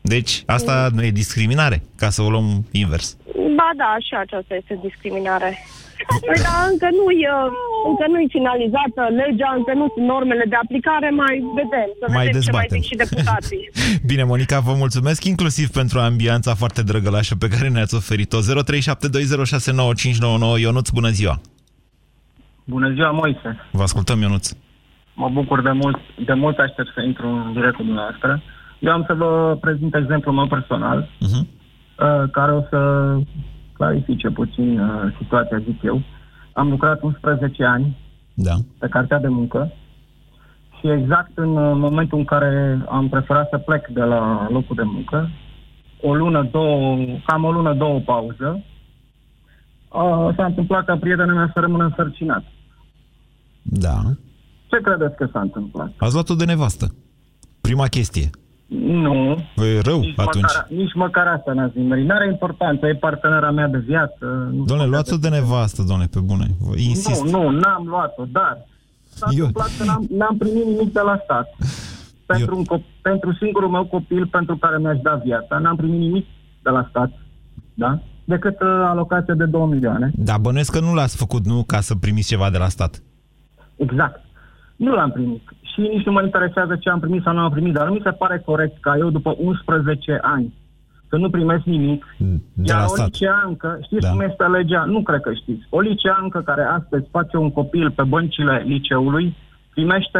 Deci, 0.00 0.42
asta 0.46 0.88
nu 0.94 1.04
e 1.04 1.10
discriminare, 1.10 1.82
ca 1.96 2.08
să 2.08 2.22
o 2.22 2.30
luăm 2.30 2.66
invers. 2.72 3.16
Ba 3.56 3.70
da, 3.76 3.96
și 4.00 4.14
aceasta 4.14 4.54
este 4.54 4.78
discriminare. 4.82 5.58
Păi 6.28 6.38
da, 6.48 6.56
încă 6.72 6.88
nu-i, 6.98 7.20
uh, 7.36 7.48
încă 7.90 8.04
nu-i 8.12 8.28
finalizată 8.36 9.00
legea, 9.20 9.50
încă 9.58 9.72
nu 9.80 9.86
sunt 9.94 10.06
normele 10.14 10.44
de 10.52 10.58
aplicare, 10.64 11.08
mai 11.22 11.34
vedem, 11.58 11.88
să 12.00 12.04
Mai 12.16 12.24
vedem 12.26 12.40
ce 12.46 12.50
mai 12.50 12.66
dezbatem. 12.66 12.78
zic 12.78 12.84
și 12.90 12.96
deputații. 13.04 13.62
Bine, 14.10 14.24
Monica, 14.32 14.56
vă 14.68 14.74
mulțumesc 14.84 15.20
inclusiv 15.32 15.66
pentru 15.80 15.96
ambianța 16.08 16.52
foarte 16.62 16.82
drăgălașă 16.90 17.34
pe 17.42 17.48
care 17.52 17.66
ne-ați 17.68 17.94
oferit-o. 18.00 18.38
0372069599 18.40 18.44
Ionuț, 20.64 20.88
bună 20.98 21.10
ziua! 21.18 21.36
Bună 22.74 22.88
ziua, 22.96 23.10
Moise. 23.10 23.50
Vă 23.70 23.82
ascultăm, 23.82 24.20
Ionuț. 24.20 24.50
Mă 25.14 25.28
bucur 25.32 25.62
de 25.62 25.70
mult, 25.70 25.98
de 26.24 26.32
mult 26.32 26.58
aștept 26.58 26.88
să 26.94 27.00
intru 27.02 27.26
în 27.28 27.52
direct 27.52 27.74
cu 27.74 27.82
dumneavoastră. 27.82 28.42
Eu 28.78 28.92
am 28.92 29.04
să 29.06 29.14
vă 29.14 29.56
prezint 29.60 29.94
exemplul 29.94 30.34
meu 30.34 30.46
personal, 30.46 31.08
uh-huh. 31.08 31.42
uh, 31.44 32.30
care 32.30 32.52
o 32.52 32.60
să 32.70 32.78
clarifice 33.78 34.28
puțin 34.30 34.80
uh, 34.80 35.14
situația, 35.18 35.58
zic 35.58 35.82
eu. 35.82 36.02
Am 36.52 36.68
lucrat 36.68 37.02
11 37.02 37.64
ani 37.64 37.96
da. 38.34 38.54
pe 38.78 38.88
cartea 38.88 39.18
de 39.18 39.28
muncă 39.28 39.72
și 40.78 40.90
exact 40.90 41.30
în 41.34 41.56
uh, 41.56 41.76
momentul 41.76 42.18
în 42.18 42.24
care 42.24 42.80
am 42.88 43.08
preferat 43.08 43.48
să 43.48 43.58
plec 43.58 43.86
de 43.88 44.02
la 44.02 44.46
locul 44.50 44.76
de 44.76 44.82
muncă, 44.82 45.30
o 46.02 46.14
lună, 46.14 46.48
două, 46.50 46.96
cam 47.26 47.44
o 47.44 47.52
lună, 47.52 47.74
două 47.74 47.98
pauză, 48.00 48.64
uh, 49.92 50.34
s-a 50.36 50.44
întâmplat 50.44 50.84
ca 50.84 50.96
prietena 50.96 51.32
mea 51.32 51.50
să 51.54 51.60
rămână 51.60 51.84
însărcinat. 51.84 52.44
Da. 53.62 53.98
Ce 54.66 54.80
credeți 54.82 55.16
că 55.16 55.28
s-a 55.32 55.40
întâmplat? 55.40 55.92
Ați 55.96 56.12
luat-o 56.12 56.34
de 56.34 56.44
nevastă. 56.44 56.94
Prima 57.60 57.86
chestie. 57.86 58.30
Nu. 58.76 59.38
E 59.56 59.80
rău 59.80 60.00
Nici 60.00 60.14
atunci. 60.16 60.42
măcar, 60.42 60.66
nici 60.68 60.94
măcar 60.94 61.26
asta 61.26 61.52
n-ați 61.52 61.78
nimerit. 61.78 62.06
N-are 62.06 62.28
importanță, 62.28 62.86
e 62.86 62.94
partenera 62.94 63.50
mea 63.50 63.68
de 63.68 63.78
viață. 63.78 64.50
Nu 64.52 64.64
Doamne, 64.64 64.86
luați-o 64.86 65.16
de 65.16 65.28
nevastă, 65.28 65.82
doamne, 65.86 66.06
pe 66.06 66.20
bune. 66.20 66.46
Vă 66.60 66.78
insist. 66.78 67.24
Nu, 67.24 67.30
nu, 67.30 67.50
n-am 67.50 67.86
luat-o, 67.86 68.24
dar 68.24 68.66
s-a 69.08 69.26
întâmplat 69.30 69.70
că 69.78 69.84
n-am, 69.84 70.06
n-am 70.10 70.36
primit 70.36 70.64
nimic 70.64 70.92
de 70.92 71.00
la 71.00 71.20
stat. 71.24 71.56
Pentru, 72.26 72.56
un 72.56 72.64
cop- 72.64 73.00
pentru 73.02 73.32
singurul 73.34 73.68
meu 73.68 73.84
copil 73.86 74.26
pentru 74.26 74.56
care 74.56 74.78
mi-aș 74.78 74.98
da 75.02 75.14
viața, 75.24 75.58
n-am 75.58 75.76
primit 75.76 75.98
nimic 76.00 76.26
de 76.62 76.70
la 76.70 76.86
stat, 76.88 77.10
da? 77.74 77.98
Decât 78.24 78.60
uh, 78.60 78.68
alocația 78.84 79.34
de 79.34 79.44
2 79.44 79.66
milioane. 79.66 80.10
Da, 80.14 80.38
bănuiesc 80.38 80.72
că 80.72 80.80
nu 80.80 80.94
l-ați 80.94 81.16
făcut, 81.16 81.44
nu, 81.46 81.62
ca 81.66 81.80
să 81.80 81.94
primiți 81.94 82.28
ceva 82.28 82.50
de 82.50 82.58
la 82.58 82.68
stat. 82.68 83.02
Exact. 83.76 84.20
Nu 84.76 84.94
l-am 84.94 85.10
primit. 85.10 85.42
Și 85.78 85.84
nici 85.94 86.04
nu 86.06 86.12
mă 86.12 86.22
interesează 86.22 86.76
ce 86.76 86.88
am 86.90 87.00
primit 87.00 87.22
sau 87.22 87.32
nu 87.34 87.40
am 87.40 87.50
primit, 87.50 87.72
dar 87.72 87.86
nu 87.86 87.92
mi 87.92 88.00
se 88.04 88.10
pare 88.10 88.42
corect 88.44 88.80
ca 88.80 88.96
eu, 88.96 89.10
după 89.10 89.34
11 89.38 90.18
ani, 90.22 90.54
să 91.08 91.16
nu 91.16 91.30
primesc 91.30 91.64
nimic. 91.64 92.16
De 92.52 92.62
Iar 92.64 92.78
la 92.78 92.84
o 92.84 92.86
stat. 92.86 93.06
liceancă, 93.06 93.78
știți 93.82 94.02
Da. 94.02 94.10
cum 94.10 94.20
este 94.20 94.44
legea? 94.44 94.84
Nu 94.84 95.02
cred 95.02 95.20
că 95.20 95.32
știți. 95.34 95.66
O 95.70 95.80
liceancă 95.80 96.40
care 96.40 96.62
astăzi 96.62 97.08
face 97.10 97.36
un 97.36 97.50
copil 97.50 97.90
pe 97.90 98.02
băncile 98.02 98.62
liceului, 98.66 99.36
primește, 99.74 100.18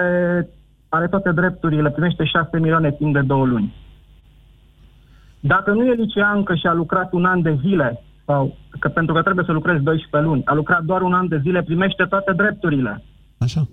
are 0.88 1.06
toate 1.08 1.30
drepturile, 1.32 1.90
primește 1.90 2.24
6 2.24 2.58
milioane 2.58 2.92
timp 2.92 3.12
de 3.12 3.20
două 3.20 3.46
luni. 3.46 3.74
Dacă 5.40 5.70
nu 5.70 5.84
e 5.86 5.92
liceancă 5.92 6.54
și 6.54 6.66
a 6.66 6.72
lucrat 6.72 7.12
un 7.12 7.24
an 7.24 7.42
de 7.42 7.58
zile, 7.60 8.02
sau 8.26 8.56
că 8.78 8.88
pentru 8.88 9.14
că 9.14 9.22
trebuie 9.22 9.44
să 9.44 9.52
lucrezi 9.52 9.82
12 9.82 10.30
luni, 10.30 10.42
a 10.44 10.54
lucrat 10.54 10.82
doar 10.82 11.02
un 11.02 11.12
an 11.12 11.28
de 11.28 11.38
zile, 11.42 11.62
primește 11.62 12.04
toate 12.04 12.32
drepturile. 12.36 13.02
Așa. 13.38 13.68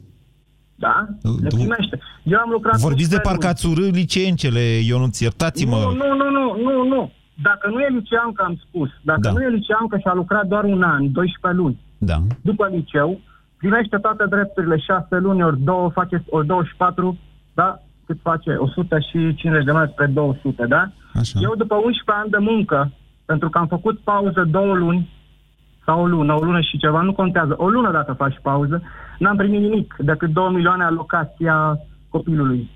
Da? 0.76 1.06
Le 1.42 1.48
primește. 1.48 2.00
Eu 2.24 2.40
am 2.40 2.50
lucrat... 2.52 2.78
Vorbiți 2.80 3.10
de 3.10 3.16
11 3.16 3.30
parcă 3.30 3.46
luni. 3.46 3.54
ați 3.54 3.66
urât 3.72 3.94
liceencele, 4.02 4.60
Ionuț, 4.90 5.20
iertați-mă. 5.20 5.76
Nu, 5.76 5.92
nu, 6.02 6.08
nu, 6.16 6.30
nu, 6.30 6.46
nu, 6.64 6.88
nu. 6.88 7.12
Dacă 7.42 7.70
nu 7.74 7.80
e 7.80 7.88
liceancă, 8.00 8.44
am 8.48 8.56
spus, 8.68 8.90
dacă 9.02 9.20
Da. 9.22 9.32
nu 9.32 9.42
e 9.42 9.48
liceancă 9.50 9.98
și 9.98 10.08
a 10.08 10.14
lucrat 10.14 10.46
doar 10.48 10.64
un 10.64 10.82
an, 10.84 11.12
12 11.12 11.62
luni, 11.62 11.80
Da. 11.98 12.18
după 12.42 12.68
liceu, 12.72 13.20
primește 13.58 13.98
toate 13.98 14.24
drepturile 14.30 14.78
6 14.78 15.06
luni, 15.18 15.44
ori 15.44 15.60
2, 15.60 15.90
face, 15.94 16.24
ori 16.30 16.48
24, 16.48 17.18
da? 17.54 17.80
Cât 18.06 18.18
face? 18.22 18.52
150 18.56 19.64
de 19.66 19.72
mani 19.72 19.90
spre 19.94 20.06
200, 20.06 20.66
da? 20.66 20.92
Așa. 21.14 21.40
Eu 21.42 21.54
după 21.58 21.76
11 21.76 22.04
ani 22.22 22.30
de 22.30 22.38
muncă, 22.52 22.92
pentru 23.26 23.50
că 23.50 23.58
am 23.58 23.68
făcut 23.68 24.00
pauză 24.00 24.48
două 24.52 24.74
luni, 24.74 25.10
sau 25.86 26.02
o 26.02 26.08
lună, 26.08 26.34
o 26.34 26.44
lună 26.44 26.62
și 26.62 26.78
ceva, 26.78 27.02
nu 27.02 27.14
contează. 27.14 27.54
O 27.58 27.68
lună 27.70 27.92
dacă 27.92 28.14
faci 28.14 28.40
pauză, 28.42 28.82
n-am 29.20 29.36
primit 29.38 29.62
nimic 29.62 29.96
decât 30.00 30.30
2 30.30 30.50
milioane 30.54 30.84
alocația 30.84 31.80
copilului. 32.10 32.70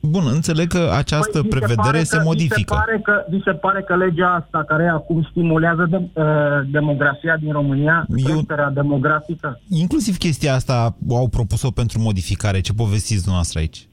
Bun, 0.00 0.22
înțeleg 0.32 0.66
că 0.68 0.90
această 0.96 1.38
Păi, 1.40 1.42
mi 1.44 1.50
se 1.50 1.56
prevedere 1.56 1.90
pare 1.90 2.02
se 2.02 2.16
că- 2.16 2.22
modifică. 2.24 2.54
Mi 2.56 2.64
se, 2.78 2.84
pare 2.84 3.00
că, 3.02 3.24
mi 3.30 3.42
se 3.44 3.52
pare 3.52 3.82
că 3.82 3.96
legea 3.96 4.34
asta, 4.34 4.64
care 4.68 4.88
acum 4.88 5.26
stimulează 5.30 5.86
de, 5.90 5.96
uh, 5.96 6.24
demografia 6.70 7.36
din 7.36 7.52
România, 7.52 8.06
Eu- 8.16 8.24
creșterea 8.24 8.70
demografică, 8.70 9.60
Inclusiv 9.68 10.16
chestia 10.16 10.54
asta 10.54 10.96
au 11.10 11.28
propus-o 11.28 11.70
pentru 11.70 12.00
modificare. 12.00 12.60
Ce 12.60 12.72
povestiți 12.72 13.20
dumneavoastră 13.22 13.58
aici? 13.58 13.88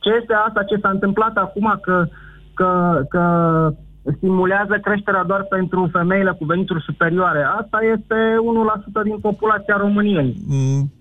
ce 0.00 0.12
este 0.20 0.32
asta, 0.46 0.62
ce 0.62 0.76
s-a 0.82 0.88
întâmplat 0.88 1.36
acum, 1.36 1.78
că, 1.82 2.06
că, 2.54 3.00
că 3.08 3.22
stimulează 4.16 4.74
creșterea 4.82 5.24
doar 5.24 5.42
pentru 5.42 5.88
femeile 5.92 6.32
cu 6.38 6.44
venituri 6.44 6.82
superioare. 6.82 7.42
Asta 7.60 7.78
este 7.96 8.14
1% 9.00 9.02
din 9.04 9.18
populația 9.18 9.76
României. 9.76 10.36
Mm, 10.46 10.92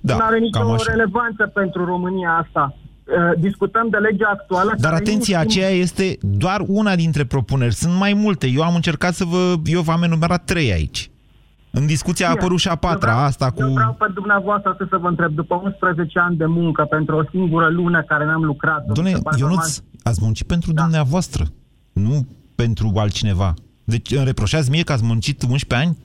nu 0.00 0.14
are 0.20 0.38
cam 0.38 0.40
nicio 0.42 0.72
așa. 0.72 0.90
relevanță 0.92 1.46
pentru 1.46 1.84
România 1.84 2.30
asta. 2.46 2.74
Uh, 2.76 3.40
Discutăm 3.40 3.88
de 3.90 3.96
legea 3.96 4.28
actuală. 4.32 4.72
Dar 4.78 4.90
care 4.92 5.02
atenție, 5.02 5.34
nu 5.36 5.40
stim- 5.42 5.46
aceea 5.50 5.68
este 5.68 6.18
doar 6.20 6.60
una 6.66 6.94
dintre 6.94 7.24
propuneri. 7.24 7.74
Sunt 7.74 7.94
mai 7.98 8.12
multe. 8.12 8.46
Eu 8.46 8.62
am 8.62 8.74
încercat 8.74 9.14
să 9.14 9.24
vă... 9.24 9.52
Eu 9.64 9.80
v-am 9.80 10.02
enumerat 10.02 10.44
trei 10.44 10.72
aici. 10.72 11.10
În 11.70 11.86
discuție 11.86 12.24
a 12.24 12.28
Bine, 12.28 12.40
apărut 12.40 12.58
și 12.58 12.68
a 12.68 12.70
eu 12.70 12.76
patra, 12.76 13.10
vreau- 13.12 13.26
asta 13.26 13.52
Eu 13.58 13.66
cu... 13.66 13.72
vreau 13.72 13.92
pe 13.98 14.06
dumneavoastră 14.14 14.70
astăzi 14.70 14.90
să 14.90 14.96
vă 14.96 15.08
întreb, 15.08 15.32
după 15.34 15.60
11 15.64 16.18
ani 16.18 16.36
de 16.36 16.46
muncă 16.46 16.84
pentru 16.90 17.16
o 17.16 17.22
singură 17.30 17.68
lună 17.68 18.02
care 18.02 18.24
n-am 18.24 18.42
lucrat... 18.44 18.84
Doamne, 18.84 19.12
se 19.12 19.18
pare 19.22 19.36
Ionuț, 19.40 19.78
ați 20.02 20.18
muncit 20.22 20.46
pentru 20.46 20.72
dumneavoastră, 20.72 21.44
nu 21.92 22.26
pentru 22.54 22.92
altcineva. 22.96 23.54
Deci 23.84 24.10
îmi 24.10 24.24
reproșați 24.24 24.70
mie 24.70 24.82
că 24.82 24.92
ați 24.92 25.04
muncit 25.04 25.42
11 25.42 25.88
ani? 25.88 25.96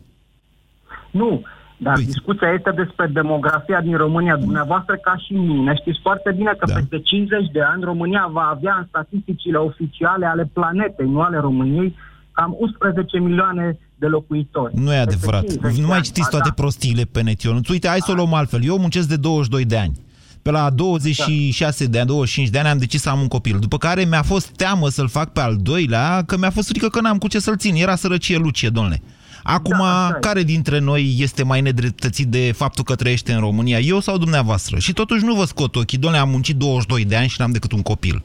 Nu, 1.12 1.42
dar 1.78 1.98
Păi- 2.00 2.06
discuția 2.06 2.48
este 2.58 2.72
despre 2.72 3.08
demografia 3.08 3.82
din 3.82 3.98
România. 3.98 4.36
Dumneavoastră, 4.38 4.96
ca 4.96 5.16
și 5.26 5.34
mine, 5.34 5.76
știți 5.76 6.00
foarte 6.02 6.32
bine 6.36 6.52
că 6.60 6.66
Da. 6.66 6.74
peste 6.74 7.00
50 7.00 7.52
de 7.52 7.62
ani 7.62 7.84
România 7.84 8.30
va 8.32 8.42
avea 8.56 8.76
în 8.80 8.86
statisticile 8.88 9.58
oficiale 9.58 10.26
ale 10.26 10.50
planetei, 10.54 11.08
nu 11.08 11.22
ale 11.22 11.38
României, 11.38 11.96
cam 12.32 12.56
11 12.60 13.20
milioane 13.20 13.78
de 13.96 14.08
locuitori. 14.08 14.74
Nu 14.76 14.94
e 14.94 15.04
Peste 15.04 15.16
adevărat. 15.16 15.42
50 15.46 15.72
Nu 15.76 15.82
de 15.82 15.86
mai 15.88 15.96
ani, 15.96 16.06
citiți 16.06 16.30
ba 16.30 16.30
toate 16.30 16.48
da. 16.48 16.54
prostiile 16.62 17.04
pe 17.12 17.22
net, 17.22 17.42
Ionuț. 17.42 17.68
Uite, 17.70 17.88
hai 17.88 18.00
să 18.00 18.12
o 18.12 18.14
luăm 18.14 18.34
altfel. 18.34 18.64
Eu 18.64 18.78
muncesc 18.78 19.08
de 19.08 19.16
22 19.16 19.66
de 19.66 19.78
ani. 19.78 19.94
Pe 20.42 20.52
la 20.52 20.70
26 20.70 21.86
de 21.86 22.00
ani, 22.00 22.08
25 22.08 22.50
de 22.50 22.60
ani 22.60 22.68
am 22.68 22.78
decis 22.78 23.02
să 23.02 23.10
am 23.10 23.20
un 23.20 23.28
copil. 23.28 23.58
După 23.60 23.78
care 23.78 24.04
mi-a 24.04 24.22
fost 24.22 24.48
teamă 24.48 24.90
să-l 24.90 25.08
fac 25.08 25.32
pe 25.32 25.40
al 25.40 25.56
doilea, 25.62 26.24
că 26.26 26.38
mi-a 26.38 26.50
fost 26.50 26.68
frică 26.68 26.88
că 26.88 27.02
n-am 27.02 27.18
cu 27.18 27.28
ce 27.28 27.40
să-l 27.40 27.58
țin. 27.58 27.76
Era 27.76 27.96
sărăcie 27.96 28.38
lucie, 28.38 28.70
domnule. 28.70 29.02
Acum, 29.44 29.78
Da, 29.78 30.18
care 30.20 30.44
dintre 30.44 30.80
noi 30.80 31.16
este 31.18 31.44
mai 31.44 31.62
nedreptățit 31.62 32.28
de 32.28 32.52
faptul 32.56 32.84
că 32.84 32.96
trăiește 32.96 33.34
în 33.34 33.40
România? 33.40 33.80
Eu 33.80 34.00
sau 34.00 34.18
dumneavoastră? 34.18 34.78
Și 34.78 34.94
totuși 34.94 35.26
nu 35.26 35.34
vă 35.34 35.44
scot 35.44 35.76
ochii. 35.76 35.98
Domnule, 35.98 36.22
am 36.22 36.30
muncit 36.30 36.56
22 36.56 37.06
de 37.06 37.16
ani 37.16 37.28
și 37.28 37.40
n-am 37.40 37.52
decât 37.52 37.72
un 37.72 37.82
copil. 37.82 38.22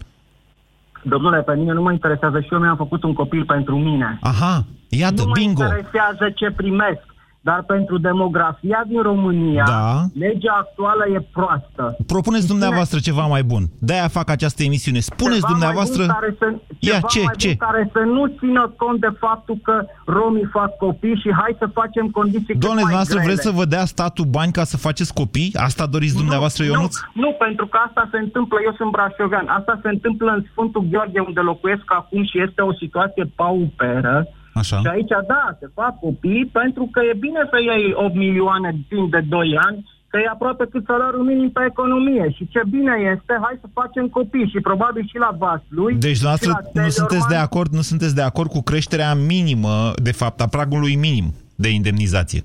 Domnule, 1.02 1.40
pe 1.40 1.54
mine 1.54 1.72
nu 1.72 1.82
mă 1.82 1.92
interesează 1.92 2.40
și 2.40 2.48
eu 2.52 2.58
mi-am 2.58 2.76
făcut 2.76 3.02
un 3.02 3.12
copil 3.12 3.44
pentru 3.44 3.78
mine. 3.78 4.18
Aha, 4.20 4.64
iată, 4.88 5.22
nu 5.22 5.30
bingo. 5.30 5.62
mă 5.62 5.68
interesează 5.68 6.30
ce 6.34 6.50
primesc. 6.50 7.13
Dar 7.48 7.60
pentru 7.74 7.98
demografia 7.98 8.80
din 8.86 9.02
România, 9.02 9.64
Da. 9.66 10.02
legea 10.26 10.52
actuală 10.64 11.04
e 11.16 11.20
proastă. 11.32 11.96
Propuneți 12.06 12.46
dumneavoastră 12.46 12.98
ceva 13.08 13.24
mai 13.26 13.42
bun. 13.42 13.62
De-aia 13.78 14.08
fac 14.08 14.30
această 14.30 14.62
emisiune. 14.62 15.00
Spuneți 15.00 15.34
Ceva 15.34 15.46
mai 15.48 15.52
dumneavoastră... 15.54 16.02
bun 16.04 16.14
care 16.20 16.34
să, 16.38 16.46
Ia, 16.78 16.94
ceva 16.94 17.06
ce, 17.12 17.20
mai 17.24 17.34
ce? 17.42 17.46
Bun 17.46 17.56
care 17.68 17.90
să 17.92 17.98
nu 18.16 18.22
țină 18.38 18.72
cont 18.76 19.00
de 19.00 19.12
faptul 19.18 19.56
că 19.62 19.86
romii 20.06 20.48
fac 20.56 20.76
copii 20.76 21.20
și 21.22 21.30
hai 21.40 21.56
să 21.58 21.66
facem 21.80 22.06
condiții 22.18 22.52
cât 22.54 22.60
Doamne, 22.66 22.82
mai 22.82 22.90
dumneavoastră 22.90 23.16
grele. 23.18 23.28
vreți 23.32 23.46
să 23.48 23.52
vă 23.58 23.64
dea 23.74 23.84
statul 23.94 24.24
bani 24.36 24.52
ca 24.52 24.64
să 24.72 24.76
faceți 24.86 25.12
copii? 25.20 25.50
Asta 25.68 25.86
doriți 25.86 26.16
dumneavoastră, 26.22 26.64
nu, 26.64 26.70
Ionuț? 26.70 26.94
Nu, 27.00 27.22
nu, 27.24 27.30
pentru 27.44 27.66
că 27.66 27.76
asta 27.86 28.02
se 28.12 28.18
întâmplă, 28.26 28.56
eu 28.66 28.74
sunt 28.80 28.90
brașovean, 28.96 29.46
asta 29.58 29.78
se 29.82 29.88
întâmplă 29.88 30.28
în 30.36 30.42
Sfântul 30.50 30.86
Gheorghe 30.90 31.20
unde 31.28 31.40
locuiesc 31.40 31.86
acum 32.00 32.22
și 32.30 32.36
este 32.46 32.60
o 32.62 32.72
situație 32.82 33.24
pauperă. 33.40 34.16
Așa. 34.54 34.78
Și 34.78 34.86
aici, 34.86 35.14
da, 35.26 35.56
se 35.60 35.66
fac 35.74 35.98
copii 35.98 36.50
pentru 36.52 36.88
că 36.92 37.00
e 37.10 37.14
bine 37.26 37.42
să 37.50 37.58
iei 37.60 37.92
8 37.94 38.14
milioane 38.14 38.70
timp 38.88 39.10
de 39.10 39.20
2 39.20 39.58
ani, 39.66 39.78
că 40.08 40.16
e 40.20 40.28
aproape 40.32 40.64
cât 40.70 40.84
salariul 40.86 41.24
minim 41.24 41.50
pe 41.50 41.62
economie. 41.66 42.30
Și 42.36 42.48
ce 42.48 42.60
bine 42.70 42.94
este, 43.12 43.38
hai 43.42 43.58
să 43.60 43.68
facem 43.72 44.08
copii 44.08 44.48
și 44.52 44.60
probabil 44.60 45.04
și 45.06 45.18
la 45.18 45.30
Vaslui. 45.38 45.94
Deci, 45.94 46.16
și 46.16 46.22
la 46.22 46.34
dumneavoastră 46.34 46.50
nu 46.50 46.70
Teleorman. 46.72 46.90
sunteți 46.90 47.28
de 47.28 47.36
acord, 47.36 47.72
nu 47.72 47.80
sunteți 47.80 48.14
de 48.14 48.22
acord 48.22 48.50
cu 48.50 48.62
creșterea 48.62 49.14
minimă, 49.14 49.92
de 50.02 50.12
fapt, 50.12 50.40
a 50.40 50.46
pragului 50.46 50.94
minim 50.94 51.34
de 51.54 51.68
indemnizație. 51.68 52.42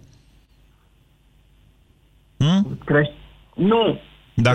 Hm? 2.38 2.78
Crești? 2.86 3.14
Nu. 3.55 3.99
Da. 4.34 4.51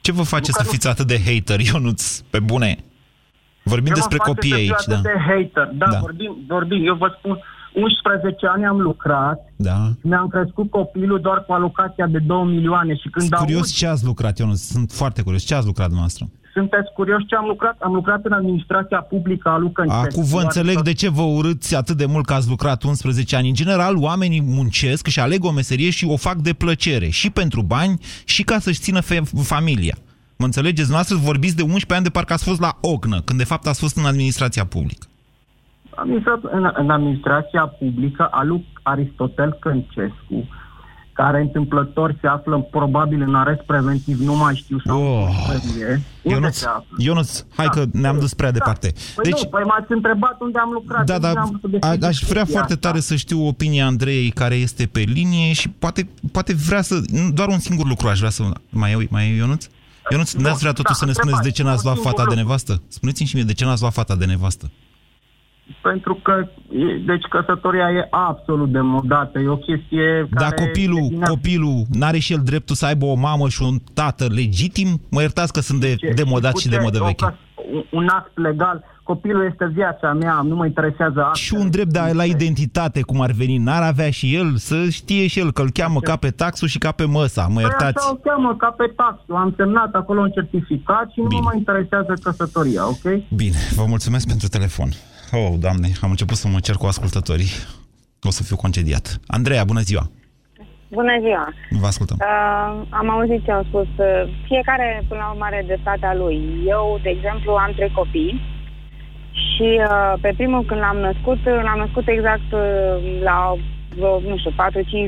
Ce 0.00 0.12
vă 0.12 0.22
face 0.22 0.52
să 0.52 0.64
fiți 0.64 0.88
atât 0.88 1.06
de 1.06 1.20
hater, 1.24 1.60
Ionuț, 1.60 2.18
pe 2.20 2.38
bune? 2.40 2.78
Vorbim 3.74 3.92
Ce 3.94 4.00
mă 4.00 4.00
despre 4.00 4.16
face 4.18 4.30
copii 4.30 4.50
să 4.50 4.56
fiu 4.56 4.64
aici, 4.74 4.80
atât 4.82 4.94
da. 5.02 5.08
de 5.10 5.16
hater. 5.28 5.66
Da, 5.82 5.86
Da. 5.90 5.98
Vorbim, 5.98 6.32
vorbim. 6.54 6.86
Eu 6.86 6.94
vă 6.94 7.08
spun, 7.18 7.36
11 7.74 8.46
ani 8.46 8.64
am 8.66 8.80
lucrat 8.80 9.38
Da. 9.56 9.76
și 10.00 10.06
mi-am 10.06 10.28
crescut 10.28 10.70
copilul 10.70 11.20
doar 11.20 11.44
cu 11.44 11.52
alocația 11.52 12.06
de 12.06 12.18
2 12.18 12.44
milioane 12.44 12.94
și 12.94 13.08
când 13.08 13.24
Sunt 13.24 13.32
aud, 13.32 13.44
curios 13.44 13.72
ce 13.72 13.86
ați 13.86 14.04
lucrat, 14.04 14.38
Ionuț. 14.38 14.60
Sunt 14.60 14.90
foarte 14.90 15.22
curios. 15.22 15.42
Ce 15.42 15.54
ați 15.54 15.66
lucrat 15.66 15.86
dumneavoastră? 15.86 16.26
sunteți 16.52 16.92
curioși 16.94 17.26
ce 17.26 17.34
am 17.34 17.44
lucrat? 17.46 17.76
Am 17.80 17.92
lucrat 17.94 18.24
în 18.24 18.32
administrația 18.32 19.00
publică 19.00 19.48
a 19.48 19.56
Lucăncesc. 19.58 19.98
Acum 20.04 20.24
vă 20.24 20.40
înțeleg 20.40 20.80
de 20.80 20.92
ce 20.92 21.08
vă 21.08 21.22
urâți 21.22 21.76
atât 21.76 21.96
de 21.96 22.06
mult 22.06 22.26
că 22.26 22.32
ați 22.32 22.48
lucrat 22.48 22.82
11 22.82 23.36
ani. 23.36 23.48
În 23.48 23.54
general, 23.54 23.96
oamenii 23.96 24.42
muncesc 24.46 25.06
și 25.06 25.20
aleg 25.20 25.44
o 25.44 25.50
meserie 25.50 25.90
și 25.90 26.04
o 26.08 26.16
fac 26.16 26.34
de 26.36 26.52
plăcere. 26.52 27.08
Și 27.08 27.30
pentru 27.30 27.62
bani, 27.62 27.98
și 28.24 28.42
ca 28.42 28.58
să-și 28.58 28.80
țină 28.80 29.00
fe- 29.00 29.22
familia. 29.42 29.94
Mă 30.38 30.44
înțelegeți? 30.44 30.90
Noastră 30.90 31.16
vorbiți 31.16 31.56
de 31.56 31.62
11 31.62 31.94
ani 31.94 32.04
de 32.04 32.10
parcă 32.10 32.32
ați 32.32 32.44
fost 32.44 32.60
la 32.60 32.78
Ognă, 32.80 33.20
când 33.24 33.38
de 33.38 33.44
fapt 33.44 33.66
ați 33.66 33.80
fost 33.80 33.96
în 33.96 34.04
administrația 34.04 34.64
publică. 34.64 35.06
Am 35.94 36.12
intrat 36.12 36.40
în, 36.50 36.70
în 36.74 36.90
administrația 36.90 37.66
publică 37.66 38.24
a 38.24 38.42
lui 38.42 38.66
Aristotel 38.82 39.52
Căncescu, 39.60 40.48
care 41.12 41.40
întâmplător 41.40 42.16
se 42.20 42.26
află 42.26 42.60
probabil 42.60 43.20
în 43.22 43.34
arest 43.34 43.60
preventiv, 43.60 44.18
nu 44.20 44.36
mai 44.36 44.54
știu 44.54 44.78
sau 44.84 45.02
Oh. 45.02 45.28
Unde 45.48 46.02
Ionuț, 46.22 46.56
se 46.56 46.66
află? 46.66 46.96
Ionuț, 46.98 47.44
hai 47.56 47.66
că 47.66 47.84
ne-am 47.92 48.18
dus 48.18 48.34
prea 48.34 48.50
departe. 48.50 48.92
Păi 49.14 49.24
Deci, 49.30 49.42
nu, 49.42 49.48
păi 49.48 49.62
m-ați 49.64 49.92
întrebat 49.92 50.40
unde 50.40 50.58
am 50.58 50.70
lucrat. 50.72 51.06
da, 51.06 51.14
unde 51.14 51.32
da, 51.32 51.40
am 51.40 51.58
făcut 51.60 51.82
a, 51.82 51.88
despre 51.88 52.06
aș 52.06 52.18
vrea 52.18 52.42
chestia 52.42 52.44
foarte 52.44 52.72
asta. 52.72 52.88
tare 52.88 53.00
să 53.00 53.14
știu 53.16 53.46
opinia 53.46 53.86
Andrei 53.86 54.30
care 54.30 54.54
este 54.54 54.86
pe 54.86 55.00
linie 55.00 55.52
și 55.52 55.68
poate, 55.68 56.08
poate 56.32 56.54
vrea 56.54 56.82
să... 56.82 57.00
Doar 57.34 57.48
un 57.48 57.58
singur 57.58 57.86
lucru 57.86 58.08
aș 58.08 58.18
vrea 58.18 58.30
să... 58.30 58.42
Mai, 58.70 58.92
e- 58.92 59.06
mai 59.10 59.30
e 59.30 59.36
Ionuț? 59.36 59.66
Ionuț, 60.10 60.32
Nu, 60.32 60.42
n-ați 60.42 60.58
vrea 60.60 60.72
totuși 60.72 60.98
da, 60.98 61.04
să 61.04 61.04
ne 61.06 61.12
spuneți 61.12 61.42
de 61.42 61.50
ce 61.50 61.62
n-ați 61.62 61.84
luat 61.84 61.96
un 61.96 62.02
singur 62.02 62.18
fata 62.18 62.28
de 62.28 62.34
lucru. 62.34 62.46
nevastă? 62.48 62.82
Spuneți-mi 62.88 63.28
și 63.28 63.34
mie 63.34 63.44
de 63.44 63.52
ce 63.52 63.64
n-ați 63.64 63.80
luat 63.80 63.92
fata 63.92 64.16
de 64.16 64.24
nevastă. 64.24 64.70
Pentru 65.82 66.14
că, 66.22 66.32
e- 66.70 66.98
deci 67.06 67.22
căsătoria 67.30 67.90
e 67.90 68.06
absolut 68.10 68.72
demodată, 68.72 69.38
e 69.38 69.48
o 69.48 69.56
chestie 69.56 70.28
Dar 70.30 70.50
care... 70.52 70.64
copilul, 70.64 71.00
devine- 71.02 71.26
copilul 71.26 71.82
n-are 71.92 72.18
și 72.18 72.32
el 72.32 72.40
dreptul 72.44 72.74
să 72.76 72.86
aibă 72.86 73.04
o 73.04 73.14
mamă 73.14 73.48
și 73.48 73.62
un 73.62 73.78
tată 73.94 74.26
legitim? 74.30 75.00
Mă 75.10 75.20
iertați 75.20 75.52
că 75.52 75.60
sunt 75.60 75.80
de 75.80 75.94
Ce- 75.94 76.12
demodat 76.14 76.56
și 76.56 76.68
de 76.68 76.76
Uite, 76.76 76.84
modă 76.84 77.02
o 77.02 77.04
veche. 77.06 77.24
căs- 77.24 77.34
un- 77.72 77.84
Un 77.90 78.08
act 78.08 78.38
legal, 78.38 78.84
copilul 79.12 79.44
este 79.50 79.66
viața 79.80 80.12
mea, 80.12 80.34
nu 80.50 80.54
mă 80.54 80.66
interesează 80.66 81.18
actele. 81.20 81.44
Și 81.44 81.54
un 81.54 81.70
drept 81.70 81.92
de 81.92 81.98
a 81.98 82.12
la 82.12 82.24
identitate, 82.24 83.00
cum 83.02 83.20
ar 83.20 83.30
veni. 83.42 83.56
N-ar 83.56 83.82
avea 83.82 84.10
și 84.10 84.26
el 84.34 84.48
să 84.56 84.76
știe 84.98 85.26
și 85.26 85.38
el 85.38 85.50
că 85.52 85.62
îl 85.62 85.70
cheamă 85.70 86.00
ca 86.00 86.16
pe 86.16 86.30
taxul 86.30 86.68
și 86.68 86.78
ca 86.78 86.90
pe 86.92 87.04
măsa. 87.04 87.44
Mă 87.46 87.54
Păi 87.54 87.62
iertați. 87.62 87.96
așa 87.98 88.10
o 88.10 88.14
cheamă 88.14 88.50
ca 88.62 88.70
pe 88.80 88.86
taxul. 88.96 89.34
Am 89.44 89.54
semnat 89.56 89.90
acolo 89.94 90.20
un 90.20 90.30
certificat 90.30 91.06
și 91.12 91.20
nu 91.20 91.28
mă 91.30 91.40
mai 91.48 91.56
interesează 91.56 92.12
căsătoria, 92.22 92.82
ok? 92.88 93.04
Bine, 93.42 93.60
vă 93.78 93.84
mulțumesc 93.88 94.26
pentru 94.26 94.48
telefon. 94.48 94.88
Oh, 95.32 95.52
doamne, 95.64 95.88
am 96.04 96.10
început 96.10 96.36
să 96.36 96.48
mă 96.48 96.58
cer 96.66 96.74
cu 96.74 96.86
ascultătorii. 96.86 97.52
O 98.22 98.30
să 98.30 98.42
fiu 98.42 98.56
concediat. 98.56 99.06
Andreea, 99.26 99.64
bună 99.64 99.80
ziua! 99.80 100.04
Bună 100.98 101.14
ziua! 101.24 101.44
Vă 101.82 101.86
ascultăm. 101.86 102.16
Uh, 102.20 102.86
am 103.00 103.10
auzit 103.10 103.44
ce 103.44 103.50
au 103.52 103.64
spus. 103.70 103.88
Uh, 103.96 104.06
Fiecare, 104.48 104.88
până 105.08 105.20
la 105.20 105.30
urmă, 105.30 105.44
are 105.44 105.62
dreptatea 105.66 106.14
lui. 106.22 106.36
Eu, 106.74 106.84
de 107.02 107.10
exemplu, 107.16 107.50
am 107.52 107.72
trei 107.76 107.92
copii 108.00 108.56
Și 109.58 109.68
uh, 109.80 110.12
pe 110.20 110.30
primul 110.36 110.62
când 110.68 110.80
l-am 110.80 110.98
născut, 111.08 111.40
uh, 111.46 111.60
l-am 111.66 111.78
născut 111.84 112.08
exact 112.08 112.48
uh, 112.52 112.62
la 113.28 113.38
vreo, 113.98 114.20
nu 114.30 114.36
știu, 114.38 114.52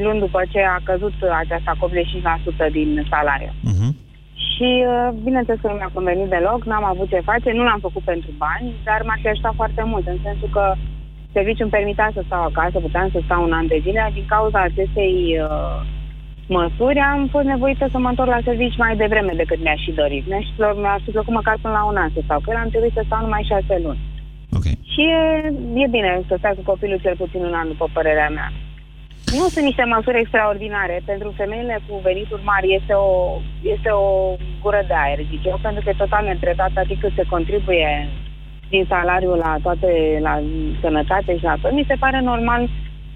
4-5 0.00 0.04
luni 0.06 0.24
după 0.26 0.40
ce 0.52 0.60
a 0.74 0.78
căzut 0.88 1.16
uh, 1.22 1.28
aceasta 1.42 1.72
cu 1.78 1.90
85% 2.68 2.72
din 2.78 2.90
salariu. 3.12 3.52
Uh-huh. 3.70 3.90
Și 4.52 4.70
uh, 4.84 5.08
bineînțeles 5.26 5.60
că 5.60 5.68
nu 5.68 5.76
mi-a 5.78 5.96
convenit 5.96 6.28
deloc, 6.34 6.60
n-am 6.64 6.84
avut 6.84 7.08
ce 7.08 7.28
face, 7.30 7.48
nu 7.52 7.64
l-am 7.64 7.82
făcut 7.86 8.02
pentru 8.12 8.30
bani, 8.44 8.66
dar 8.88 9.00
m-ar 9.06 9.18
fi 9.22 9.28
ajutat 9.28 9.54
foarte 9.60 9.82
mult, 9.90 10.06
în 10.06 10.18
sensul 10.26 10.48
că 10.56 10.64
serviciul 11.36 11.66
îmi 11.66 11.76
permitea 11.76 12.10
să 12.14 12.22
stau 12.24 12.42
acasă, 12.44 12.76
puteam 12.78 13.08
să 13.14 13.20
stau 13.24 13.40
un 13.42 13.52
an 13.52 13.66
de 13.66 13.78
zile, 13.84 14.10
din 14.18 14.26
cauza 14.34 14.60
acestei 14.62 15.16
uh, 15.46 15.78
măsuri 16.58 16.98
am 16.98 17.20
fost 17.34 17.46
nevoită 17.46 17.86
să 17.90 17.98
mă 17.98 18.08
întorc 18.08 18.30
la 18.30 18.46
servici 18.48 18.76
mai 18.82 18.96
devreme 18.96 19.32
decât 19.36 19.58
mi-aș 19.62 19.82
fi 19.86 19.92
dorit. 19.92 20.24
Mi-aș 20.28 20.46
fi, 20.54 20.60
mi-aș 20.82 21.02
fi 21.04 21.10
plăcut 21.10 21.34
măcar 21.34 21.56
până 21.62 21.74
la 21.78 21.84
un 21.90 21.96
an 21.96 22.10
să 22.14 22.20
stau, 22.24 22.40
că 22.40 22.50
am 22.62 22.68
trebuit 22.68 22.92
să 22.92 23.02
stau 23.04 23.20
numai 23.20 23.50
șase 23.50 23.74
luni. 23.84 24.00
Okay. 24.56 24.78
Și 24.92 25.02
e, 25.20 25.22
e 25.82 25.86
bine 25.96 26.22
să 26.28 26.34
stai 26.38 26.58
cu 26.58 26.62
copilul 26.70 26.98
cel 27.02 27.16
puțin 27.16 27.42
un 27.44 27.54
an, 27.60 27.68
după 27.68 27.86
părerea 27.92 28.28
mea. 28.28 28.52
Nu 29.38 29.46
sunt 29.54 29.64
niște 29.64 29.84
măsuri 29.94 30.20
extraordinare. 30.20 31.02
Pentru 31.04 31.28
femeile 31.36 31.76
cu 31.86 32.00
venituri 32.02 32.48
mari 32.52 32.74
este 32.78 32.92
o, 32.92 33.10
este 33.74 33.90
o 33.90 34.08
gură 34.62 34.82
de 34.86 34.94
aer, 35.04 35.18
zic 35.30 35.44
eu, 35.44 35.58
pentru 35.62 35.80
că 35.82 35.88
e 35.90 36.04
total 36.04 36.24
netratat 36.24 36.72
atât 36.74 36.98
cât 37.00 37.12
se 37.16 37.24
contribuie 37.34 38.08
din 38.68 38.84
salariu 38.88 39.34
la 39.34 39.56
toate, 39.62 40.18
la 40.20 40.42
sănătate 40.80 41.36
și 41.36 41.44
la 41.44 41.56
tot. 41.60 41.72
Mi 41.72 41.88
se 41.88 41.96
pare 42.04 42.20
normal 42.20 42.62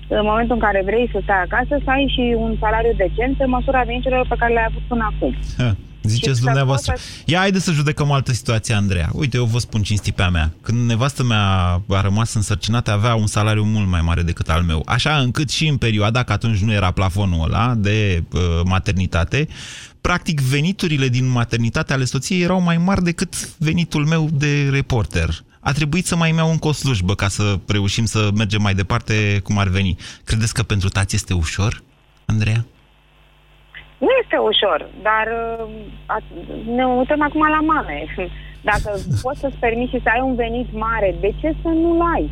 în 0.08 0.24
momentul 0.30 0.54
în 0.54 0.64
care 0.66 0.82
vrei 0.84 1.08
să 1.12 1.18
stai 1.22 1.42
acasă, 1.42 1.74
să 1.84 1.90
ai 1.90 2.12
și 2.14 2.34
un 2.36 2.56
salariu 2.60 2.92
decent 2.96 3.36
pe 3.36 3.44
măsura 3.44 3.82
veniturilor 3.82 4.26
pe 4.28 4.36
care 4.38 4.52
le-ai 4.52 4.68
avut 4.68 4.82
până 4.88 5.04
acum. 5.10 5.34
Ha. 5.58 5.70
Ziceți 6.08 6.38
Și 6.38 6.44
dumneavoastră. 6.44 6.94
să- 6.96 7.02
Ia, 7.24 7.38
haide 7.38 7.58
să 7.58 7.72
judecăm 7.72 8.10
altă 8.10 8.32
situație, 8.32 8.74
Andreea. 8.74 9.10
Uite, 9.12 9.36
eu 9.36 9.44
vă 9.44 9.58
spun 9.58 9.82
cinstit 9.82 10.14
pe 10.14 10.22
a 10.22 10.28
mea. 10.30 10.52
Când 10.62 10.86
nevastă 10.88 11.22
mea 11.22 11.42
a 11.88 12.00
rămas 12.00 12.34
însărcinată, 12.34 12.90
avea 12.90 13.14
un 13.14 13.26
salariu 13.26 13.64
mult 13.64 13.88
mai 13.88 14.00
mare 14.00 14.22
decât 14.22 14.48
al 14.48 14.62
meu. 14.62 14.82
Așa 14.86 15.18
încât 15.18 15.50
și 15.50 15.66
în 15.66 15.76
perioada, 15.76 16.22
că 16.22 16.32
atunci 16.32 16.58
nu 16.58 16.72
era 16.72 16.90
plafonul 16.90 17.44
ăla 17.44 17.74
de 17.74 18.22
uh, 18.32 18.40
maternitate, 18.64 19.48
practic 20.00 20.40
veniturile 20.40 21.08
din 21.08 21.28
maternitate 21.28 21.92
ale 21.92 22.04
soției 22.04 22.42
erau 22.42 22.60
mai 22.60 22.76
mari 22.78 23.02
decât 23.04 23.34
venitul 23.58 24.06
meu 24.06 24.28
de 24.32 24.68
reporter. 24.70 25.44
A 25.60 25.72
trebuit 25.72 26.06
să 26.06 26.16
mai 26.16 26.30
îmi 26.30 26.38
iau 26.38 26.50
încă 26.50 26.68
o 26.68 26.72
slujbă 26.72 27.14
ca 27.14 27.28
să 27.28 27.58
reușim 27.66 28.04
să 28.04 28.30
mergem 28.34 28.62
mai 28.62 28.74
departe 28.74 29.40
cum 29.44 29.58
ar 29.58 29.68
veni. 29.68 29.96
Credeți 30.24 30.54
că 30.54 30.62
pentru 30.62 30.88
tați 30.88 31.14
este 31.14 31.32
ușor, 31.34 31.82
Andreea? 32.24 32.64
Nu 34.06 34.12
este 34.22 34.36
ușor, 34.50 34.78
dar 35.08 35.26
uh, 35.40 36.14
a- 36.14 36.28
ne 36.76 36.84
uităm 37.00 37.20
acum 37.28 37.42
la 37.56 37.60
mame. 37.72 37.98
Dacă 38.70 38.88
poți 39.22 39.40
să-ți 39.40 39.58
permiți 39.64 39.92
și 39.94 40.02
să 40.04 40.08
ai 40.14 40.22
un 40.28 40.34
venit 40.34 40.68
mare, 40.86 41.14
de 41.20 41.30
ce 41.40 41.48
să 41.62 41.68
nu-l 41.68 42.00
ai? 42.14 42.24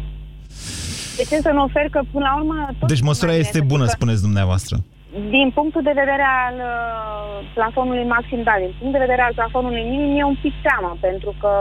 De 1.19 1.25
ce 1.29 1.37
să 1.47 1.51
nu 1.55 1.63
oferi 1.63 1.91
că 1.91 2.01
până 2.13 2.25
la 2.29 2.35
urmă... 2.41 2.57
Tot 2.79 2.89
Deci 2.89 3.09
măsura 3.11 3.33
este 3.33 3.61
bună, 3.73 3.85
spuneți 3.85 4.23
dumneavoastră. 4.29 4.77
Din 5.37 5.51
punctul 5.55 5.83
de 5.83 5.99
vedere 6.03 6.27
al 6.47 6.57
uh, 6.73 7.49
plafonului 7.55 8.07
maxim, 8.15 8.41
da, 8.49 8.55
din 8.59 8.73
punct 8.79 8.93
de 8.93 9.05
vedere 9.07 9.23
al 9.23 9.35
plafonului 9.41 9.85
minim 9.93 10.19
e 10.19 10.25
un 10.25 10.39
pic 10.45 10.55
teamă, 10.67 10.97
pentru 11.01 11.35
că 11.41 11.53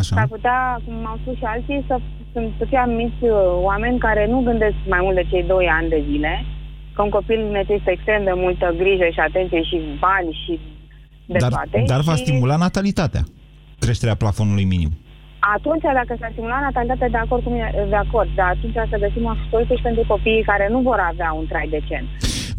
Așa. 0.00 0.14
s-ar 0.16 0.26
putea, 0.34 0.58
cum 0.84 0.94
au 1.06 1.18
spus 1.22 1.36
și 1.36 1.44
alții, 1.44 1.84
să, 1.86 1.96
sunt, 2.32 2.48
să 2.58 2.64
fie 2.68 2.78
anumiți 2.78 3.22
uh, 3.24 3.30
oameni 3.68 3.98
care 3.98 4.26
nu 4.32 4.38
gândesc 4.48 4.76
mai 4.94 5.00
mult 5.02 5.14
de 5.14 5.28
cei 5.30 5.42
2 5.42 5.68
ani 5.78 5.88
de 5.88 6.04
zile, 6.10 6.44
că 6.98 7.04
un 7.08 7.16
copil 7.18 7.40
necesită 7.60 7.90
extrem 7.96 8.20
de 8.28 8.34
multă 8.44 8.66
grijă 8.82 9.06
și 9.14 9.20
atenție 9.28 9.62
și 9.70 9.76
bani 10.04 10.30
și 10.42 10.52
de 11.32 11.38
Dar, 11.44 11.50
toate. 11.54 11.76
dar 11.92 12.00
va 12.08 12.14
și 12.16 12.22
stimula 12.24 12.56
natalitatea, 12.66 13.22
creșterea 13.84 14.20
plafonului 14.22 14.64
minim. 14.74 14.90
atunci, 15.56 15.84
dacă 16.00 16.12
s-ar 16.20 16.30
stimula 16.34 16.58
natalitatea, 16.68 17.08
de 17.16 17.20
acord 17.24 17.42
cu 17.44 17.50
mine, 17.54 17.68
de 17.94 17.98
acord, 18.06 18.30
dar 18.38 18.48
atunci 18.54 18.76
să 18.92 18.96
găsim 19.04 19.24
o 19.32 19.34
soluție 19.50 19.76
și 19.76 19.82
pentru 19.88 20.04
copiii 20.12 20.48
care 20.50 20.66
nu 20.74 20.80
vor 20.88 20.98
avea 21.10 21.30
un 21.40 21.46
trai 21.50 21.68
decent. 21.76 22.08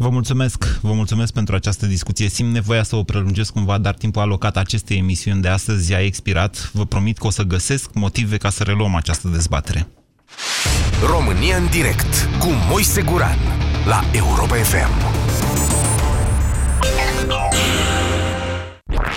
Vă 0.04 0.08
mulțumesc, 0.08 0.80
vă 0.80 0.92
mulțumesc 0.92 1.32
pentru 1.32 1.54
această 1.54 1.86
discuție. 1.86 2.28
Simt 2.28 2.52
nevoia 2.52 2.82
să 2.82 2.96
o 2.96 3.02
prelungesc 3.02 3.52
cumva, 3.52 3.78
dar 3.78 3.94
timpul 3.94 4.22
alocat 4.22 4.56
acestei 4.56 4.96
emisiuni 4.98 5.40
de 5.42 5.48
astăzi 5.48 5.94
a 5.94 6.00
expirat. 6.00 6.70
Vă 6.72 6.84
promit 6.84 7.18
că 7.18 7.26
o 7.26 7.30
să 7.30 7.42
găsesc 7.42 7.94
motive 7.94 8.36
ca 8.36 8.48
să 8.48 8.62
reluăm 8.66 8.94
această 8.94 9.28
dezbatere. 9.28 9.86
România 11.14 11.56
în 11.56 11.66
direct 11.70 12.12
cu 12.38 12.48
Moise 12.70 13.02
Guran 13.02 13.38
la 13.86 14.02
Europa 14.12 14.56
FM. 14.58 15.49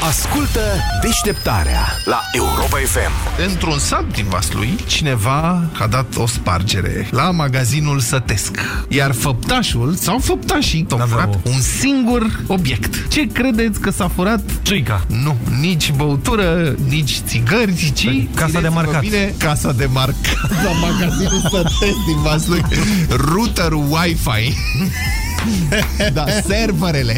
Ascultă 0.07 0.59
deșteptarea 1.01 1.87
la 2.05 2.21
Europa 2.31 2.77
FM. 2.77 3.41
Într-un 3.47 3.79
sat 3.79 4.11
din 4.11 4.25
Vaslui, 4.29 4.75
cineva 4.85 5.63
a 5.79 5.87
dat 5.87 6.15
o 6.17 6.25
spargere 6.25 7.07
la 7.11 7.31
magazinul 7.31 7.99
sătesc. 7.99 8.59
Iar 8.87 9.11
făptașul 9.11 9.93
sau 9.95 10.19
făptașii 10.19 10.85
au 10.89 10.97
furat 10.97 11.37
un 11.43 11.61
singur 11.61 12.39
obiect. 12.47 13.07
Ce 13.07 13.27
credeți 13.27 13.79
că 13.79 13.89
s-a 13.89 14.07
furat? 14.07 14.41
Ciuica. 14.61 15.05
Nu, 15.23 15.37
nici 15.59 15.91
băutură, 15.91 16.75
nici 16.87 17.19
țigări, 17.25 17.91
ci... 17.93 18.03
Păi, 18.03 18.29
casa 18.35 18.61
de 18.61 18.67
marcat. 18.67 19.01
Bine, 19.01 19.33
casa 19.37 19.71
de 19.71 19.85
marcat 19.85 20.49
la 20.63 20.71
magazinul 20.71 21.41
sătesc 21.51 21.97
din 22.05 22.21
Vaslui. 22.21 22.63
Routerul 23.09 23.85
Wi-Fi. 23.89 24.53
da, 26.13 26.25
serverele. 26.47 27.17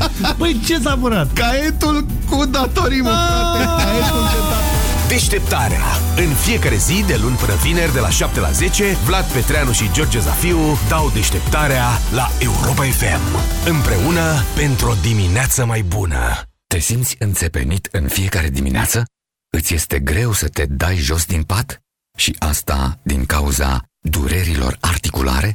Păi 0.38 0.60
ce 0.66 0.78
s-a 0.78 0.96
furat? 1.00 1.32
Caietul 1.32 2.06
cu 2.30 2.44
datorii, 2.44 3.00
mă, 3.00 3.08
frate. 3.08 3.84
Caietul 3.84 4.22
de 4.22 4.38
datorii. 4.38 5.08
Deșteptarea. 5.08 5.82
În 6.16 6.34
fiecare 6.34 6.76
zi, 6.76 7.04
de 7.06 7.16
luni 7.22 7.36
până 7.36 7.54
vineri, 7.54 7.92
de 7.92 8.00
la 8.00 8.08
7 8.08 8.40
la 8.40 8.50
10, 8.50 8.96
Vlad 9.04 9.24
Petreanu 9.24 9.72
și 9.72 9.90
George 9.92 10.18
Zafiu 10.18 10.78
dau 10.88 11.10
deșteptarea 11.14 11.86
la 12.12 12.30
Europa 12.38 12.82
FM. 12.82 13.36
Împreună 13.68 14.44
pentru 14.56 14.88
o 14.90 14.94
dimineață 15.02 15.64
mai 15.64 15.82
bună. 15.82 16.42
Te 16.66 16.78
simți 16.78 17.16
înțepenit 17.18 17.88
în 17.90 18.08
fiecare 18.08 18.48
dimineață? 18.48 19.04
Îți 19.50 19.74
este 19.74 19.98
greu 19.98 20.32
să 20.32 20.48
te 20.48 20.66
dai 20.68 20.96
jos 20.96 21.24
din 21.24 21.42
pat? 21.42 21.82
Și 22.16 22.36
asta 22.38 22.98
din 23.02 23.24
cauza 23.24 23.82
durerilor 24.00 24.76
articulare? 24.80 25.54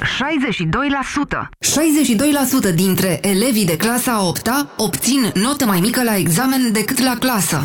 62%! 0.00 1.48
62% 2.70 2.74
dintre 2.74 3.18
elevii 3.28 3.66
de 3.66 3.76
clasa 3.76 4.26
8 4.26 4.48
obțin 4.76 5.32
notă 5.34 5.64
mai 5.64 5.80
mică 5.80 6.02
la 6.02 6.16
examen 6.16 6.72
decât 6.72 7.02
la 7.02 7.16
clasă. 7.18 7.62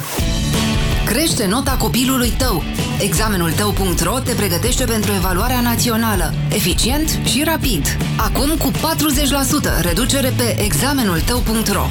Crește 1.05 1.47
nota 1.47 1.77
copilului 1.79 2.31
tău. 2.37 2.63
Examenul 3.01 3.51
tău.ro 3.51 4.19
te 4.19 4.33
pregătește 4.33 4.85
pentru 4.85 5.11
evaluarea 5.11 5.61
națională. 5.61 6.33
Eficient 6.49 7.19
și 7.25 7.43
rapid. 7.43 7.85
Acum 8.17 8.49
cu 8.57 8.71
40% 8.71 9.81
reducere 9.81 10.33
pe 10.37 10.63
examenul 10.63 11.21
tău.ro. 11.21 11.85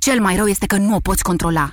Cel 0.00 0.20
mai 0.20 0.36
rău 0.36 0.46
este 0.46 0.66
că 0.66 0.76
nu 0.76 0.94
o 0.94 0.98
poți 0.98 1.22
controla. 1.22 1.72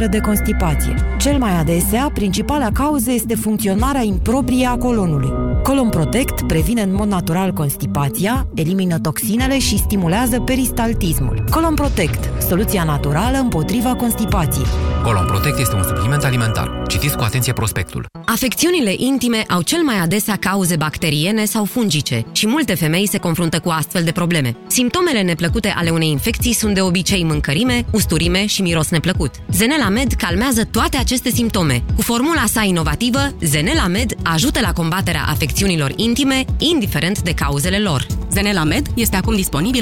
suferă 0.01 0.19
de 0.19 0.27
constipație. 0.27 0.95
Cel 1.17 1.37
mai 1.37 1.57
adesea, 1.59 2.11
principala 2.13 2.71
cauză 2.71 3.11
este 3.11 3.35
funcționarea 3.35 4.01
improprie 4.01 4.65
a 4.65 4.77
colonului. 4.77 5.29
Colon 5.63 5.89
Protect 5.89 6.47
previne 6.47 6.81
în 6.81 6.93
mod 6.95 7.07
natural 7.07 7.51
constipația, 7.51 8.47
elimină 8.53 8.99
toxinele 8.99 9.59
și 9.59 9.77
stimulează 9.77 10.39
peristaltismul. 10.39 11.43
Colon 11.49 11.73
Protect, 11.73 12.41
soluția 12.47 12.83
naturală 12.83 13.37
împotriva 13.37 13.95
constipației. 13.95 14.65
Colon 15.03 15.25
Protect 15.25 15.59
este 15.59 15.75
un 15.75 15.83
supliment 15.83 16.23
alimentar. 16.23 16.83
Citiți 16.87 17.17
cu 17.17 17.23
atenție 17.23 17.53
prospectul. 17.53 18.05
Afecțiunile 18.25 18.93
intime 18.97 19.43
au 19.49 19.61
cel 19.61 19.81
mai 19.81 19.99
adesea 19.99 20.35
cauze 20.35 20.75
bacteriene 20.75 21.45
sau 21.45 21.65
fungice 21.65 22.25
și 22.31 22.47
multe 22.47 22.75
femei 22.75 23.07
se 23.07 23.17
confruntă 23.17 23.59
cu 23.59 23.69
astfel 23.69 24.03
de 24.03 24.11
probleme. 24.11 24.55
Simptomele 24.67 25.21
neplăcute 25.21 25.73
ale 25.77 25.89
unei 25.89 26.09
infecții 26.09 26.53
sunt 26.53 26.73
de 26.73 26.81
obicei 26.81 27.23
mâncărime, 27.23 27.85
usturime 27.91 28.45
și 28.45 28.61
miros 28.61 28.89
neplăcut. 28.89 29.31
Zenela 29.51 29.89
Med 29.91 30.13
calmează 30.13 30.65
toate 30.65 30.97
aceste 30.97 31.29
simptome. 31.29 31.83
Cu 31.95 32.01
formula 32.01 32.45
sa 32.45 32.63
inovativă, 32.63 33.33
Zenela 33.41 33.87
Med 33.87 34.15
ajută 34.23 34.59
la 34.59 34.73
combaterea 34.73 35.23
afecțiunilor 35.27 35.93
intime, 35.95 36.45
indiferent 36.57 37.21
de 37.21 37.33
cauzele 37.33 37.79
lor. 37.79 38.05
Zenela 38.31 38.63
Med 38.63 38.87
este 38.95 39.15
acum 39.15 39.35
disponibil 39.35 39.79